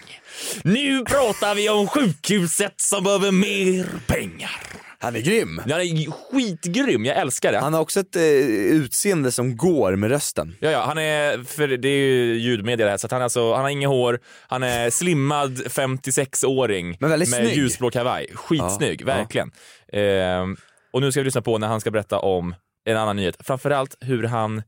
Nu 0.64 1.04
pratar 1.06 1.56
vi 1.56 1.70
om 1.70 1.88
sjukhuset 1.88 2.74
som 2.78 3.04
behöver 3.04 3.32
mer 3.32 3.90
pengar. 4.08 4.62
Han 5.00 5.16
är 5.16 5.20
grym. 5.20 5.58
Han 5.60 5.72
är 5.72 6.12
skitgrym, 6.12 7.06
jag 7.06 7.18
älskar 7.18 7.52
det. 7.52 7.60
Han 7.60 7.74
har 7.74 7.82
också 7.82 8.00
ett 8.00 8.16
eh, 8.16 8.22
utseende 8.22 9.32
som 9.32 9.58
går 9.58 9.96
med 9.96 10.10
rösten. 10.10 10.56
Ja, 10.60 10.72
ja, 10.72 10.82
han 10.86 10.98
är, 10.98 11.44
för 11.44 11.68
det 11.68 11.90
är 11.90 11.98
ju 11.98 12.34
ljudmedia 12.36 12.86
det 12.86 12.90
här, 12.92 12.98
så 12.98 13.08
han, 13.12 13.20
är 13.20 13.24
alltså, 13.24 13.54
han 13.54 13.62
har 13.64 13.70
inget 13.70 13.90
hår, 13.90 14.20
han 14.48 14.64
är 14.64 14.90
slimmad 15.00 15.58
56-åring 15.58 16.98
Men 17.00 17.10
väldigt 17.10 17.30
med 17.30 17.40
snygg. 17.40 17.58
ljusblå 17.58 17.90
kavaj. 17.92 18.28
Skitsnygg, 18.34 19.02
Ja, 19.02 19.06
verkligen. 19.06 19.52
Ehm, 19.94 20.58
och 20.94 21.02
nu 21.02 21.12
ska 21.12 21.22
vi 21.22 21.26
lyssna 21.26 21.42
på 21.42 21.58
när 21.58 21.68
han 21.68 21.82
ska 21.82 21.92
berätta 21.92 22.20
om 22.20 22.56
en 22.86 22.98
annan 22.98 23.16
nyhet. 23.16 23.36
Framförallt 23.40 23.96
hur 24.02 24.24
han, 24.24 24.64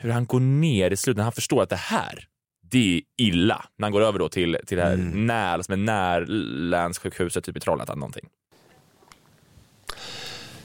hur 0.00 0.10
han 0.10 0.26
går 0.26 0.40
ner 0.40 0.90
i 0.90 0.96
slutet, 0.96 1.16
när 1.16 1.24
han 1.24 1.32
förstår 1.32 1.62
att 1.62 1.70
det 1.70 1.76
här, 1.76 2.24
det 2.70 2.96
är 2.96 3.00
illa. 3.26 3.64
När 3.78 3.86
han 3.86 3.92
går 3.92 4.02
över 4.02 4.18
då 4.18 4.28
till, 4.28 4.58
till 4.66 4.76
det 4.76 4.84
här 4.84 4.92
Mm. 4.94 5.26
när, 5.26 5.62
som 5.62 5.72
är 5.72 5.76
närlänssjukhuset 5.76 7.44
typ 7.44 7.56
i 7.56 7.60
Trollhättan 7.60 7.98
någonting. 7.98 8.24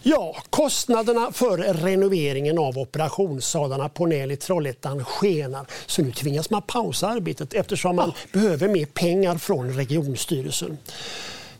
Ja, 0.03 0.35
kostnaderna 0.49 1.31
för 1.31 1.57
renoveringen 1.57 2.57
av 2.57 2.77
operationssalarna 2.77 3.89
på 3.89 4.05
Näl 4.05 4.31
i 4.31 4.37
Trollhättan 4.37 5.05
skenar. 5.05 5.67
Så 5.85 6.01
nu 6.01 6.11
tvingas 6.11 6.49
man 6.49 6.61
pausa 6.61 7.07
arbetet 7.07 7.53
eftersom 7.53 7.95
man 7.95 8.11
behöver 8.31 8.67
mer 8.67 8.85
pengar 8.85 9.37
från 9.37 9.73
regionstyrelsen. 9.73 10.77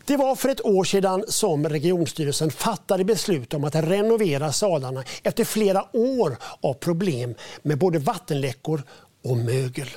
Det 0.04 0.16
var 0.16 0.36
för 0.36 0.48
ett 0.48 0.64
år 0.64 0.84
sedan 0.84 1.24
som 1.28 1.68
regionstyrelsen 1.68 2.50
fattade 2.50 3.04
beslut 3.04 3.54
om 3.54 3.64
att 3.64 3.74
renovera 3.74 4.52
salarna 4.52 5.04
efter 5.22 5.44
flera 5.44 5.84
år 5.96 6.36
av 6.60 6.74
problem 6.74 7.34
med 7.62 7.78
både 7.78 7.98
vattenläckor 7.98 8.82
och 9.24 9.36
mögel. 9.36 9.88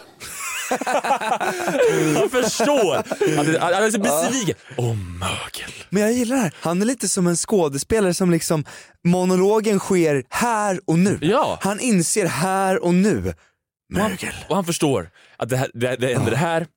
Han 2.20 2.30
förstår! 2.30 2.96
Han 3.36 3.56
är, 3.56 3.60
han 3.60 3.84
är 3.84 3.92
så 3.92 4.00
besviken. 4.00 4.56
Åh, 4.78 4.96
mögel. 4.96 5.72
Men 5.90 6.02
jag 6.04 6.14
gillar 6.14 6.36
det 6.36 6.42
här. 6.42 6.54
Han 6.60 6.82
är 6.82 6.86
lite 6.86 7.10
som 7.10 7.28
en 7.28 7.36
skådespelare 7.36 8.14
som 8.14 8.32
liksom, 8.32 8.66
monologen 9.04 9.80
sker 9.80 10.24
här 10.30 10.80
och 10.86 11.00
nu. 11.00 11.20
Ja. 11.22 11.58
Han 11.62 11.80
inser 11.80 12.26
här 12.26 12.84
och 12.84 12.94
nu. 12.94 13.34
Och 13.94 14.00
han, 14.00 14.12
Mögel. 14.12 14.34
och 14.50 14.56
han 14.56 14.66
förstår 14.66 15.10
att 15.38 15.50
det, 15.50 15.58
här, 15.58 15.72
det, 15.74 15.96
det 15.96 16.14
händer 16.14 16.32
det 16.32 16.38
här 16.38 16.68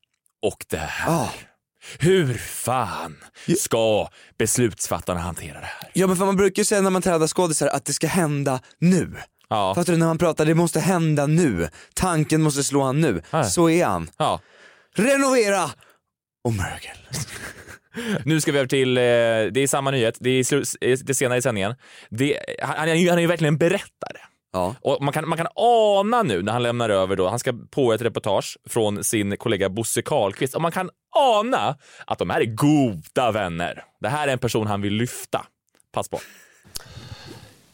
och 0.43 0.65
det 0.69 0.77
här. 0.77 1.13
Ja. 1.13 1.31
Hur 1.99 2.35
fan 2.35 3.17
ska 3.59 4.09
beslutsfattarna 4.39 5.21
hantera 5.21 5.61
det 5.61 5.67
här? 5.67 5.91
Ja 5.93 6.07
men 6.07 6.17
för 6.17 6.25
man 6.27 6.37
brukar 6.37 6.61
ju 6.61 6.65
säga 6.65 6.81
när 6.81 6.91
man 6.91 7.03
tränar 7.03 7.27
skådisar 7.27 7.67
att 7.67 7.85
det 7.85 7.93
ska 7.93 8.07
hända 8.07 8.61
nu. 8.79 9.17
Ja. 9.49 9.75
Fattar 9.75 9.93
du? 9.93 9.99
När 9.99 10.07
man 10.07 10.19
pratar, 10.19 10.45
det 10.45 10.55
måste 10.55 10.81
hända 10.81 11.27
nu. 11.27 11.69
Tanken 11.95 12.43
måste 12.43 12.65
slå 12.65 12.83
han 12.83 13.01
nu. 13.01 13.23
Ja. 13.31 13.45
Så 13.45 13.71
är 13.71 13.87
han. 13.87 14.11
Ja. 14.17 14.41
Renovera 14.95 15.71
och 16.45 16.53
mögel. 16.53 16.97
Nu 18.25 18.41
ska 18.41 18.53
vi 18.53 18.59
över 18.59 18.69
till, 18.69 18.99
eh, 18.99 19.03
det 19.03 19.57
är 19.61 19.67
samma 19.67 19.91
nyhet, 19.91 20.17
det 20.21 20.31
är, 20.31 20.45
slu, 20.45 20.63
det 20.81 21.11
är 21.11 21.15
senare 21.15 21.39
i 21.39 21.43
sändningen. 21.43 21.75
Det, 22.11 22.39
han, 22.63 22.89
är 22.89 22.95
ju, 22.95 23.09
han 23.09 23.19
är 23.19 23.23
ju 23.23 23.29
verkligen 23.29 23.55
en 23.55 23.59
berättare. 23.59 24.19
Ja. 24.53 24.75
Och 24.81 25.03
man 25.03 25.15
kan, 25.15 25.29
man 25.29 25.39
kan 25.39 25.47
ana 25.55 26.23
nu 26.23 26.43
när 26.43 26.53
han 26.53 26.63
lämnar 26.63 26.91
över 26.91 27.17
då, 27.17 27.29
han 27.29 27.39
ska 27.39 27.55
på 27.71 27.93
ett 27.93 28.03
reportage 28.03 28.59
från 28.69 29.05
sin 29.05 29.37
kollega 29.37 29.69
Bosse 29.69 30.03
Karlqvist 30.03 30.55
och 30.55 30.63
man 30.63 30.73
kan 30.73 30.91
ana 31.17 31.77
att 32.07 32.19
de 32.19 32.31
här 32.31 32.41
är 32.41 32.45
goda 32.45 33.31
vänner. 33.33 33.85
Det 34.01 34.09
här 34.09 34.29
är 34.29 34.33
en 34.33 34.39
person 34.39 34.67
han 34.67 34.83
vill 34.83 34.95
lyfta. 34.95 35.47
Pass 35.93 36.09
på. 36.09 36.21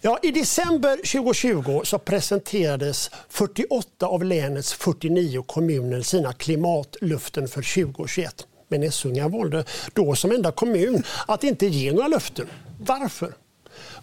Ja, 0.06 0.18
I 0.22 0.30
december 0.30 0.96
2020 0.96 1.80
så 1.84 1.98
presenterades 1.98 3.10
48 3.28 4.06
av 4.06 4.24
länets 4.24 4.74
49 4.74 5.42
kommuner 5.42 6.00
sina 6.00 6.32
klimatlöften 6.32 7.48
för 7.48 7.84
2021. 7.84 8.46
Men 8.68 8.82
Essunga 8.82 9.28
valde 9.28 9.64
då 9.92 10.14
som 10.14 10.30
enda 10.30 10.52
kommun 10.52 11.02
att 11.26 11.44
inte 11.44 11.66
ge 11.66 11.92
några 11.92 12.08
löften. 12.08 12.46
Varför? 12.80 13.34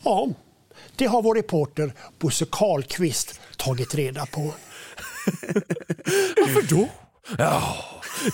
Ja, 0.04 0.30
det 0.96 1.06
har 1.06 1.22
vår 1.22 1.36
reporter 1.36 1.94
Bosse 2.20 2.46
Karlqvist 2.52 3.40
tagit 3.58 3.96
reda 3.96 4.26
på. 4.26 4.42
Varför 6.38 6.76
då? 6.76 6.88
Ja, 7.38 7.76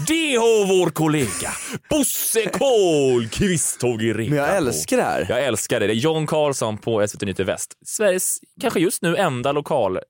det 0.08 0.36
har 0.36 0.67
vår 0.67 0.89
kollega 0.89 1.52
Bosse 1.89 2.50
Karlqvist 2.50 3.80
tagit 3.80 4.15
reda 4.15 4.30
Men 4.30 4.39
jag 4.39 4.58
älskar 4.58 4.97
det 4.97 5.04
här. 5.04 5.26
Jag 5.30 5.43
älskar 5.43 5.80
det. 5.80 5.88
Det 5.88 5.93
är 5.93 5.95
John 5.95 6.28
Karlsson 6.28 6.78
på 6.78 7.08
SVT 7.08 7.21
Nyheter 7.21 7.43
Väst. 7.43 7.73
Sveriges 7.86 8.39
kanske 8.62 8.80
just 8.80 9.02
nu 9.02 9.15
enda 9.15 9.52
lokal 9.52 9.97
eh, 9.97 10.02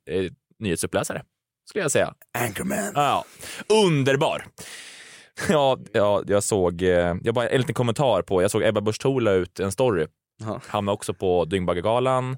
nyhetsuppläsare, 0.59 1.21
skulle 1.69 1.83
jag 1.83 1.91
säga. 1.91 2.13
Anchorman. 2.37 2.91
Ja, 2.95 3.25
underbar. 3.69 4.45
Ja, 5.49 5.77
ja, 5.91 6.23
jag 6.27 6.43
såg, 6.43 6.81
eh, 6.81 7.15
jag 7.23 7.33
bara 7.33 7.49
en 7.49 7.59
liten 7.61 7.75
kommentar 7.75 8.21
på, 8.21 8.41
jag 8.41 8.51
såg 8.51 8.63
Ebba 8.63 8.81
Busch 8.81 9.01
Thor 9.01 9.21
la 9.21 9.31
ut 9.31 9.59
en 9.59 9.71
story. 9.71 10.07
Ja. 10.39 10.61
Hamnade 10.67 10.93
också 10.93 11.13
på 11.13 11.45
Dyngbaggegalan 11.45 12.37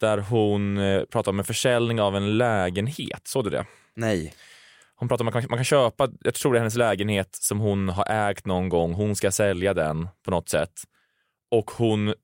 där 0.00 0.18
hon 0.18 0.78
eh, 0.78 1.02
pratade 1.04 1.30
om 1.30 1.38
en 1.38 1.44
försäljning 1.44 2.00
av 2.00 2.16
en 2.16 2.38
lägenhet. 2.38 3.20
Såg 3.24 3.44
du 3.44 3.50
det? 3.50 3.64
Nej. 3.96 4.34
Hon 5.02 5.08
pratar 5.08 5.24
om 5.24 5.28
att 5.28 5.34
man 5.34 5.42
kan, 5.42 5.50
man 5.50 5.58
kan 5.58 5.64
köpa, 5.64 6.08
jag 6.20 6.34
tror 6.34 6.52
det 6.52 6.58
är 6.58 6.60
hennes 6.60 6.76
lägenhet 6.76 7.28
som 7.34 7.60
hon 7.60 7.88
har 7.88 8.30
ägt 8.30 8.46
någon 8.46 8.68
gång, 8.68 8.92
hon 8.92 9.16
ska 9.16 9.30
sälja 9.30 9.74
den 9.74 10.08
på 10.24 10.30
något 10.30 10.48
sätt. 10.48 10.72
Och 11.50 11.70
hon 11.70 12.14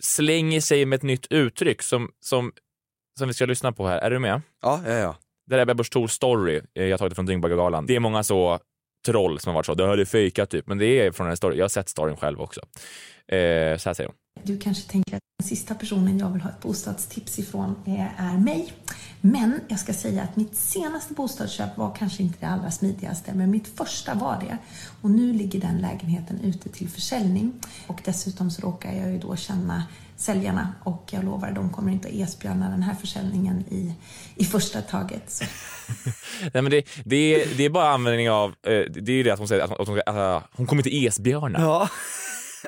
slänger 0.00 0.60
sig 0.60 0.86
med 0.86 0.96
ett 0.96 1.02
nytt 1.02 1.26
uttryck 1.30 1.82
som, 1.82 2.10
som, 2.20 2.52
som 3.18 3.28
vi 3.28 3.34
ska 3.34 3.46
lyssna 3.46 3.72
på 3.72 3.86
här. 3.86 3.98
Är 3.98 4.10
du 4.10 4.18
med? 4.18 4.42
Ja, 4.62 4.80
ja, 4.86 4.92
ja. 4.92 5.16
Det 5.46 5.54
här 5.54 5.58
är 5.58 5.62
Ebba 5.62 5.74
Busch 5.74 5.90
Thors 5.90 6.10
story, 6.10 6.60
eh, 6.74 6.84
jag 6.84 6.90
har 6.90 6.98
tagit 6.98 7.10
det 7.10 7.14
från 7.14 7.26
Dyngbaggegalan. 7.26 7.86
Det 7.86 7.96
är 7.96 8.00
många 8.00 8.22
så 8.22 8.58
troll 9.06 9.40
som 9.40 9.50
har 9.50 9.54
varit 9.54 9.66
så, 9.66 9.74
det 9.74 9.86
här 9.86 9.98
är 9.98 10.04
fejkat 10.04 10.50
typ, 10.50 10.66
men 10.66 10.78
det 10.78 10.86
är 10.86 11.12
från 11.12 11.26
en 11.26 11.36
story. 11.36 11.56
Jag 11.56 11.64
har 11.64 11.68
sett 11.68 11.88
storyn 11.88 12.16
själv 12.16 12.40
också. 12.40 12.60
Eh, 13.28 13.76
så 13.76 13.88
här 13.88 13.94
säger 13.94 14.08
hon. 14.08 14.16
Du 14.42 14.58
kanske 14.58 14.90
tänker 14.90 15.16
att 15.16 15.22
den 15.38 15.48
sista 15.48 15.74
personen 15.74 16.18
jag 16.18 16.30
vill 16.30 16.42
ha 16.42 16.50
ett 16.50 16.60
bostadstips 16.60 17.38
ifrån 17.38 17.76
är, 17.84 18.12
är 18.18 18.38
mig. 18.38 18.72
Men 19.20 19.60
jag 19.68 19.80
ska 19.80 19.92
säga 19.92 20.22
att 20.22 20.36
mitt 20.36 20.56
senaste 20.56 21.14
bostadsköp 21.14 21.76
var 21.76 21.94
kanske 21.98 22.22
inte 22.22 22.38
det 22.40 22.46
allra 22.46 22.70
smidigaste, 22.70 23.34
men 23.34 23.50
mitt 23.50 23.68
första 23.68 24.14
var 24.14 24.40
det. 24.40 24.58
Och 25.02 25.10
nu 25.10 25.32
ligger 25.32 25.60
den 25.60 25.78
lägenheten 25.78 26.40
ute 26.40 26.68
till 26.68 26.88
försäljning. 26.88 27.52
Och 27.86 28.00
dessutom 28.04 28.50
så 28.50 28.62
råkar 28.62 28.92
jag 28.92 29.12
ju 29.12 29.18
då 29.18 29.36
känna 29.36 29.82
säljarna 30.16 30.72
och 30.82 31.08
jag 31.10 31.24
lovar, 31.24 31.50
de 31.50 31.70
kommer 31.70 31.92
inte 31.92 32.08
att 32.08 32.14
esbjörna 32.14 32.70
den 32.70 32.82
här 32.82 32.94
försäljningen 32.94 33.64
i, 33.70 33.94
i 34.34 34.44
första 34.44 34.82
taget. 34.82 35.40
Nej, 36.52 36.62
men 36.62 36.70
det, 36.70 36.86
det, 37.04 37.16
är, 37.16 37.48
det 37.56 37.64
är 37.64 37.70
bara 37.70 37.88
användning 37.88 38.30
av, 38.30 38.50
eh, 38.50 38.80
det 38.90 39.12
är 39.12 39.16
ju 39.16 39.22
det 39.22 39.30
att 39.30 39.38
hon 39.38 39.48
säger 39.48 39.62
att 39.62 39.70
hon, 39.70 39.80
att 39.80 39.88
hon, 39.88 40.00
att 40.06 40.44
hon 40.52 40.66
kommer 40.66 40.86
inte 40.86 41.06
esbjörna. 41.06 41.58
Ja. 41.60 41.88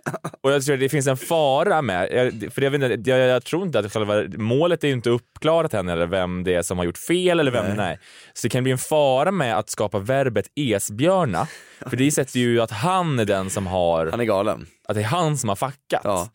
Och 0.41 0.53
jag 0.53 0.65
tror 0.65 0.77
det 0.77 0.89
finns 0.89 1.07
en 1.07 1.17
fara 1.17 1.83
med, 1.83 2.09
jag, 2.13 2.53
för 2.53 2.63
jag, 2.63 2.71
vet 2.71 3.07
jag, 3.07 3.19
jag 3.19 3.45
tror 3.45 3.67
inte 3.67 3.79
att 3.79 3.93
själva 3.93 4.23
målet 4.37 4.85
är 4.85 4.89
inte 4.89 5.11
uppklarat 5.11 5.75
än 5.75 5.89
eller 5.89 6.07
vem 6.07 6.45
det 6.45 6.55
är 6.55 6.63
som 6.63 6.79
har 6.79 6.85
gjort 6.85 6.99
fel 6.99 7.41
eller 7.41 7.51
vem, 7.53 7.67
nej. 7.67 7.77
Nej. 7.77 7.99
Så 8.35 8.47
det 8.47 8.49
kan 8.51 8.63
bli 8.63 8.73
en 8.73 8.79
fara 8.79 9.31
med 9.31 9.59
att 9.59 9.71
skapa 9.71 9.99
verbet 9.99 10.47
esbjörna, 10.55 11.47
för 11.87 11.97
det 11.97 12.11
sätter 12.11 12.39
ju 12.39 12.61
att 12.61 12.71
han 12.71 13.19
är 13.19 13.25
den 13.25 13.51
som 13.51 13.67
har, 13.67 14.07
Han 14.07 14.21
är 14.21 14.25
galen. 14.25 14.67
att 14.89 14.95
det 14.95 15.01
är 15.01 15.05
han 15.05 15.37
som 15.39 15.49
har 15.49 15.57
fuckat. 15.57 16.01
Ja. 16.05 16.29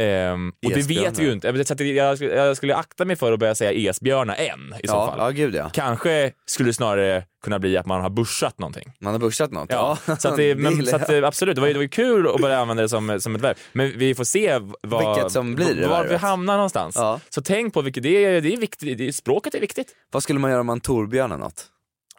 Ehm, 0.00 0.48
och 0.48 0.70
det 0.70 0.74
vet 0.88 1.18
vi 1.18 1.24
ju 1.24 1.32
inte. 1.32 1.64
Så 1.64 1.74
jag, 1.84 2.16
skulle- 2.16 2.34
jag 2.34 2.56
skulle 2.56 2.76
akta 2.76 3.04
mig 3.04 3.16
för 3.16 3.32
att 3.32 3.38
börja 3.38 3.54
säga 3.54 3.90
esbjörna 3.90 4.34
än 4.34 4.74
i 4.82 4.86
så 4.86 4.92
Ja, 4.94 5.06
fall. 5.06 5.18
ja, 5.18 5.30
gud 5.30 5.54
ja. 5.54 5.70
Kanske 5.72 6.32
skulle 6.46 6.68
det 6.68 6.74
snarare 6.74 7.24
kunna 7.44 7.58
bli 7.58 7.76
att 7.76 7.86
man 7.86 8.00
har 8.00 8.10
börsat 8.10 8.58
någonting. 8.58 8.92
Man 9.00 9.12
har 9.12 9.20
börsat 9.20 9.50
något. 9.52 9.70
Ja, 9.70 9.98
så, 10.18 10.28
att 10.28 10.36
det, 10.36 10.54
men, 10.58 10.86
så 10.86 10.96
att, 10.96 11.10
absolut, 11.10 11.54
det 11.54 11.60
var, 11.60 11.68
ju- 11.68 11.72
det 11.74 11.78
var 11.78 11.82
ju 11.82 11.88
kul 11.88 12.28
att 12.28 12.40
börja 12.40 12.58
använda 12.58 12.82
det 12.82 12.88
som, 12.88 13.20
som 13.20 13.34
ett 13.34 13.40
verb. 13.40 13.56
Men 13.72 13.98
vi 13.98 14.14
får 14.14 14.24
se 14.24 14.58
vad, 14.82 15.14
Vilket 15.14 15.32
som 15.32 15.54
blir 15.54 15.74
det 15.74 15.86
var 15.88 16.04
vi 16.04 16.16
hamnar 16.16 16.54
någonstans. 16.54 16.96
Ja. 16.96 17.20
Så 17.28 17.42
tänk 17.42 17.74
på 17.74 17.82
vilket, 17.82 18.02
det 18.02 18.24
är, 18.24 18.40
det 18.40 18.52
är 18.52 18.56
viktigt, 18.56 18.98
det 18.98 19.08
är, 19.08 19.12
språket 19.12 19.54
är 19.54 19.60
viktigt. 19.60 19.88
Vad 20.12 20.22
skulle 20.22 20.38
man 20.38 20.50
göra 20.50 20.60
om 20.60 20.66
man 20.66 20.80
torbjörnar 20.80 21.38
något? 21.38 21.66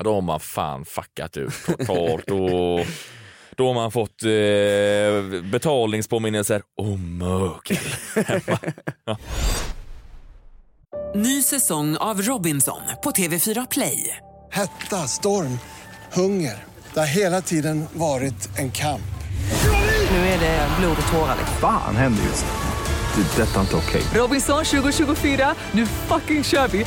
Då 0.04 0.14
har 0.14 0.22
man 0.22 0.40
fan 0.40 0.86
fuckat 0.86 1.38
ut 1.38 1.54
totalt 1.66 2.32
och 2.32 2.86
då 3.58 3.68
har 3.68 3.74
man 3.74 3.92
fått 3.92 4.24
eh, 4.24 5.42
betalningspåminnelser 5.52 6.62
och 6.78 7.00
mögel 7.00 7.78
hemma. 8.16 8.60
Ja. 9.06 9.18
Ny 11.16 11.42
säsong 11.44 11.98
av 11.98 12.22
Robinson 12.22 12.82
på 13.04 13.12
TV4 13.12 13.68
Play. 13.72 14.18
Hetta, 14.52 15.08
storm, 15.08 15.60
hunger. 16.14 16.64
Det 16.94 17.00
har 17.00 17.08
hela 17.08 17.42
tiden 17.42 17.86
varit 17.94 18.50
en 18.58 18.72
kamp. 18.72 19.02
Nu 20.12 20.18
är 20.18 20.40
det 20.40 20.68
blod 20.80 20.98
och 21.08 21.14
tårar. 21.14 21.36
liksom. 21.40 21.58
Fan 21.62 21.96
händer 21.96 22.24
just 22.24 22.46
nu. 22.46 23.24
Det. 23.24 23.42
är 23.44 23.46
Detta 23.46 23.58
är 23.58 23.62
inte 23.62 23.76
okej. 23.76 24.02
Robinson 24.14 24.66
2024, 24.66 25.56
nu 25.72 25.86
fucking 25.86 26.44
kör 26.44 26.68
vi! 26.68 26.86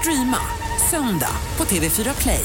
Streama 0.00 0.38
söndag 0.90 1.36
på 1.56 1.64
TV4 1.64 2.22
Play. 2.22 2.44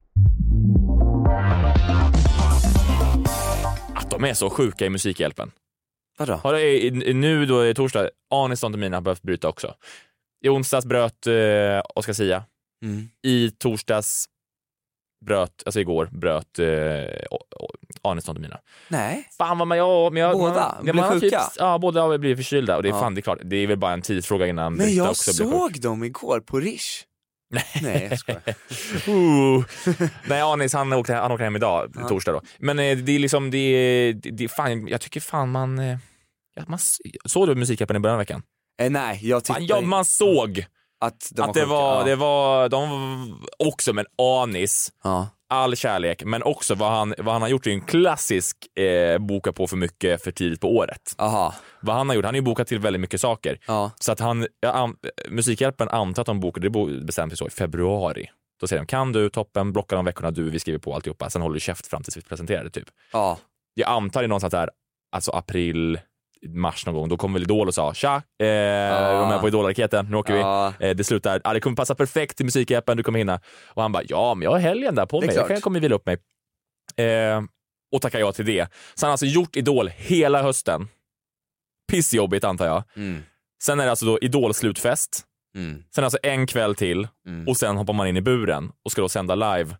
de 4.11 4.23
är 4.23 4.33
så 4.33 4.49
sjuka 4.49 4.85
i 4.85 4.89
Musikhjälpen. 4.89 5.51
Vadå? 6.17 6.33
Har 6.33 6.53
det, 6.53 7.13
nu 7.13 7.45
då 7.45 7.65
i 7.67 7.73
torsdag, 7.73 8.09
Anis 8.33 8.61
Don 8.61 8.71
Demina 8.71 8.97
har 8.97 9.01
behövt 9.01 9.21
bryta 9.21 9.47
också. 9.49 9.75
I 10.45 10.49
onsdags 10.49 10.85
bröt 10.85 11.27
eh, 11.27 11.33
Oscar 11.95 12.13
Sia. 12.13 12.43
Mm. 12.85 13.09
I 13.23 13.51
torsdags 13.51 14.25
bröt, 15.25 15.63
alltså 15.65 15.79
igår 15.79 16.09
bröt 16.11 16.59
eh, 16.59 16.65
O- 17.31 17.45
O- 17.59 17.69
Anis 18.01 18.25
Don 18.25 18.35
Demina. 18.35 18.59
Nej. 18.87 19.27
Fan 19.37 19.57
vad 19.57 19.67
man, 19.67 19.77
ja, 19.77 20.09
men 20.09 20.21
jag, 20.21 20.37
Båda? 20.37 20.53
man, 20.75 20.83
Blir 20.83 20.93
man 20.93 21.09
sjuka? 21.11 21.39
Typ, 21.39 21.53
ja, 21.57 21.77
båda 21.77 22.01
har 22.01 22.17
blivit 22.17 22.37
förkylda 22.37 22.77
och 22.77 22.83
det 22.83 22.89
är 22.89 22.93
Ja. 22.93 22.99
fan 22.99 23.15
det 23.15 23.19
är 23.19 23.23
klart, 23.23 23.39
det 23.43 23.55
är 23.55 23.67
väl 23.67 23.77
bara 23.77 23.93
en 23.93 24.01
tidsfråga 24.01 24.47
innan 24.47 24.73
Men 24.73 24.95
jag 24.95 25.09
också 25.09 25.33
såg 25.33 25.81
dem 25.81 26.03
igår 26.03 26.39
på 26.39 26.59
Rish. 26.59 27.03
Nej 27.81 28.07
jag 28.09 28.19
skojar. 28.19 28.41
Uh. 29.07 29.65
Nej, 30.27 30.41
Anis 30.41 30.73
han 30.73 30.93
åkte, 30.93 31.13
han 31.13 31.31
åkte 31.31 31.43
hem 31.43 31.55
idag, 31.55 31.93
torsdag 32.09 32.31
då. 32.31 32.41
Men 32.59 32.79
eh, 32.79 32.97
det 32.97 33.11
är 33.11 33.19
liksom, 33.19 33.51
det 33.51 33.57
är, 33.57 34.13
det, 34.13 34.43
är 34.43 34.47
fan, 34.47 34.87
jag 34.87 35.01
tycker 35.01 35.19
fan 35.19 35.51
man... 35.51 35.79
eh, 35.79 35.97
Ja, 36.55 36.63
man 36.67 36.79
såg 37.25 37.47
du 37.47 37.55
Musikhjälpen 37.55 37.95
i 37.95 37.99
början 37.99 38.15
av 38.15 38.19
veckan? 38.19 38.43
Eh, 38.81 38.89
nej, 38.89 39.19
jag 39.21 39.43
tittar 39.43 39.61
ja, 39.61 39.81
man 39.81 40.05
såg 40.05 40.65
att, 41.01 41.29
de 41.31 41.41
att 41.41 41.53
det 41.53 41.65
var, 41.65 41.99
ja. 41.99 42.03
det 42.03 42.15
var, 42.15 42.69
de 42.69 42.89
var 42.89 43.37
också, 43.67 43.93
men 43.93 44.05
Anis, 44.17 44.91
Ja. 45.03 45.29
All 45.51 45.75
kärlek, 45.75 46.23
men 46.23 46.43
också 46.43 46.75
vad 46.75 46.91
han, 46.91 47.13
vad 47.17 47.33
han 47.33 47.41
har 47.41 47.49
gjort 47.49 47.67
är 47.67 47.71
en 47.71 47.81
klassisk 47.81 48.77
eh, 48.77 49.17
boka 49.17 49.53
på 49.53 49.67
för 49.67 49.77
mycket 49.77 50.23
för 50.23 50.31
tidigt 50.31 50.61
på 50.61 50.75
året. 50.75 51.15
Aha. 51.17 51.53
Vad 51.81 51.95
han 51.95 52.09
har 52.09 52.15
gjort, 52.15 52.25
han 52.25 52.33
har 52.33 52.37
ju 52.37 52.45
bokat 52.45 52.67
till 52.67 52.79
väldigt 52.79 52.99
mycket 52.99 53.21
saker. 53.21 53.59
Ja. 53.67 53.91
Så 53.99 54.11
att 54.11 54.19
han, 54.19 54.47
ja, 54.59 54.71
am, 54.71 54.97
Musikhjälpen 55.29 55.89
antar 55.89 56.21
att 56.21 56.25
de 56.25 56.39
bokade, 56.39 56.69
det 56.69 57.05
bestämde 57.05 57.35
sig 57.35 57.37
så 57.37 57.47
i 57.47 57.49
februari. 57.49 58.29
Då 58.61 58.67
säger 58.67 58.81
de, 58.81 58.85
kan 58.87 59.11
du, 59.11 59.29
toppen, 59.29 59.73
blocka 59.73 59.95
de 59.95 60.05
veckorna 60.05 60.31
du, 60.31 60.49
vi 60.49 60.59
skriver 60.59 60.79
på 60.79 60.95
alltihopa, 60.95 61.29
sen 61.29 61.41
håller 61.41 61.53
du 61.53 61.59
käft 61.59 61.87
fram 61.87 62.03
tills 62.03 62.17
vi 62.17 62.21
presenterar 62.21 62.63
det 62.63 62.69
typ. 62.69 62.87
Ja. 63.13 63.37
Jag 63.73 63.89
antar 63.89 64.21
det 64.21 64.27
någonstans 64.27 64.51
där, 64.51 64.69
alltså 65.11 65.31
april, 65.31 65.99
mars 66.47 66.85
någon 66.85 66.95
gång, 66.95 67.09
då 67.09 67.17
kommer 67.17 67.33
väl 67.33 67.43
Idol 67.43 67.67
och 67.67 67.73
sa 67.73 67.93
tja, 67.93 68.21
eh, 68.39 68.47
är 68.47 69.21
du 69.21 69.27
med 69.27 69.41
på 69.41 69.47
Idol-raketen, 69.47 70.05
nu 70.11 70.17
åker 70.17 70.35
Ja. 70.35 70.73
vi. 70.79 70.87
Eh, 70.89 70.95
det 70.95 71.03
slutar, 71.03 71.41
ah, 71.43 71.53
det 71.53 71.59
kommer 71.59 71.75
passa 71.75 71.95
perfekt 71.95 72.37
till 72.37 72.45
Musikhjälpen, 72.45 72.97
du 72.97 73.03
kommer 73.03 73.19
hinna. 73.19 73.39
Och 73.67 73.81
han 73.81 73.91
bara, 73.91 74.03
ja 74.07 74.33
men 74.35 74.43
jag 74.43 74.51
har 74.51 74.59
helgen 74.59 74.95
där 74.95 75.05
på 75.05 75.21
mig, 75.21 75.35
jag 75.35 75.47
kan- 75.47 75.61
kommer 75.61 75.79
vila 75.79 75.95
upp 75.95 76.05
mig. 76.05 76.17
Eh, 77.07 77.41
och 77.95 78.01
tackar 78.01 78.19
ja 78.19 78.31
till 78.31 78.45
det. 78.45 78.67
Så 78.95 79.05
han 79.05 79.09
har 79.09 79.11
alltså 79.13 79.25
gjort 79.25 79.55
Idol 79.55 79.89
hela 79.89 80.41
hösten. 80.43 80.87
Pissjobbigt 81.91 82.43
antar 82.45 82.65
jag. 82.65 82.83
Mm. 82.95 83.23
Sen 83.63 83.79
är 83.79 83.83
det 83.83 83.89
alltså 83.89 84.05
då 84.05 84.19
Idol-slutfest. 84.19 85.25
Mm. 85.55 85.83
Sen 85.95 86.03
alltså 86.03 86.17
en 86.23 86.47
kväll 86.47 86.75
till 86.75 87.07
Mm. 87.27 87.47
och 87.47 87.57
sen 87.57 87.77
hoppar 87.77 87.93
man 87.93 88.07
in 88.07 88.17
i 88.17 88.21
buren 88.21 88.71
och 88.85 88.91
ska 88.91 89.01
då 89.01 89.09
sända 89.09 89.35
live, 89.35 89.75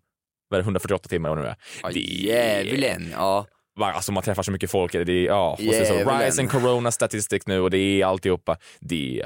vad 0.50 0.58
är 0.58 0.62
det, 0.62 0.64
148 0.64 1.10
timmar 1.10 1.30
vad 1.30 1.38
nu 1.38 1.46
är. 1.46 1.56
Ja, 1.84 1.90
Det- 1.94 2.00
Djävulen, 2.00 3.10
ja. 3.18 3.46
Alltså 3.88 4.12
man 4.12 4.24
träffar 4.24 4.44
så 4.44 4.52
mycket 4.52 4.72
folk, 4.72 4.92
det 4.92 5.00
är, 5.00 5.26
ja, 5.26 5.52
och 5.52 5.60
så, 5.76 5.86
så. 5.86 6.12
Rise 6.20 6.42
and 6.42 6.52
Corona 6.52 6.92
Statistics 6.92 7.48
nu 7.48 7.60
och 7.60 7.72
det 7.72 7.78
är 7.78 8.06
alltihopa. 8.06 8.58
Det 8.80 9.26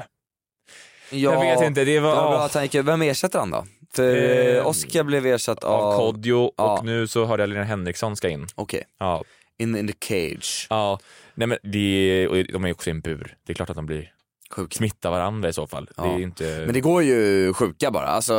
Ja, 1.10 1.16
Jag 1.18 1.40
vet 1.40 1.66
inte, 1.68 1.84
det 1.84 2.00
var- 2.00 2.10
Det 2.10 2.16
var 2.60 2.72
bra 2.72 2.82
Vem 2.82 3.02
ersätter 3.02 3.38
han 3.38 3.50
då? 3.50 3.66
För 3.94 4.16
Eh, 4.56 4.66
Oscar 4.66 5.02
blev 5.02 5.26
ersatt 5.26 5.64
av... 5.64 5.84
av 5.84 5.96
Kodjo 5.98 6.52
ja. 6.56 6.78
och 6.78 6.84
nu 6.84 7.06
så 7.08 7.24
hörde 7.24 7.42
jag 7.42 7.50
Lena 7.50 7.64
Henriksson 7.64 8.16
ska 8.16 8.28
in. 8.28 8.46
Okej. 8.54 8.82
Ja. 8.98 9.24
In, 9.58 9.76
in 9.76 9.88
the 9.88 9.94
cage. 10.08 10.66
Ja, 10.70 10.98
nej 11.34 11.46
men 11.48 11.58
det, 11.62 12.28
och 12.28 12.36
de 12.36 12.64
är 12.64 12.68
ju 12.68 12.72
också 12.74 12.90
i 12.90 12.92
en 12.92 13.00
bur. 13.00 13.36
Det 13.46 13.52
är 13.52 13.54
klart 13.54 13.70
att 13.70 13.76
de 13.76 13.86
blir 13.86 14.12
Sjuka. 14.50 14.76
smittar 14.76 15.10
varandra 15.10 15.48
i 15.48 15.52
så 15.52 15.66
fall. 15.66 15.88
Ja. 15.96 16.02
Det 16.02 16.08
är 16.08 16.18
inte... 16.18 16.62
Men 16.64 16.74
det 16.74 16.80
går 16.80 17.02
ju 17.02 17.52
sjuka 17.54 17.90
bara, 17.90 18.06
alltså 18.06 18.34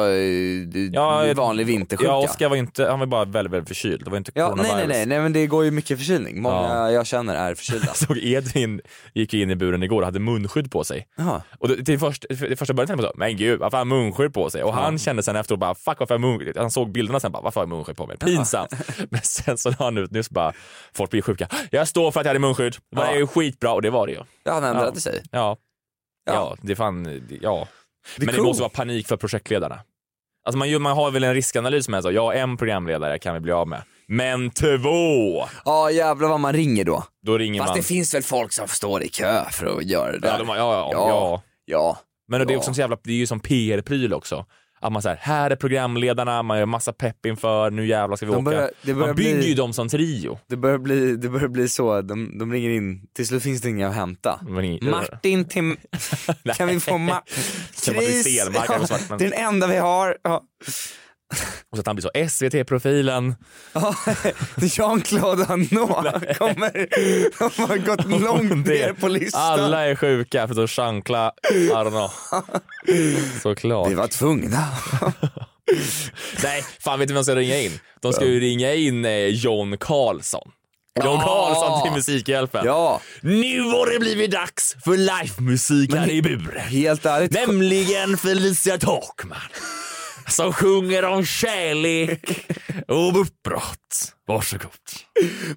Ja, 0.93 1.33
vanlig 1.35 1.65
vintersjuka. 1.65 2.09
Ja, 2.11 2.17
Oskar 2.17 2.49
var 2.49 2.55
inte, 2.55 2.85
han 2.89 2.99
var 2.99 3.05
bara 3.05 3.25
väldigt, 3.25 3.53
väldigt 3.53 3.67
förkyld. 3.67 4.03
Det 4.05 4.09
var 4.09 4.17
inte 4.17 4.31
Ja, 4.35 4.43
nej, 4.43 4.49
coronavirus. 4.65 4.77
nej 4.87 4.97
nej 4.97 5.05
nej 5.05 5.19
men 5.19 5.33
det 5.33 5.47
går 5.47 5.65
ju 5.65 5.71
mycket 5.71 5.97
förkylning, 5.97 6.41
många 6.41 6.55
Ja. 6.55 6.91
jag 6.91 7.05
känner 7.07 7.35
är 7.35 7.55
förkylda. 7.55 7.87
Såg 7.93 8.17
Edvin 8.17 8.81
gick 9.13 9.33
in 9.33 9.51
i 9.51 9.55
buren 9.55 9.83
igår 9.83 9.99
och 10.01 10.05
hade 10.05 10.19
munskydd 10.19 10.71
på 10.71 10.83
sig. 10.83 11.07
Jaha. 11.17 11.41
Och 11.59 11.67
det, 11.67 11.83
till 11.85 11.99
först, 11.99 12.25
det 12.29 12.55
första 12.59 12.73
början 12.73 12.87
tänkte 12.87 13.03
jag 13.05 13.13
så, 13.13 13.19
men 13.19 13.37
gud 13.37 13.59
varför 13.59 13.77
har 13.77 13.85
han 13.85 13.87
munskydd 13.87 14.33
på 14.33 14.49
sig? 14.49 14.63
Och 14.63 14.73
han 14.73 14.99
kände 14.99 15.23
sen 15.23 15.35
efteråt 15.35 15.59
bara, 15.59 15.75
fuck 15.75 15.99
varför 15.99 16.13
har 16.13 16.19
munskydd? 16.19 16.57
Han 16.57 16.71
såg 16.71 16.91
bilderna 16.91 17.19
sen 17.19 17.31
bara, 17.31 17.41
varför 17.43 17.59
har 17.61 17.65
jag 17.67 17.75
munskydd 17.75 17.97
på 17.97 18.07
mig? 18.07 18.17
Pinsamt. 18.17 18.71
Men 19.09 19.21
sen 19.21 19.57
så 19.57 19.69
la 19.69 19.75
han 19.79 19.97
ut 19.97 20.11
nyss 20.11 20.29
bara, 20.29 20.53
folk 20.93 21.11
blir 21.11 21.21
sjuka. 21.21 21.47
Jag 21.71 21.87
står 21.87 22.11
för 22.11 22.19
att 22.19 22.25
jag 22.25 22.29
hade 22.29 22.39
munskydd. 22.39 22.75
Det 22.91 22.97
var 22.97 23.05
Ja. 23.05 23.15
ju 23.15 23.27
skitbra 23.27 23.73
och 23.73 23.81
det 23.81 23.89
var 23.89 24.07
det 24.07 24.13
ju. 24.13 24.19
Ja 24.43 24.53
han 24.53 24.63
ändrade 24.63 24.91
Ja. 24.95 24.99
sig. 25.01 25.21
Ja. 25.31 25.57
Ja, 26.27 26.33
Ja. 26.33 26.57
det 26.61 26.71
är 26.71 26.75
fan, 26.75 27.05
ja. 27.41 27.67
Det 28.17 28.23
är 28.23 28.25
Men 28.25 28.27
det 28.27 28.33
cool. 28.33 28.45
måste 28.45 28.61
vara 28.61 28.69
panik 28.69 29.07
för 29.07 29.17
projektledarna. 29.17 29.79
Alltså 30.45 30.57
man, 30.57 30.81
man 30.81 30.95
har 30.97 31.11
väl 31.11 31.23
en 31.23 31.33
riskanalys 31.33 31.89
med 31.89 32.03
så, 32.03 32.11
ja 32.11 32.33
en 32.33 32.57
programledare 32.57 33.19
kan 33.19 33.33
vi 33.33 33.39
bli 33.39 33.51
av 33.51 33.67
med. 33.67 33.81
Men 34.07 34.49
två! 34.49 35.45
Ja 35.65 35.91
jävlar 35.91 36.29
vad 36.29 36.39
man 36.39 36.53
ringer 36.53 36.83
då. 36.83 37.03
Då 37.21 37.37
ringer 37.37 37.61
Fast 37.61 37.69
man. 37.69 37.77
det 37.77 37.83
finns 37.83 38.13
väl 38.13 38.23
folk 38.23 38.51
som 38.53 38.67
står 38.67 39.03
i 39.03 39.07
kö 39.09 39.45
för 39.51 39.77
att 39.77 39.83
göra 39.85 40.11
det 40.11 40.19
där. 40.19 40.27
Ja, 40.31 40.37
de, 40.37 40.47
ja, 40.47 40.55
ja, 40.57 40.89
Ja. 40.93 41.43
ja. 41.65 41.97
Men 42.27 42.47
det 42.47 42.53
är 42.53 42.57
också 42.57 42.73
så 42.73 42.79
jävla, 42.81 42.97
det 43.03 43.11
är 43.11 43.15
ju 43.15 43.27
som 43.27 43.39
PR-pryl 43.39 44.13
också. 44.13 44.45
Att 44.79 44.91
man 44.93 45.01
säger 45.01 45.15
här 45.21 45.51
är 45.51 45.55
programledarna, 45.55 46.43
man 46.43 46.59
gör 46.59 46.65
massa 46.65 46.93
pepp 46.93 47.25
inför, 47.25 47.71
nu 47.71 47.87
jävlar 47.87 48.15
ska 48.15 48.25
vi 48.25 48.31
De 48.31 48.35
åka. 48.35 48.43
börjar- 48.55 48.71
det 48.81 48.93
börjar 48.93 49.07
man 49.07 49.15
bygger 49.15 49.37
bli- 49.37 49.47
ju 49.47 49.53
dem 49.55 49.73
som 49.73 49.89
trio. 49.89 50.39
Det 50.47 50.55
börjar 50.57 50.77
bli, 50.77 51.15
det 51.15 51.29
börjar 51.29 51.47
bli 51.47 51.69
så, 51.69 52.01
de, 52.01 52.37
de 52.39 52.51
ringer 52.53 52.69
in, 52.69 53.07
till 53.15 53.27
slut 53.27 53.43
finns 53.43 53.61
det 53.61 53.69
inga 53.69 53.87
att 53.89 53.95
hämta. 53.95 54.39
Men 54.47 54.65
ing- 54.65 54.89
Martin 54.91 55.45
till, 55.47 55.75
kan 56.57 56.67
vi 56.67 56.79
få 56.79 56.91
Ma- 56.91 56.97
Martin 57.07 58.23
Stenmark 58.23 58.87
svart, 58.87 59.01
men- 59.09 59.17
det 59.19 59.25
är 59.25 59.29
den 59.29 59.39
enda 59.39 59.67
vi 59.67 59.77
har. 59.77 60.17
Ja. 60.23 60.43
Och 61.69 61.77
så 61.77 61.79
att 61.79 61.85
han 61.87 61.95
blir 61.95 62.03
så 62.03 62.29
SVT-profilen. 62.29 63.35
Jean-Claude 64.61 65.43
Arnault 65.49 66.37
kommer, 66.37 66.87
de 67.39 67.61
har 67.67 67.77
gått 67.77 68.05
långt 68.21 68.67
ner 68.67 68.93
på 68.93 69.07
listan. 69.07 69.41
Alla 69.41 69.85
är 69.85 69.95
sjuka 69.95 70.47
förutom 70.47 70.65
Jean-Claude 70.67 71.31
Arnault. 71.73 72.11
Såklart. 73.41 73.89
Vi 73.89 73.93
var 73.93 74.07
tvungna. 74.07 74.67
Nej, 76.43 76.63
fan 76.79 76.99
vet 76.99 77.07
du 77.07 77.13
vem 77.13 77.23
som 77.23 77.31
ska 77.33 77.39
ringa 77.41 77.59
in? 77.59 77.79
De 78.01 78.13
ska 78.13 78.25
ju 78.25 78.39
ringa 78.39 78.73
in 78.73 79.05
eh, 79.05 79.11
John 79.11 79.77
Karlsson. 79.77 80.51
John. 81.03 81.19
Karlsson 81.21 81.83
till 81.83 81.91
Musikhjälpen. 81.91 82.65
Ja, 82.65 83.01
Nu 83.21 83.61
har 83.61 83.93
det 83.93 83.99
blivit 83.99 84.31
dags 84.31 84.75
för 84.83 84.97
livemusik 84.97 85.93
här 85.93 86.09
i 86.09 86.21
buren. 86.21 86.59
helt 86.67 87.05
ärligt. 87.05 87.31
Nämligen 87.31 88.17
Felicia 88.17 88.77
Takman. 88.77 89.37
Som 90.29 90.53
sjunger 90.53 91.05
om 91.05 91.25
kärlek 91.25 92.47
och 92.87 93.21
uppbrott. 93.21 94.13
Varsågod. 94.27 94.71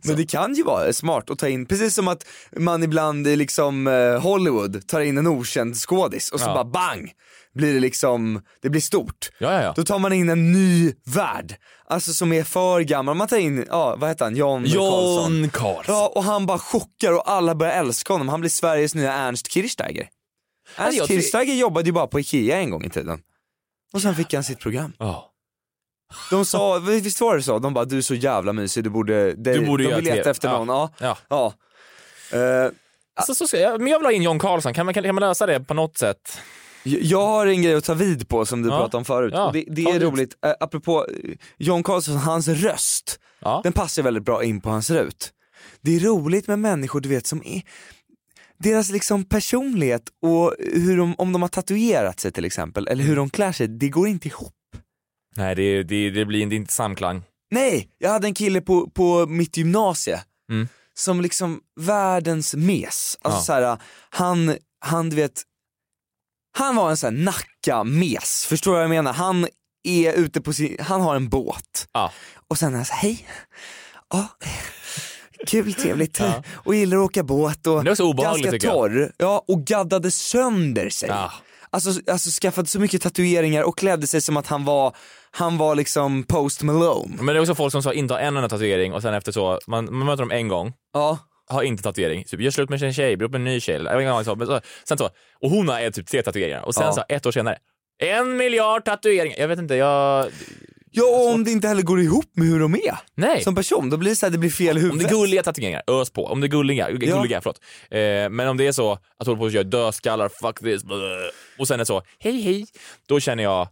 Men 0.05 0.17
det 0.17 0.27
kan 0.31 0.55
ju 0.55 0.63
vara 0.63 0.93
smart 0.93 1.31
att 1.31 1.39
ta 1.39 1.49
in, 1.49 1.67
precis 1.67 1.95
som 1.95 2.09
att 2.09 2.27
man 2.57 2.83
ibland 2.83 3.27
i 3.27 3.37
liksom 3.37 3.87
eh, 3.87 4.21
Hollywood 4.21 4.87
tar 4.89 5.01
in 5.01 5.19
en 5.19 5.27
okänd 5.27 5.77
skådis 5.77 6.31
och 6.31 6.41
så 6.41 6.47
Ja. 6.47 6.55
bara 6.55 6.65
bang, 6.65 7.13
blir 7.55 7.75
det 7.75 7.81
liksom, 7.81 8.43
det 8.63 8.71
blir 8.71 8.81
stort. 8.81 9.31
Ja, 9.39 9.53
ja, 9.53 9.63
ja. 9.63 9.73
Då 9.77 9.85
tar 9.85 9.99
man 9.99 10.13
in 10.13 10.29
en 10.29 10.53
ny 10.53 10.93
värld, 11.07 11.55
alltså 11.87 12.13
som 12.13 12.33
är 12.33 12.45
för 12.45 12.81
gammal. 12.81 13.15
Man 13.17 13.29
tar 13.29 13.37
in, 13.39 13.65
ja 13.69 13.97
vad 13.97 14.09
heter 14.09 14.25
han, 14.25 14.37
John 14.37 14.63
Karlsson. 14.65 15.41
John 15.41 15.51
Karlsson. 15.51 15.95
Ja 15.95 16.13
och 16.15 16.25
han 16.25 16.47
bara 16.47 16.59
chockar 16.59 17.13
och 17.13 17.31
alla 17.31 17.55
börjar 17.55 17.73
älska 17.81 18.13
honom, 18.13 18.29
han 18.29 18.41
blir 18.41 18.51
Sveriges 18.51 18.95
nya 18.95 19.13
Ernst 19.13 19.53
Kirchsteiger. 19.53 20.09
Ernst 20.77 20.99
jag- 20.99 21.09
Kirchsteiger 21.09 21.55
jobbade 21.55 21.87
ju 21.87 21.93
bara 21.93 22.07
på 22.07 22.21
Ikea 22.21 22.57
en 22.59 22.71
gång 22.71 22.85
i 22.85 22.91
tiden. 22.91 23.19
Och 23.93 24.03
sen 24.03 24.15
fick 24.15 24.35
han 24.35 24.45
sitt 24.45 24.59
program. 24.61 24.93
Ja. 24.99 25.27
De 26.31 26.45
sa, 26.45 26.79
visst 26.89 27.21
var 27.21 27.37
det 27.37 27.43
så? 27.43 27.59
De 27.59 27.75
bara 27.75 27.85
du 27.85 27.99
är 27.99 28.03
så 28.03 28.15
jävla 28.15 28.53
mysig, 28.53 28.85
du 28.85 28.91
borde, 28.91 29.33
det, 29.35 29.53
Du 29.53 29.67
borde 29.67 29.85
de 29.85 29.95
vill 29.95 30.05
leta 30.05 30.31
efter 30.31 30.49
någon. 30.49 30.69
Ja. 30.69 30.91
Ja. 31.01 31.17
ja. 31.29 31.53
Eh, 32.39 32.71
Alltså, 33.15 33.35
så 33.35 33.47
ska 33.47 33.59
jag, 33.61 33.81
men 33.81 33.93
jag 33.93 33.99
vill 33.99 34.07
ha 34.07 34.13
in 34.13 34.23
John 34.23 34.39
Karlsson. 34.39 34.75
Kan 34.75 34.87
man, 34.87 34.95
kan, 34.95 35.03
kan 35.05 35.15
man 35.15 35.21
lösa 35.23 35.47
det 35.47 35.61
på 35.61 35.75
något 35.75 35.99
sätt? 35.99 36.39
jag 36.83 37.27
har 37.27 37.47
en 37.47 37.63
grej 37.63 37.75
att 37.75 37.85
ta 37.85 37.95
vid 37.95 38.29
på 38.29 38.47
som 38.47 38.63
du 38.63 38.69
Ja. 38.69 38.79
pratade 38.79 38.97
om 38.97 39.05
förut. 39.05 39.33
Ja, 39.37 39.51
det, 39.53 39.65
det 39.69 39.83
är 39.83 40.01
roligt, 40.01 40.35
uh, 40.47 40.53
apropå 40.61 41.07
eh, 41.25 41.31
John 41.59 41.83
Karlsson, 41.83 42.17
hans 42.17 42.49
röst, 42.49 43.19
Ja. 43.41 43.61
den 43.65 43.73
passar 43.73 44.03
väldigt 44.03 44.25
bra 44.25 44.45
in 44.45 44.61
på 44.61 44.71
hans 44.71 44.91
rut. 44.91 45.31
Det 45.81 45.97
är 45.97 46.01
roligt 46.01 46.47
med 46.47 46.59
människor 46.59 47.01
du 47.01 47.09
vet 47.09 47.27
som 47.27 47.43
är, 47.45 47.63
deras 48.63 48.91
liksom 48.91 49.25
personlighet 49.25 50.03
och 50.23 50.55
hur 50.59 50.97
de, 50.97 51.15
om 51.19 51.33
de 51.33 51.43
har 51.43 51.49
tatuerat 51.49 52.21
sig 52.21 52.33
till 52.33 52.45
exempel, 52.45 52.89
eller 52.89 53.05
hur 53.05 53.17
de 53.17 53.31
klär 53.31 53.53
sig, 53.53 53.69
det 53.69 53.89
går 53.89 54.09
inte 54.09 54.29
ihop. 54.29 54.55
Nej, 55.37 55.55
det, 55.55 55.83
det, 55.83 56.11
det 56.11 56.25
blir 56.27 56.41
inte, 56.41 56.55
inte 56.57 56.73
samklang. 56.73 57.23
Nej, 57.51 57.89
jag 57.99 58.11
hade 58.11 58.27
en 58.27 58.35
kille 58.35 58.61
på, 58.61 58.91
på 58.91 59.27
mitt 59.27 59.57
gymnasie 59.57 60.21
Mm. 60.51 60.69
som 60.95 61.21
liksom 61.21 61.61
världens 61.81 62.55
mes. 62.55 63.19
Alltså 63.23 63.39
Ja. 63.39 63.43
så 63.45 63.53
här, 63.53 63.79
han, 64.11 64.57
han 64.81 65.11
du 65.11 65.17
vet, 65.17 65.43
han 66.59 66.77
var 66.77 66.91
en 66.91 66.97
sån 66.97 67.25
Nacka-mes, 67.25 68.47
förstår 68.47 68.71
du 68.71 68.75
vad 68.75 68.83
jag 68.85 68.91
menar? 68.91 69.13
Han 69.13 69.47
är 69.85 70.13
ute 70.13 70.41
på 70.41 70.53
sin, 70.53 70.77
han 70.81 71.01
har 71.01 71.17
en 71.17 71.29
båt. 71.29 71.89
Ja. 71.93 72.13
och 72.49 72.59
sen 72.59 72.75
är 72.75 72.79
jag 72.79 72.87
så 72.87 72.93
här, 72.93 73.01
hej, 73.03 73.27
ja, 74.11 74.29
kul, 75.47 75.75
trevligt 75.75 76.21
och 76.53 76.75
gillar 76.75 76.97
att 76.97 77.05
åka 77.05 77.23
båt 77.23 77.67
och 77.67 77.85
ganska 77.85 78.59
torr. 78.59 79.13
Ja, 79.17 79.45
och 79.49 79.65
gaddade 79.65 80.11
sönder 80.11 80.91
sig. 80.91 81.11
Alltså, 81.73 81.91
alltså 82.11 82.31
skaffade 82.43 82.69
så 82.69 82.81
mycket 82.81 83.03
tatueringar 83.03 83.63
och 83.63 83.79
klädde 83.79 84.07
sig 84.07 84.21
som 84.21 84.37
att 84.37 84.47
han 84.47 84.65
var, 84.65 84.97
han 85.31 85.59
var 85.59 85.75
liksom 85.75 86.23
Post 86.23 86.63
Malone. 86.63 87.17
Men 87.17 87.27
det 87.27 87.33
är 87.39 87.41
också 87.41 87.55
folk 87.55 87.73
som 87.73 87.83
så 87.83 87.93
inte 87.93 88.15
har 88.15 88.21
en 88.21 88.37
enda 88.37 88.49
tatuering 88.49 88.95
och 88.95 89.03
sen 89.03 89.15
efter 89.15 89.33
så, 89.33 89.59
man, 89.67 89.85
man 89.85 90.07
möter 90.07 90.23
dem 90.23 90.31
en 90.31 90.49
gång, 90.49 90.73
ja. 90.93 91.19
har 91.47 91.63
inte 91.63 91.83
tatuering, 91.83 92.25
typ 92.25 92.41
gör 92.41 92.51
slut 92.51 92.71
med 92.71 92.81
sin 92.81 92.93
tjej, 92.95 93.17
blir 93.17 93.27
upp 93.27 93.33
med 93.33 93.39
en 93.39 93.45
ny 93.45 93.61
tjej, 93.61 93.75
jag 93.75 93.97
vet 93.97 94.01
inte 94.01 94.13
vad 94.13 94.25
så, 94.25 94.35
men 94.37 94.47
så, 94.47 94.61
sen 94.89 94.99
så, 94.99 95.11
och 95.41 95.51
hon 95.51 95.69
har 95.69 95.91
typ 95.91 96.07
tre 96.07 96.23
tatueringar 96.23 96.63
och 96.63 96.75
sen 96.75 96.85
Ja. 96.87 96.93
så 96.93 97.05
ett 97.09 97.27
år 97.27 97.33
senare, 97.33 97.59
en 98.03 98.37
miljard 98.37 98.85
tatueringar. 98.85 99.39
Jag 99.39 99.49
vet 99.49 99.59
inte, 99.59 99.75
jag... 99.75 100.27
Ja, 100.91 101.05
och 101.05 101.35
om 101.35 101.45
det 101.45 101.51
inte 101.51 101.69
heller 101.69 101.83
går 101.83 102.01
ihop 102.01 102.31
med 102.37 102.49
hur 102.49 102.61
de 102.61 102.75
är 102.75 102.99
Nej. 103.15 103.43
som 103.43 103.55
person, 103.55 103.91
då 103.91 103.97
blir 103.97 104.11
det 104.11 104.17
så 104.17 104.27
här, 104.27 104.31
det 104.31 104.39
blir 104.39 104.51
fel 104.51 104.79
i 104.79 104.91
Om 104.91 104.99
det 104.99 105.05
är 105.05 105.09
gulliga 105.09 105.43
tatueringar, 105.43 105.83
ös 105.87 106.11
på. 106.11 106.27
Om 106.27 106.41
det 106.41 106.47
är 106.47 106.49
gulliga, 106.49 106.91
gulliga 106.91 107.41
förlåt. 107.41 107.61
Eh, 107.91 108.31
men 108.31 108.49
om 108.49 108.57
det 108.57 108.67
är 108.67 108.73
så 108.73 108.93
att 108.93 109.27
hålla 109.27 109.39
på 109.39 109.45
och 109.45 109.51
göra 109.51 109.65
dödskallar, 109.65 110.29
fuck 110.29 110.59
this, 110.59 110.85
bleh, 110.85 110.99
och 111.59 111.69
sen 111.69 111.75
är 111.75 111.79
det 111.79 111.87
så, 111.87 112.03
hej 112.19 112.41
hej, 112.41 112.67
då 113.09 113.21
känner 113.21 113.43
jag, 113.43 113.69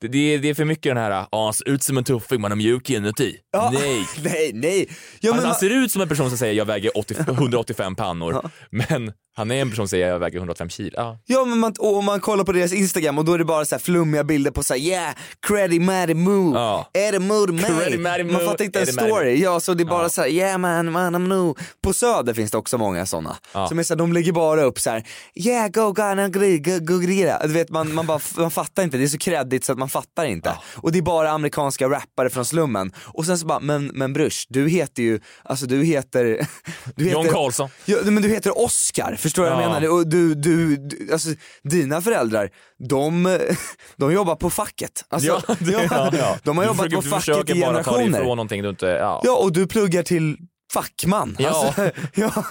det, 0.00 0.08
det, 0.08 0.34
är, 0.34 0.38
det 0.38 0.48
är 0.48 0.54
för 0.54 0.64
mycket 0.64 0.90
den 0.90 0.96
här, 0.96 1.26
ah, 1.30 1.44
han 1.44 1.54
ser 1.54 1.68
ut 1.68 1.82
som 1.82 1.98
en 1.98 2.04
tuffing, 2.04 2.40
man 2.40 2.52
är 2.52 2.56
mjuk 2.56 2.90
inuti. 2.90 3.36
Ja, 3.52 3.70
Nej. 3.74 4.06
nej, 4.24 4.50
nej. 4.54 4.88
Ja, 5.20 5.34
men 5.34 5.44
han 5.44 5.54
ser 5.54 5.70
ut 5.70 5.92
som 5.92 6.02
en 6.02 6.08
person 6.08 6.28
som 6.28 6.38
säger 6.38 6.54
jag 6.54 6.64
väger 6.64 6.98
80, 6.98 7.14
185 7.18 7.94
pannor, 7.96 8.50
men 8.70 9.12
han 9.40 9.50
är 9.50 9.60
en 9.60 9.70
person 9.70 9.76
som 9.76 9.88
säger 9.88 10.08
jag 10.08 10.18
väger 10.18 10.38
185 10.38 10.68
kilo. 10.70 10.90
Ja. 10.96 11.18
Ja 11.26 11.44
men 11.44 11.58
man, 11.58 11.74
och 11.78 12.04
man 12.04 12.20
kollar 12.20 12.44
på 12.44 12.52
deras 12.52 12.72
instagram 12.72 13.18
och 13.18 13.24
då 13.24 13.32
är 13.34 13.38
det 13.38 13.44
bara 13.44 13.64
så 13.64 13.74
här 13.74 13.80
flummiga 13.80 14.24
bilder 14.24 14.50
på 14.50 14.62
såhär 14.62 14.80
yeah, 14.80 15.14
creddy 15.46 15.80
maddy 15.80 16.14
moo, 16.14 16.54
Ja. 16.54 16.90
är 16.92 17.12
det 17.12 17.18
Creddy 17.66 17.96
mig? 17.96 17.98
maddy 17.98 18.24
Man 18.24 18.32
moo, 18.42 18.50
fattar 18.50 18.64
inte 18.64 18.80
en 18.80 18.86
story, 18.86 19.42
ja 19.42 19.60
så 19.60 19.74
det 19.74 19.82
är 19.82 19.84
bara 19.84 20.08
så 20.08 20.20
här 20.20 20.28
yeah 20.28 20.58
man, 20.58 20.92
man 20.92 21.16
I'm 21.16 21.28
new. 21.28 21.54
På 21.82 21.92
söder 21.92 22.34
finns 22.34 22.50
det 22.50 22.58
också 22.58 22.78
många 22.78 23.06
sådana. 23.06 23.36
Ja. 23.52 23.68
Som 23.68 23.78
är 23.78 23.82
så 23.82 23.94
här, 23.94 23.98
de 23.98 24.12
lägger 24.12 24.32
bara 24.32 24.62
upp 24.62 24.80
så 24.80 24.90
här 24.90 25.04
yeah 25.34 25.68
go 25.68 25.92
gonna 25.92 26.28
gri, 26.28 26.58
go, 26.58 26.78
go 26.80 26.98
grira. 26.98 27.46
Du 27.46 27.52
vet 27.52 27.70
man, 27.70 27.94
man, 27.94 28.06
bara, 28.06 28.20
man 28.36 28.50
fattar 28.50 28.82
inte, 28.82 28.96
det 28.96 29.04
är 29.04 29.08
så 29.08 29.18
kreddigt 29.18 29.64
så 29.64 29.72
att 29.72 29.78
man 29.78 29.88
fattar 29.88 30.24
inte. 30.24 30.54
Och 30.74 30.92
det 30.92 30.98
är 30.98 31.02
bara 31.02 31.30
amerikanska 31.30 31.88
rappare 31.90 32.30
från 32.30 32.44
slummen. 32.44 32.92
Och 33.04 33.26
sen 33.26 33.38
så 33.38 33.46
bara, 33.46 33.60
men, 33.60 33.86
men 33.86 34.12
brors, 34.12 34.46
du 34.48 34.68
heter 34.68 35.02
ju, 35.02 35.20
alltså 35.42 35.66
du 35.66 35.84
heter, 35.84 36.24
du 36.96 37.04
heter 37.04 37.16
John 37.16 37.28
Karlsson. 37.28 37.68
Ja, 37.84 37.98
men 38.04 38.22
du 38.22 38.28
heter 38.28 38.58
Oscar, 38.58 39.16
förstår 39.30 39.42
du 39.44 39.50
vad 39.50 39.58
jag 39.62 39.70
Ja. 39.70 39.74
menar? 39.80 39.88
Och 39.92 40.06
du, 40.08 40.34
du, 40.34 40.76
du, 40.76 41.12
alltså 41.12 41.28
dina 41.64 42.00
föräldrar, 42.02 42.50
de, 42.88 43.38
de 43.96 44.12
jobbar 44.12 44.36
på 44.36 44.50
facket. 44.50 45.04
Alltså, 45.08 45.28
ja, 45.48 45.54
det, 45.58 45.70
ja, 45.72 46.10
ja. 46.12 46.36
De 46.42 46.58
har 46.58 46.64
Du 46.64 46.68
jobbat 46.68 46.76
försöker- 46.76 46.96
på 46.96 47.02
du 47.02 47.08
facket 47.08 47.24
försöker 47.24 47.56
i 47.56 47.60
bara 47.60 47.70
ta 47.70 47.74
dig 47.74 47.82
generationer. 47.84 48.18
ifrån 48.20 48.36
någonting 48.36 48.62
du 48.62 48.68
inte, 48.68 48.86
ja. 48.86 49.20
Ja, 49.24 49.36
och 49.36 49.52
du 49.52 49.66
pluggar 49.66 50.02
till 50.02 50.36
fackman. 50.72 51.36
Ja. 51.38 51.48
Alltså, 51.48 51.90
ja. 52.14 52.44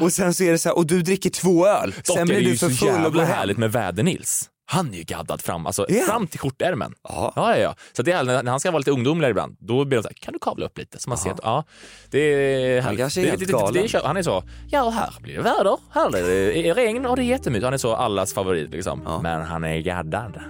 Och 0.00 0.12
sen 0.12 0.34
så 0.34 0.44
är 0.44 0.52
det 0.52 0.58
så 0.58 0.68
här, 0.68 0.76
och 0.76 0.86
du 0.86 1.02
dricker 1.02 1.30
två 1.30 1.66
öl, 1.66 1.90
Dock 1.96 2.06
sen 2.06 2.18
är 2.18 2.24
blir 2.24 2.36
det 2.36 2.42
du 2.42 2.50
ju 2.50 2.56
för 2.56 2.68
så 2.70 2.74
full 2.76 2.88
och 2.88 2.94
går 2.94 3.04
jävla 3.04 3.24
hem. 3.24 3.32
härligt 3.36 3.58
med 3.58 3.72
Väder-Nils. 3.72 4.44
Han 4.66 4.94
är 4.94 4.98
ju 4.98 5.02
gaddad 5.04 5.40
fram, 5.42 5.66
alltså 5.66 5.86
Ja. 5.88 6.02
fram 6.08 6.26
till 6.26 6.40
skjortärmen. 6.40 6.94
Ja. 7.08 7.32
Ja, 7.36 7.50
ja, 7.56 7.58
ja. 7.62 7.74
Så 7.92 8.02
det 8.02 8.12
är, 8.12 8.24
när 8.24 8.50
han 8.50 8.60
ska 8.60 8.70
vara 8.70 8.78
lite 8.78 8.90
ungdomligare 8.90 9.30
ibland, 9.30 9.56
då 9.60 9.84
blir 9.84 9.96
det 9.98 10.02
så 10.02 10.08
här, 10.08 10.14
kan 10.14 10.32
du 10.32 10.38
kavla 10.38 10.66
upp 10.66 10.78
lite? 10.78 11.00
Så 11.00 11.08
man 11.08 11.18
ser 11.18 11.30
att, 11.30 11.40
ja, 11.42 11.64
det 12.10 12.18
är 12.18 12.80
härligt. 12.80 12.98
kanske 13.00 13.20
är 13.20 13.22
det, 13.24 13.28
helt 13.30 13.40
det, 13.40 13.46
det, 13.46 13.52
galen. 13.52 13.72
det, 13.72 13.94
är- 13.94 14.02
Han 14.06 14.16
är 14.16 14.22
så, 14.22 14.42
ja 14.70 14.90
här 14.90 15.10
blir 15.20 15.34
det 15.36 15.42
väder, 15.42 15.76
här 15.90 16.10
blir 16.10 16.22
det 16.62 16.74
regn 16.74 17.06
och 17.06 17.16
det 17.16 17.22
är 17.22 17.24
jättemycket. 17.24 17.64
Han 17.64 17.72
är 17.74 17.78
så 17.78 17.94
allas 17.94 18.34
favorit 18.34 18.70
liksom. 18.70 19.20
Men 19.22 19.42
han 19.42 19.64
är 19.64 19.78
gaddad. 19.80 20.40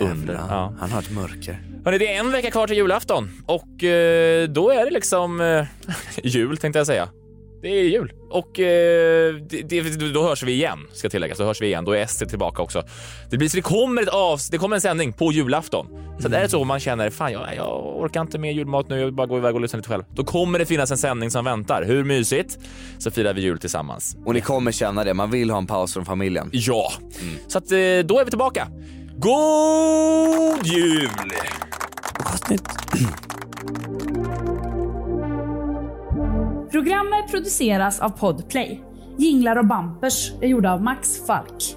Under. 0.00 0.34
Ja. 0.48 0.74
Han 0.80 0.90
har 0.90 0.98
ett 1.00 1.10
mörker. 1.10 1.62
Hörrni, 1.84 1.98
det 1.98 2.14
är 2.14 2.20
en 2.20 2.30
vecka 2.30 2.50
kvar 2.50 2.66
till 2.66 2.76
julafton 2.76 3.30
och 3.46 3.84
eh, 3.84 4.48
då 4.48 4.70
är 4.70 4.84
det 4.84 4.90
liksom 4.90 5.40
eh, 5.40 5.64
jul 6.24 6.56
tänkte 6.56 6.78
jag 6.78 6.86
säga. 6.86 7.08
Det 7.62 7.68
är 7.68 7.84
jul 7.84 8.12
och 8.30 8.60
eh, 8.60 9.34
det, 9.34 9.62
det, 9.62 10.12
då 10.12 10.22
hörs 10.22 10.42
vi 10.42 10.52
igen 10.52 10.78
ska 10.92 11.08
tilläggas. 11.08 11.38
Då 11.38 11.44
hörs 11.44 11.62
vi 11.62 11.66
igen. 11.66 11.84
Då 11.84 11.92
är 11.92 12.06
SC 12.06 12.18
tillbaka 12.18 12.62
också. 12.62 12.82
Det, 13.30 13.38
blir, 13.38 13.48
så 13.48 13.56
det, 13.56 13.62
kommer 13.62 14.02
ett 14.02 14.08
avs, 14.08 14.48
det 14.48 14.58
kommer 14.58 14.76
en 14.76 14.80
sändning 14.80 15.12
på 15.12 15.32
julafton. 15.32 15.86
Så 16.20 16.28
det 16.28 16.38
är 16.38 16.48
så 16.48 16.64
man 16.64 16.80
känner 16.80 17.10
fan 17.10 17.32
jag, 17.32 17.56
jag 17.56 17.96
orkar 17.96 18.20
inte 18.20 18.38
med 18.38 18.54
julmat 18.54 18.88
nu, 18.88 18.98
jag 18.98 19.04
vill 19.04 19.14
bara 19.14 19.26
gå 19.26 19.38
iväg 19.38 19.54
och 19.54 19.60
lyssna 19.60 19.76
lite 19.76 19.88
själv. 19.88 20.04
Då 20.10 20.24
kommer 20.24 20.58
det 20.58 20.66
finnas 20.66 20.90
en 20.90 20.98
sändning 20.98 21.30
som 21.30 21.44
väntar. 21.44 21.84
Hur 21.84 22.04
mysigt? 22.04 22.58
Så 22.98 23.10
firar 23.10 23.34
vi 23.34 23.40
jul 23.40 23.58
tillsammans. 23.58 24.16
Och 24.24 24.34
ni 24.34 24.40
kommer 24.40 24.72
känna 24.72 25.04
det, 25.04 25.14
man 25.14 25.30
vill 25.30 25.50
ha 25.50 25.58
en 25.58 25.66
paus 25.66 25.94
från 25.94 26.04
familjen. 26.04 26.50
Ja, 26.52 26.92
så 27.48 27.58
att, 27.58 27.72
eh, 27.72 27.76
då 28.04 28.18
är 28.18 28.24
vi 28.24 28.30
tillbaka. 28.30 28.68
God 29.18 30.66
jul! 30.66 31.08
Programmet 36.72 37.30
produceras 37.30 38.00
av 38.00 38.08
Podplay. 38.08 38.80
Jinglar 39.18 39.56
och 39.56 39.66
Bumpers 39.66 40.32
är 40.40 40.46
gjorda 40.46 40.72
av 40.72 40.82
Max 40.82 41.26
Falk. 41.26 41.76